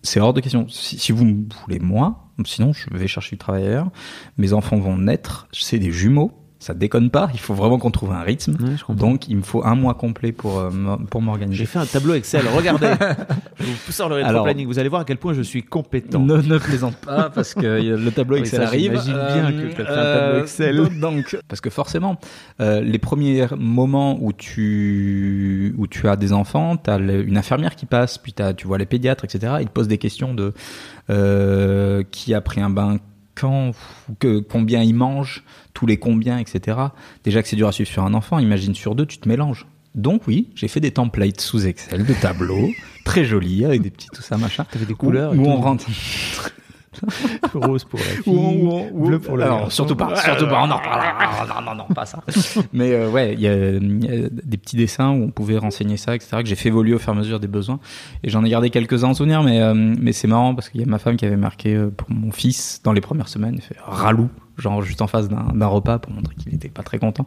[0.03, 0.67] c'est hors de question.
[0.69, 3.91] Si, si vous me voulez moi, sinon je vais chercher du travail ailleurs.
[4.38, 6.31] Mes enfants vont naître, c'est des jumeaux.
[6.64, 7.30] Ça déconne pas.
[7.34, 8.53] Il faut vraiment qu'on trouve un rythme.
[8.53, 9.09] Ouais, je comprends.
[9.09, 10.70] Donc, il me faut un mois complet pour euh,
[11.09, 11.57] pour m'organiser.
[11.57, 12.45] J'ai fait un tableau Excel.
[12.55, 12.88] Regardez.
[13.59, 14.66] je vous sors le Alors- rétro-planning.
[14.68, 16.22] Vous allez voir à quel point je suis compétent.
[16.22, 18.91] Ne, ne plaisante pas parce que le tableau Oui, Excel ça, arrive.
[19.03, 20.99] j'imagine bien que t'as fait un tableau Excel.
[21.01, 22.18] donc- parce que forcément,
[22.61, 27.76] euh, les premiers moments où tu où tu as des enfants, tu as une infirmière
[27.76, 29.55] qui passe, puis t'as- tu vois les pédiatres, etc.
[29.59, 30.53] Ils te posent des questions de
[31.09, 32.99] euh, qui a pris un bain
[33.36, 33.71] quand,
[34.19, 36.77] que, combien il mange, tous les combien, etc.
[37.23, 39.65] Déjà que c'est dur à suivre sur un enfant, imagine sur deux, tu te mélanges.
[39.95, 42.69] Donc oui, j'ai fait des templates sous Excel de tableaux,
[43.05, 44.65] très jolis, avec des petits tout ça, machin.
[44.71, 45.49] T'avais des Où- couleurs et où tout.
[45.49, 45.86] on rentre.
[47.54, 49.70] Rose pour la fille, Ou on- ou on- bleu pour le garçon.
[49.70, 50.62] surtout pas, surtout pas.
[50.68, 52.22] Non, non, non, non, non, pas ça.
[52.74, 55.58] Mais euh, ouais, il y, a il y a des petits dessins où on pouvait
[55.58, 56.38] renseigner ça, etc.
[56.41, 57.80] Que j'ai fait évoluer au fur et à mesure des besoins.
[58.24, 60.84] Et j'en ai gardé quelques-uns en souvenir, mais euh, mais c'est marrant parce qu'il y
[60.84, 63.62] a ma femme qui avait marqué euh, pour mon fils dans les premières semaines, il
[63.62, 67.26] fait ralou, genre juste en face d'un repas pour montrer qu'il était pas très content.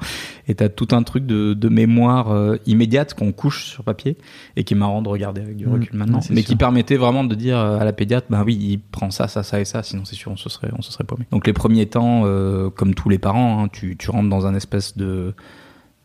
[0.48, 4.16] Et t'as tout un truc de, de mémoire euh, immédiate qu'on couche sur papier
[4.56, 5.72] et qui est marrant de regarder avec du Mmh.
[5.72, 6.48] recul maintenant, mais sûr.
[6.48, 9.42] qui permettait vraiment de dire euh, à la pédiatre, ben oui, il prend ça, ça,
[9.42, 11.26] ça et ça, sinon c'est sûr on se serait, on se serait paumé.
[11.30, 14.54] Donc les premiers temps, euh, comme tous les parents, hein, tu, tu rentres dans un
[14.54, 15.34] espèce de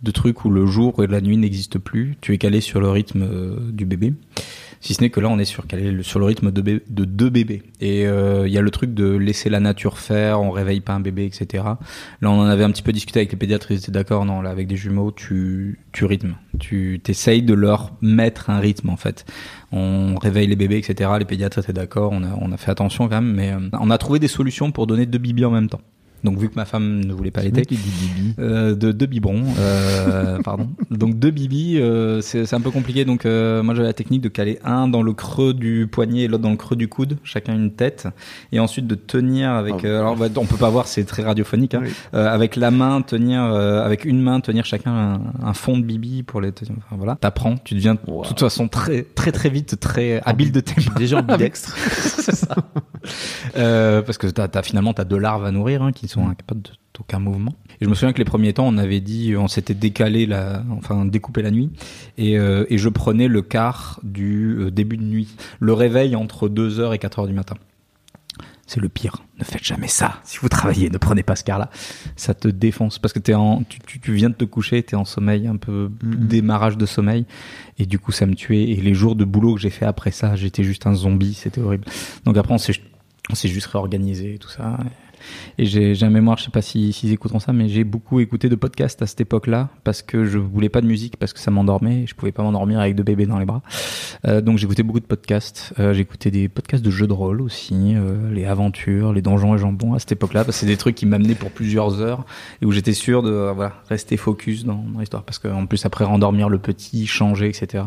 [0.03, 2.17] de truc où le jour et la nuit n'existent plus.
[2.21, 4.13] Tu es calé sur le rythme euh, du bébé.
[4.81, 7.61] Si ce n'est que là, on est sur, calé sur le rythme de, deux bébés.
[7.81, 10.93] Et euh, il y a le truc de laisser la nature faire, on réveille pas
[10.93, 11.63] un bébé, etc.
[12.21, 14.41] Là, on en avait un petit peu discuté avec les pédiatres, ils étaient d'accord, non,
[14.41, 16.33] là, avec des jumeaux, tu, rythmes.
[16.59, 19.25] Tu t'essayes de leur mettre un rythme, en fait.
[19.71, 21.11] On réveille les bébés, etc.
[21.19, 24.17] Les pédiatres étaient d'accord, on a, fait attention quand même, mais euh, on a trouvé
[24.17, 25.81] des solutions pour donner deux bibis en même temps.
[26.23, 28.35] Donc vu que ma femme ne voulait pas bibi.
[28.39, 30.69] euh, de deux biberons, euh, pardon.
[30.91, 33.05] Donc deux bibis, euh, c'est un peu compliqué.
[33.05, 36.27] Donc euh, moi j'avais la technique de caler un dans le creux du poignet et
[36.27, 38.07] l'autre dans le creux du coude, chacun une tête,
[38.51, 39.83] et ensuite de tenir avec.
[39.83, 41.73] euh, alors on peut pas voir, c'est très radiophonique.
[41.73, 41.89] Hein, Oui.
[42.13, 45.83] euh, avec la main tenir, euh, avec une main tenir chacun un, un fond de
[45.83, 46.51] bibi pour les.
[46.51, 46.73] tenir.
[46.85, 48.23] Enfin, voilà, t'apprends, tu deviens de Wow.
[48.25, 50.95] toute façon très très très vite très habile de tes mains.
[50.97, 51.75] Déjà ambidextre.
[51.77, 52.55] c'est ça.
[53.57, 56.61] Euh, parce que t'as, t'as, finalement t'as deux larves à nourrir hein, qui sont incapables
[56.61, 57.55] de- d'aucun mouvement.
[57.79, 60.63] Et je me souviens que les premiers temps on avait dit, on s'était décalé la,
[60.71, 61.69] enfin découpé la nuit,
[62.17, 66.49] et, euh, et je prenais le quart du euh, début de nuit, le réveil entre
[66.49, 67.55] 2h et 4h du matin.
[68.67, 69.17] C'est le pire.
[69.37, 70.21] Ne faites jamais ça.
[70.23, 71.69] Si vous travaillez, ne prenez pas ce quart-là.
[72.15, 74.95] Ça te défonce parce que t'es en, tu, tu, tu viens de te coucher, t'es
[74.95, 76.27] en sommeil, un peu Mhm.
[76.27, 77.25] démarrage de sommeil.
[77.79, 78.63] Et du coup, ça me tuait.
[78.69, 81.33] Et les jours de boulot que j'ai fait après ça, j'étais juste un zombie.
[81.33, 81.83] C'était horrible.
[82.23, 82.79] Donc après, on s'est,
[83.29, 84.77] on s'est juste réorganisé et tout ça.
[84.85, 85.10] Et
[85.57, 88.49] j'ai, j'ai un mémoire, je sais pas si, s'ils écouteront ça, mais j'ai beaucoup écouté
[88.49, 91.51] de podcasts à cette époque-là parce que je voulais pas de musique parce que ça
[91.51, 93.61] m'endormait et je pouvais pas m'endormir avec deux bébés dans les bras.
[94.25, 95.73] Euh, donc j'écoutais beaucoup de podcasts.
[95.79, 99.57] Euh, j'écoutais des podcasts de jeux de rôle aussi, euh, les aventures, les donjons et
[99.57, 102.25] jambons à cette époque-là parce que c'est des trucs qui m'amenaient pour plusieurs heures
[102.61, 105.85] et où j'étais sûr de euh, voilà rester focus dans, dans l'histoire parce qu'en plus
[105.85, 107.83] après rendormir le petit, changer, etc.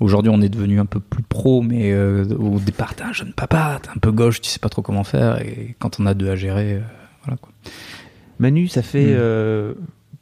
[0.00, 3.32] Aujourd'hui on est devenu un peu plus pro, mais euh, au départ t'es un jeune
[3.32, 6.14] papa, t'es un peu gauche, tu sais pas trop comment faire et quand on a
[6.14, 6.80] deux à gérer, euh,
[7.24, 7.50] voilà quoi.
[8.38, 9.16] Manu, ça fait Mm.
[9.18, 9.74] euh,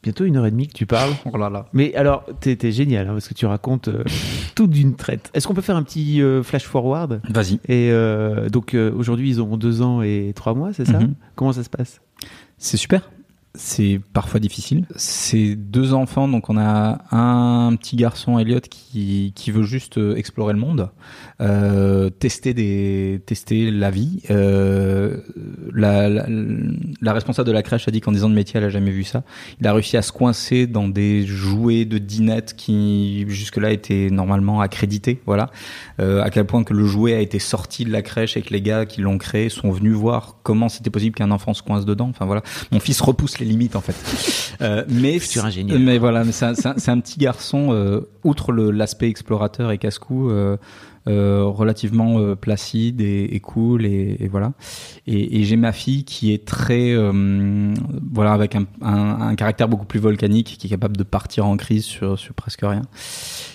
[0.02, 1.12] bientôt une heure et demie que tu parles.
[1.32, 1.66] Oh là là.
[1.72, 4.04] Mais alors, t'es t'es génial hein, parce que tu racontes euh,
[4.54, 5.30] tout d'une traite.
[5.32, 7.20] Est-ce qu'on peut faire un petit euh, flash forward?
[7.30, 7.54] Vas-y.
[7.68, 10.98] Et euh, donc euh, aujourd'hui, ils ont deux ans et trois mois, c'est ça?
[11.00, 11.14] Mhm.
[11.34, 12.00] Comment ça se passe?
[12.58, 13.10] C'est super.
[13.54, 14.86] C'est parfois difficile.
[14.96, 20.16] C'est deux enfants, donc on a un petit garçon, Elliot, qui, qui veut juste euh,
[20.16, 20.88] explorer le monde,
[21.42, 24.22] euh, tester des, tester la vie.
[24.30, 25.18] Euh,
[25.74, 28.90] la, responsable de la crèche a dit qu'en 10 ans de métier, elle a jamais
[28.90, 29.22] vu ça.
[29.60, 34.62] Il a réussi à se coincer dans des jouets de dinette qui jusque-là étaient normalement
[34.62, 35.20] accrédités.
[35.26, 35.50] Voilà.
[35.98, 38.62] À quel point que le jouet a été sorti de la crèche et que les
[38.62, 42.08] gars qui l'ont créé sont venus voir comment c'était possible qu'un enfant se coince dedans.
[42.08, 42.42] Enfin voilà,
[42.72, 43.96] mon fils repousse les limites en fait.
[44.60, 45.78] Euh, mais Futur ingénieur.
[45.80, 47.72] Mais voilà, mais c'est un, petit garçon.
[47.72, 50.30] euh, outre l'aspect explorateur et casse-cou.
[51.08, 54.52] euh, relativement euh, placide et, et cool et, et voilà
[55.08, 57.74] et, et j'ai ma fille qui est très euh,
[58.12, 61.56] voilà avec un, un, un caractère beaucoup plus volcanique qui est capable de partir en
[61.56, 62.82] crise sur, sur presque rien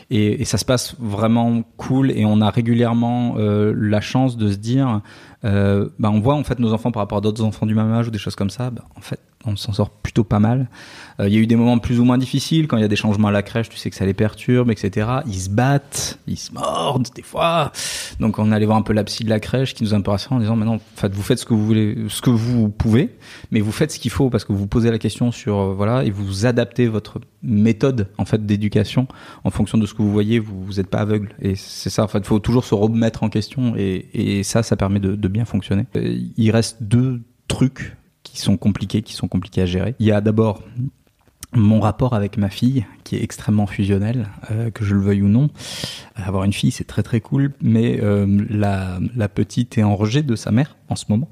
[0.10, 5.02] et, ça se passe vraiment cool et on a régulièrement la chance de se dire
[5.44, 8.08] bah on voit en fait nos enfants par rapport à d'autres enfants du même âge
[8.10, 10.70] ou des choses comme ça bah, en fait on s'en sort plutôt pas mal.
[11.20, 12.88] Euh, il y a eu des moments plus ou moins difficiles quand il y a
[12.88, 16.20] des changements à la crèche tu sais que ça les perturbe etc ils se battent
[16.28, 17.72] ils se mordent des fois.
[18.20, 20.12] Donc on allait voir un peu la de la crèche qui nous a un peu
[20.12, 20.80] rassuré en disant maintenant
[21.12, 23.16] vous faites ce que vous voulez ce que vous pouvez
[23.52, 26.04] mais vous faites ce qu'il faut parce que vous posez la question sur euh, voilà
[26.04, 29.08] et vous adaptez votre méthode en fait d'éducation
[29.44, 30.40] en fonction de ce que vous voyez.
[30.40, 31.30] Vous vous êtes pas aveugle.
[31.42, 34.76] Et c'est ça en fait il faut toujours se remettre en question et, ça ça
[34.76, 35.86] permet de, de bien fonctionner.
[35.96, 37.96] Euh, il reste deux trucs
[38.30, 40.62] qui sont compliqués qui sont compliqués à gérer il y a d'abord
[41.54, 45.28] mon rapport avec ma fille, qui est extrêmement fusionnel, euh, que je le veuille ou
[45.28, 45.50] non.
[46.16, 50.24] Avoir une fille, c'est très très cool, mais euh, la, la petite est en rejet
[50.24, 51.30] de sa mère en ce moment.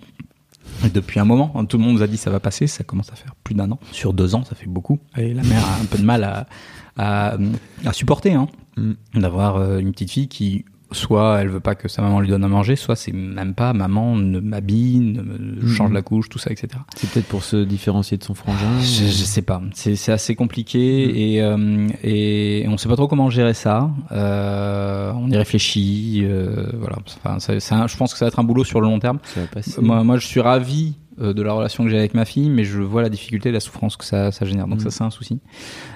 [0.84, 3.12] Et depuis un moment, tout le monde nous a dit ça va passer, ça commence
[3.12, 3.80] à faire plus d'un an.
[3.92, 5.00] Sur deux ans, ça fait beaucoup.
[5.18, 6.48] Et la mère a un peu de mal à,
[6.98, 7.38] à,
[7.86, 8.48] à supporter hein,
[9.14, 12.44] d'avoir euh, une petite fille qui soit elle veut pas que sa maman lui donne
[12.44, 16.40] à manger, soit c'est même pas maman ne m'habille, ne me change la couche, tout
[16.40, 16.68] ça, etc.
[16.96, 18.80] C'est peut-être pour se différencier de son frangin.
[18.82, 19.62] Je, je sais pas.
[19.74, 23.90] C'est c'est assez compliqué et, euh, et on sait pas trop comment gérer ça.
[24.12, 26.22] Euh, on y réfléchit.
[26.24, 26.98] euh, voilà.
[27.24, 29.00] Enfin, c'est- c'est un- je pense que ça va être un boulot sur le long
[29.00, 29.20] terme.
[29.24, 29.82] Ça va passer.
[29.82, 32.80] Moi, moi, je suis ravi de la relation que j'ai avec ma fille, mais je
[32.82, 34.68] vois la difficulté la souffrance que ça, ça génère.
[34.68, 34.84] Donc Mm.
[34.84, 35.40] ça, c'est un souci.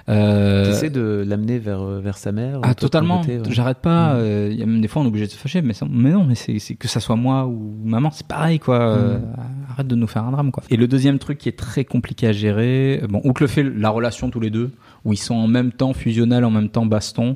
[0.07, 3.21] Euh, T'essaies de l'amener vers, vers sa mère ah totalement.
[3.21, 3.41] ouais.
[3.49, 4.13] J'arrête pas.
[4.13, 4.17] Mm.
[4.17, 5.85] euh, Il y a même des fois on est obligé de se fâcher, mais, ça-
[5.89, 8.79] mais non, mais c'est que ça soit moi ou maman, c'est pareil quoi.
[8.79, 9.21] Euh, Mm.
[9.71, 10.63] arrête de nous faire un drame quoi.
[10.69, 13.63] Et le deuxième truc qui est très compliqué à gérer, euh, bon, outre le fait
[13.63, 14.71] la relation tous les deux,
[15.05, 17.35] où ils sont en même temps fusionnels, en même temps baston.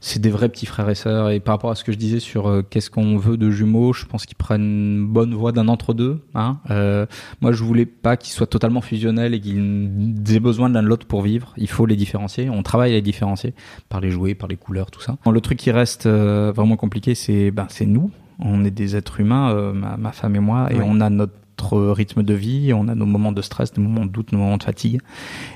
[0.00, 1.30] C'est des vrais petits frères et sœurs.
[1.30, 3.92] Et par rapport à ce que je disais sur euh, qu'est-ce qu'on veut de jumeaux,
[3.92, 6.22] je pense qu'ils prennent une bonne voie d'un entre-deux.
[6.34, 6.58] Hein.
[6.70, 7.06] Euh,
[7.40, 9.90] moi, je voulais pas qu'ils soient totalement fusionnels et qu'ils
[10.32, 11.52] aient besoin de l'un de l'autre pour vivre.
[11.56, 12.48] Il faut les différencier.
[12.48, 13.54] On travaille à les différencier
[13.88, 15.16] par les jouets, par les couleurs, tout ça.
[15.30, 18.10] Le truc qui reste euh, vraiment compliqué, c'est ben, c'est nous.
[18.38, 21.32] On est des êtres humains, euh, ma, ma femme et moi, et on a notre
[21.58, 24.38] notre rythme de vie, on a nos moments de stress, nos moments de doute, nos
[24.38, 25.00] moments de fatigue.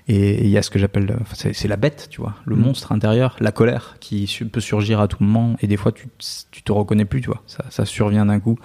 [0.08, 2.60] Et il y a ce que j'appelle, enfin, c'est, la bête, tu vois, le Mm.
[2.60, 5.56] monstre intérieur, la colère qui su- peut surgir à tout moment.
[5.60, 6.08] Et des fois, tu,
[6.50, 8.58] tu te reconnais plus, tu vois, ça, ça survient d'un coup.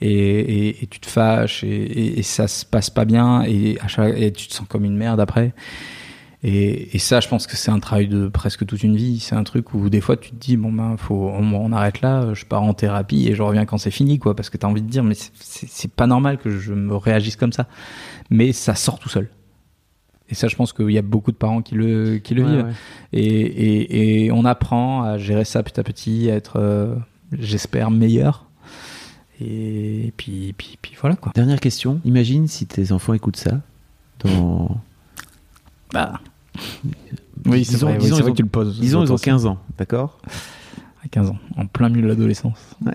[0.00, 3.78] Et, et, et tu te fâches et, et, et ça se passe pas bien et,
[3.80, 5.52] à chaque, et tu te sens comme une merde après.
[6.44, 9.18] Et, et ça, je pense que c'est un travail de presque toute une vie.
[9.18, 12.00] C'est un truc où des fois tu te dis bon ben faut on, on arrête
[12.00, 14.68] là, je pars en thérapie et je reviens quand c'est fini quoi, parce que t'as
[14.68, 17.66] envie de dire mais c'est- pas normal que je me réagisse comme ça.
[18.30, 19.28] Mais ça sort tout seul.
[20.30, 22.50] Et ça, je pense qu'il y a beaucoup de parents qui le qui le Ouais,
[22.50, 22.64] vivent.
[22.66, 22.72] ouais.
[23.14, 26.94] Et, et, et on apprend à gérer ça petit à petit, à être, euh,
[27.32, 28.44] j'espère, meilleur.
[29.40, 31.32] Et puis, puis, puis voilà quoi.
[31.34, 32.00] Dernière question.
[32.04, 33.60] Imagine si tes enfants écoutent ça
[34.24, 34.76] dans.
[35.92, 36.20] Bah.
[37.46, 38.78] Oui, c'est Disons- vrai, oui, ils vrai ont- que tu le poses.
[38.80, 40.18] Disons, ils ont Autant, 15 ans, d'accord?
[41.04, 42.58] À 15 ans, en plein milieu de l'adolescence.
[42.84, 42.92] Ouais.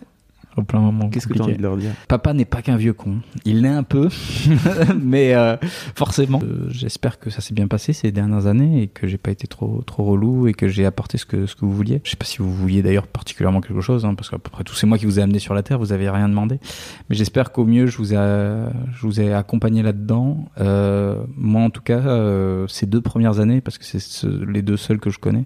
[0.56, 1.10] Au plein moment.
[1.10, 1.92] Qu'est-ce que tu as envie de leur dire?
[2.08, 3.18] Papa n'est pas qu'un vieux con.
[3.44, 4.10] Il l'est un peu,
[5.02, 5.56] mais euh,
[5.96, 6.40] forcément.
[6.44, 9.48] Euh, J'espère que ça s'est bien passé ces dernières années et que j'ai pas été
[9.48, 12.02] trop trop relou et que j'ai apporté ce que ce que vous vouliez.
[12.04, 14.86] Je sais pas si vous vouliez d'ailleurs particulièrement quelque chose, hein, parce qu'après tout c'est
[14.88, 16.60] moi qui vous ai amené sur la terre, vous avez rien demandé.
[17.10, 20.46] Mais j'espère qu'au mieux je vous ai je vous ai accompagné là-dedans.
[20.60, 24.62] Euh, moi en tout cas, euh, ces deux premières années, parce que c'est ce- les
[24.62, 25.46] deux seules que je connais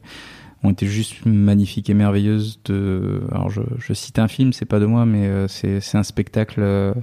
[0.63, 2.59] ont été juste magnifiques et merveilleuses.
[2.65, 5.97] De, alors je, je cite un film, c'est pas de moi, mais euh, c'est c'est
[5.97, 6.59] un spectacle.
[6.61, 6.93] euh,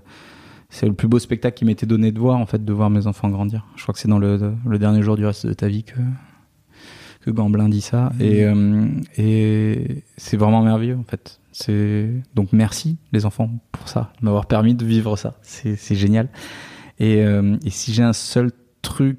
[0.70, 3.06] c'est le plus beau spectacle qui m'était donné de voir, en fait, de voir mes
[3.06, 3.64] enfants grandir.
[3.76, 6.00] Je crois que c'est dans le, le dernier jour du reste de ta vie que
[7.20, 8.12] que Gamblin dit ça.
[8.20, 8.86] Et, euh,
[9.16, 11.40] et c'est vraiment merveilleux, en fait.
[11.52, 15.38] C'est donc merci les enfants pour ça, de m'avoir permis de vivre ça.
[15.42, 16.28] C'est c'est génial.
[16.98, 18.50] Et, euh, et si j'ai un seul
[18.82, 19.18] truc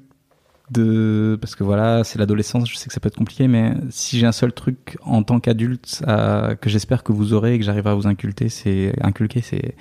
[0.72, 4.18] de parce que voilà c'est l'adolescence je sais que ça peut être compliqué mais si
[4.18, 7.64] j'ai un seul truc en tant qu'adulte à- que j'espère que vous aurez et que
[7.64, 9.76] j'arriverai à vous inculquer c'est inculquer c'est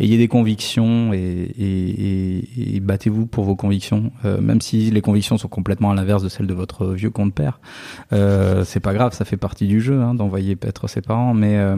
[0.00, 4.10] ayez des convictions et, et, et- et battez-vous pour vos convictions.
[4.24, 7.32] Euh, même si les convictions sont complètement à l'inverse de celles de votre vieux compte
[7.32, 7.60] père
[8.12, 11.56] euh, c'est pas grave ça fait partie du jeu hein, d'envoyer peut-être ses parents mais
[11.58, 11.76] euh,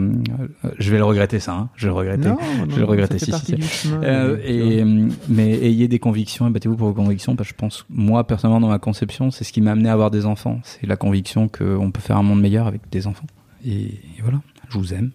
[0.79, 2.29] je vais le regretter ça hein, je vais le regretter.
[2.69, 3.89] Je vais le regretter si, si, si.
[4.03, 7.57] Euh, et, euh, mais ayez des convictions et battez-vous pour vos convictions parce que je
[7.59, 10.59] pense, moi personnellement dans ma conception, c'est ce qui m'a amené à avoir des enfants.
[10.63, 13.27] C'est la conviction qu'on peut faire un monde meilleur avec des enfants.
[13.65, 15.11] Et, et voilà, je vous aime.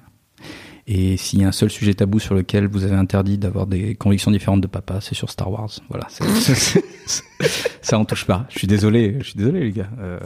[0.86, 3.94] Et s'il y a un seul sujet tabou sur lequel vous avez interdit d'avoir des
[3.94, 5.70] convictions différentes de papa, c'est sur Star Wars.
[5.88, 6.08] Voilà,
[7.82, 8.46] ça on touche pas.
[8.50, 9.90] Je suis désolé, je suis désolé les gars.
[10.00, 10.18] Euh,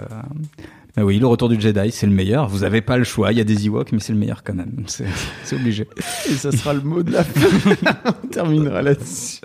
[0.96, 2.48] mais oui, le retour du Jedi, c'est le meilleur.
[2.48, 3.32] Vous avez pas le choix.
[3.32, 4.84] Il y a des Ewoks, mais c'est le meilleur quand même.
[4.86, 5.86] C'est obligé.
[6.26, 7.74] Et ça sera le mot de la fin.
[8.24, 9.42] On terminera là-dessus.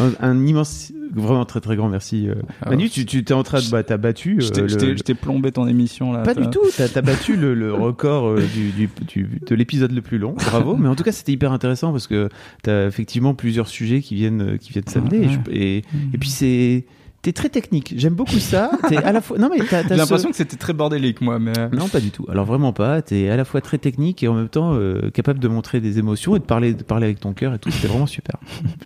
[0.00, 2.28] Un, un immense, vraiment très très grand merci.
[2.28, 2.34] euh.
[2.62, 4.40] Ah, Manu, tu, tu t'es en train de, bah, t'as battu.
[4.40, 6.22] Je euh, je t'ai plombé ton émission là.
[6.22, 9.92] Pas du tout, t'as as battu le, le record euh, du, du, du- de l'épisode
[9.92, 10.32] le plus long.
[10.34, 12.28] Bravo, mais en tout cas c'était hyper intéressant parce que
[12.62, 15.76] t'as effectivement plusieurs sujets qui viennent qui viennent s'amener et, je- et,
[16.12, 16.84] et puis c'est
[17.22, 17.94] t'es très technique.
[17.96, 18.70] J'aime beaucoup ça.
[18.88, 21.20] T'es à la fois non mais t'as, t'as J'ai ce- l'impression que c'était très bordélique
[21.20, 21.52] moi, mais.
[21.72, 22.24] non, pas du tout.
[22.30, 23.02] Alors vraiment pas.
[23.02, 25.98] T'es à la fois très technique et en même temps euh, capable de montrer des
[25.98, 27.70] émotions et de parler, de parler avec ton cœur et tout.
[27.70, 28.36] C'était vraiment super.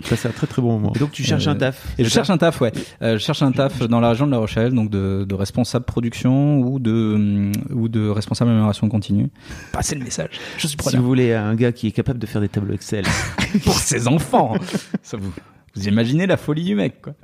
[0.03, 0.93] Tu passais un très très bon moment.
[0.95, 1.87] Et donc tu cherches Euh, un taf.
[1.99, 2.73] Et je cherche un taf, ouais.
[3.03, 5.85] Euh, je cherche un taf dans la région de La Rochelle, donc de, de responsable
[5.85, 9.29] production ou de hum, ou de responsable amélioration continue.
[9.73, 10.31] Passez le message.
[10.57, 12.75] Je suis Si preneur vous voulez un gars qui est capable de faire des tableaux
[12.75, 13.05] Excel.
[13.65, 14.55] pour ses enfants.
[15.03, 15.31] Ça vous
[15.75, 17.15] vous imaginez la folie du mec, quoi.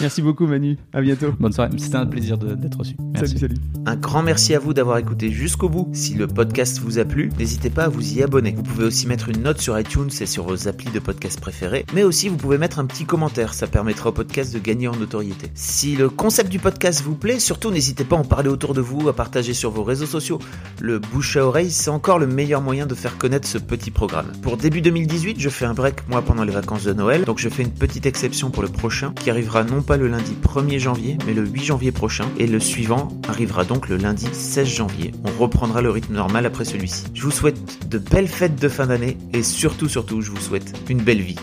[0.00, 0.76] Merci beaucoup Manu.
[0.92, 1.32] À bientôt.
[1.38, 1.70] Bonne soirée.
[1.76, 2.96] C'était un plaisir d'être reçu.
[3.14, 3.38] Merci.
[3.38, 3.56] salut.
[3.86, 5.88] Un grand merci à vous d'avoir écouté jusqu'au bout.
[5.92, 8.54] Si le podcast vous a plu, n'hésitez pas à vous y abonner.
[8.56, 11.86] Vous pouvez aussi mettre une note sur iTunes et sur vos applis de podcast préférés.
[11.94, 13.54] Mais aussi, vous pouvez mettre un petit commentaire.
[13.54, 15.50] Ça permettra au podcast de gagner en notoriété.
[15.54, 18.80] Si le concept du podcast vous plaît, surtout n'hésitez pas à en parler autour de
[18.80, 20.40] vous, à partager sur vos réseaux sociaux.
[20.80, 24.32] Le bouche à oreille, c'est encore le meilleur moyen de faire connaître ce petit programme.
[24.42, 27.24] Pour début 2018, je fais un break moi pendant les vacances de Noël.
[27.24, 30.34] Donc je fais une petite exception pour le prochain qui arrivera non pas le lundi
[30.42, 32.24] 1er janvier, mais le 8 janvier prochain.
[32.38, 35.12] Et le suivant arrivera donc le lundi 16 janvier.
[35.22, 37.04] On reprendra le rythme normal après celui-ci.
[37.12, 40.72] Je vous souhaite de belles fêtes de fin d'année et surtout, surtout, je vous souhaite
[40.88, 41.36] une belle vie.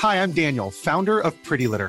[0.00, 1.88] Hi, I'm Daniel, founder of Pretty Litter.